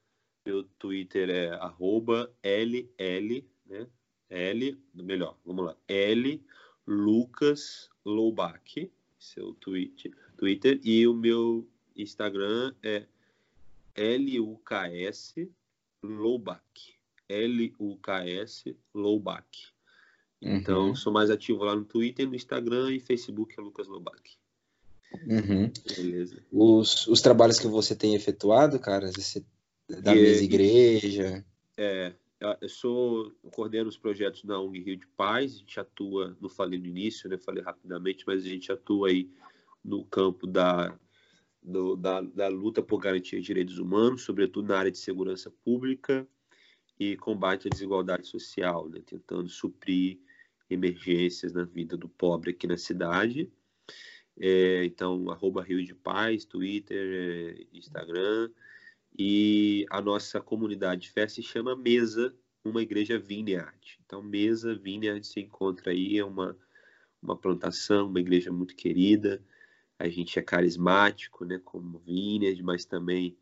Meu 0.44 0.64
Twitter 0.78 1.28
é 1.28 1.50
arroba 1.50 2.32
LL, 2.42 3.46
né? 3.66 3.86
L, 4.30 4.82
melhor, 4.94 5.36
vamos 5.44 5.66
lá. 5.66 5.76
L 5.86 6.42
Lucas 6.86 7.90
Loubach, 8.04 8.90
seu 9.18 9.52
tweet, 9.54 10.10
Twitter. 10.36 10.80
E 10.82 11.06
o 11.06 11.12
meu 11.12 11.68
Instagram 11.94 12.74
é 12.82 13.04
L-U-K-S 13.94 15.50
Lowback. 16.02 16.94
L-U-K-S 17.28 18.76
Então, 20.42 20.88
uhum. 20.88 20.94
sou 20.94 21.12
mais 21.12 21.30
ativo 21.30 21.64
lá 21.64 21.76
no 21.76 21.84
Twitter, 21.84 22.26
no 22.26 22.34
Instagram 22.34 22.92
e 22.92 23.00
Facebook 23.00 23.54
é 23.58 23.62
Lucas 23.62 23.86
Lowback. 23.86 24.38
Uhum. 25.26 25.70
Beleza. 25.96 26.42
Os, 26.50 27.06
os 27.06 27.20
trabalhos 27.20 27.58
que 27.58 27.66
você 27.66 27.94
tem 27.94 28.14
efetuado, 28.14 28.78
cara, 28.78 29.10
você, 29.12 29.44
da 29.88 30.16
e, 30.16 30.22
mesma 30.22 30.44
igreja. 30.44 31.44
É, 31.76 32.14
eu 32.60 32.68
sou 32.68 33.32
eu 33.44 33.50
coordeno 33.50 33.88
os 33.88 33.98
projetos 33.98 34.44
da 34.44 34.58
ONG 34.58 34.80
Rio 34.80 34.96
de 34.96 35.06
Paz, 35.08 35.54
a 35.54 35.58
gente 35.58 35.80
atua, 35.80 36.36
não 36.40 36.48
falei 36.48 36.78
no 36.78 36.86
início, 36.86 37.28
né, 37.28 37.36
falei 37.36 37.62
rapidamente, 37.62 38.24
mas 38.26 38.44
a 38.44 38.48
gente 38.48 38.72
atua 38.72 39.08
aí 39.08 39.28
no 39.84 40.04
campo 40.04 40.46
da 40.46 40.96
do, 41.62 41.94
da, 41.94 42.22
da 42.22 42.48
luta 42.48 42.82
por 42.82 42.98
garantia 42.98 43.38
de 43.38 43.44
direitos 43.44 43.78
humanos, 43.78 44.22
sobretudo 44.22 44.68
na 44.68 44.78
área 44.78 44.90
de 44.90 44.96
segurança 44.96 45.52
pública 45.62 46.26
e 46.98 47.16
combate 47.18 47.68
à 47.68 47.70
desigualdade 47.70 48.26
social, 48.26 48.88
né? 48.88 49.02
tentando 49.04 49.48
suprir 49.48 50.18
emergências 50.70 51.52
na 51.52 51.64
vida 51.64 51.96
do 51.96 52.08
pobre 52.08 52.50
aqui 52.50 52.66
na 52.66 52.78
cidade. 52.78 53.50
É, 54.38 54.84
então, 54.84 55.30
arroba 55.30 55.62
Rio 55.62 55.84
de 55.84 55.94
Paz, 55.94 56.44
Twitter, 56.44 56.96
é, 56.96 57.76
Instagram. 57.76 58.50
E 59.18 59.84
a 59.90 60.00
nossa 60.00 60.40
comunidade 60.40 61.02
de 61.02 61.10
fé 61.10 61.26
se 61.28 61.42
chama 61.42 61.76
Mesa, 61.76 62.34
uma 62.64 62.80
igreja 62.80 63.18
Vineyard. 63.18 64.00
Então, 64.06 64.22
Mesa 64.22 64.74
Vineyard 64.74 65.26
se 65.26 65.40
encontra 65.40 65.90
aí, 65.90 66.16
é 66.16 66.24
uma, 66.24 66.56
uma 67.20 67.36
plantação, 67.36 68.06
uma 68.06 68.20
igreja 68.20 68.52
muito 68.52 68.74
querida. 68.74 69.42
A 69.98 70.08
gente 70.08 70.38
é 70.38 70.42
carismático, 70.42 71.44
né, 71.44 71.60
como 71.62 71.98
Vineyard, 71.98 72.62
mas 72.62 72.84
também 72.84 73.36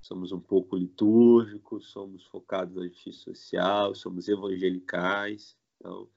somos 0.00 0.30
um 0.30 0.38
pouco 0.38 0.76
litúrgicos, 0.76 1.88
somos 1.88 2.24
focados 2.26 2.76
na 2.76 2.86
justiça 2.86 3.24
social, 3.24 3.94
somos 3.94 4.28
evangelicais. 4.28 5.56
Então, 5.76 6.08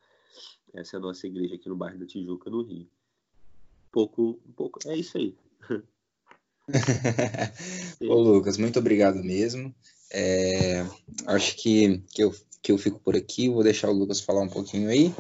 essa 0.74 0.96
é 0.96 0.98
a 0.98 1.02
nossa 1.02 1.28
igreja 1.28 1.56
aqui 1.56 1.70
no 1.70 1.76
bairro 1.76 2.00
da 2.00 2.06
Tijuca, 2.06 2.50
no 2.50 2.64
Rio. 2.64 2.82
Um 2.82 3.92
pouco, 3.92 4.40
um 4.48 4.52
pouco, 4.52 4.80
é 4.86 4.96
isso 4.96 5.18
aí. 5.18 5.36
Ô, 8.02 8.22
Lucas, 8.22 8.58
muito 8.58 8.80
obrigado 8.80 9.24
mesmo. 9.24 9.74
É, 10.12 10.86
acho 11.28 11.56
que, 11.58 12.00
que, 12.10 12.24
eu, 12.24 12.34
que 12.62 12.72
eu 12.72 12.78
fico 12.78 13.00
por 13.00 13.16
aqui, 13.16 13.50
vou 13.50 13.64
deixar 13.64 13.90
o 13.90 13.94
Lucas 13.94 14.22
falar 14.22 14.42
um 14.42 14.50
pouquinho 14.50 14.90
aí, 14.90 15.14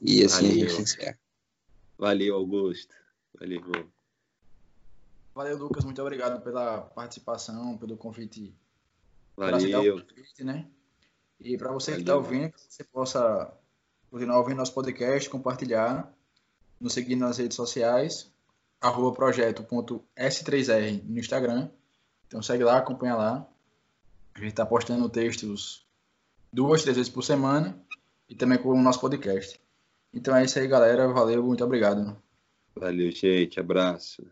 e 0.00 0.24
assim 0.24 0.48
Valeu. 0.48 0.66
a 0.66 0.68
gente 0.68 0.82
encerra. 0.82 1.18
Valeu, 1.98 2.34
Augusto. 2.34 2.94
Valeu, 3.38 3.60
irmão. 3.60 3.86
Valeu, 5.34 5.58
Lucas. 5.58 5.84
Muito 5.84 6.00
obrigado 6.00 6.42
pela 6.42 6.80
participação, 6.80 7.76
pelo 7.76 7.96
convite. 7.96 8.54
Valeu. 9.36 10.02
Convite, 10.02 10.44
né? 10.44 10.68
E 11.38 11.56
para 11.56 11.72
você 11.72 11.92
Valeu. 11.92 12.04
que 12.04 12.10
está 12.10 12.16
ouvindo, 12.16 12.52
que 12.52 12.60
você 12.60 12.84
possa 12.84 13.54
continuar 14.10 14.38
ouvindo 14.38 14.58
nosso 14.58 14.74
podcast, 14.74 15.28
compartilhar, 15.28 16.12
nos 16.80 16.92
seguir 16.92 17.16
nas 17.16 17.38
redes 17.38 17.56
sociais, 17.56 18.30
arroba 18.80 19.14
projeto.s3r 19.14 21.02
no 21.04 21.18
Instagram. 21.18 21.68
Então 22.26 22.42
segue 22.42 22.64
lá, 22.64 22.78
acompanha 22.78 23.14
lá. 23.14 23.46
A 24.34 24.38
gente 24.38 24.50
está 24.50 24.66
postando 24.66 25.08
textos 25.08 25.86
duas, 26.52 26.82
três 26.82 26.96
vezes 26.96 27.12
por 27.12 27.22
semana 27.22 27.78
e 28.28 28.34
também 28.34 28.58
com 28.58 28.68
o 28.70 28.82
nosso 28.82 29.00
podcast. 29.00 29.60
Então 30.12 30.36
é 30.36 30.44
isso 30.44 30.58
aí, 30.58 30.66
galera. 30.66 31.08
Valeu, 31.08 31.42
muito 31.42 31.64
obrigado. 31.64 32.16
Valeu, 32.74 33.10
gente. 33.10 33.58
Abraço. 33.58 34.26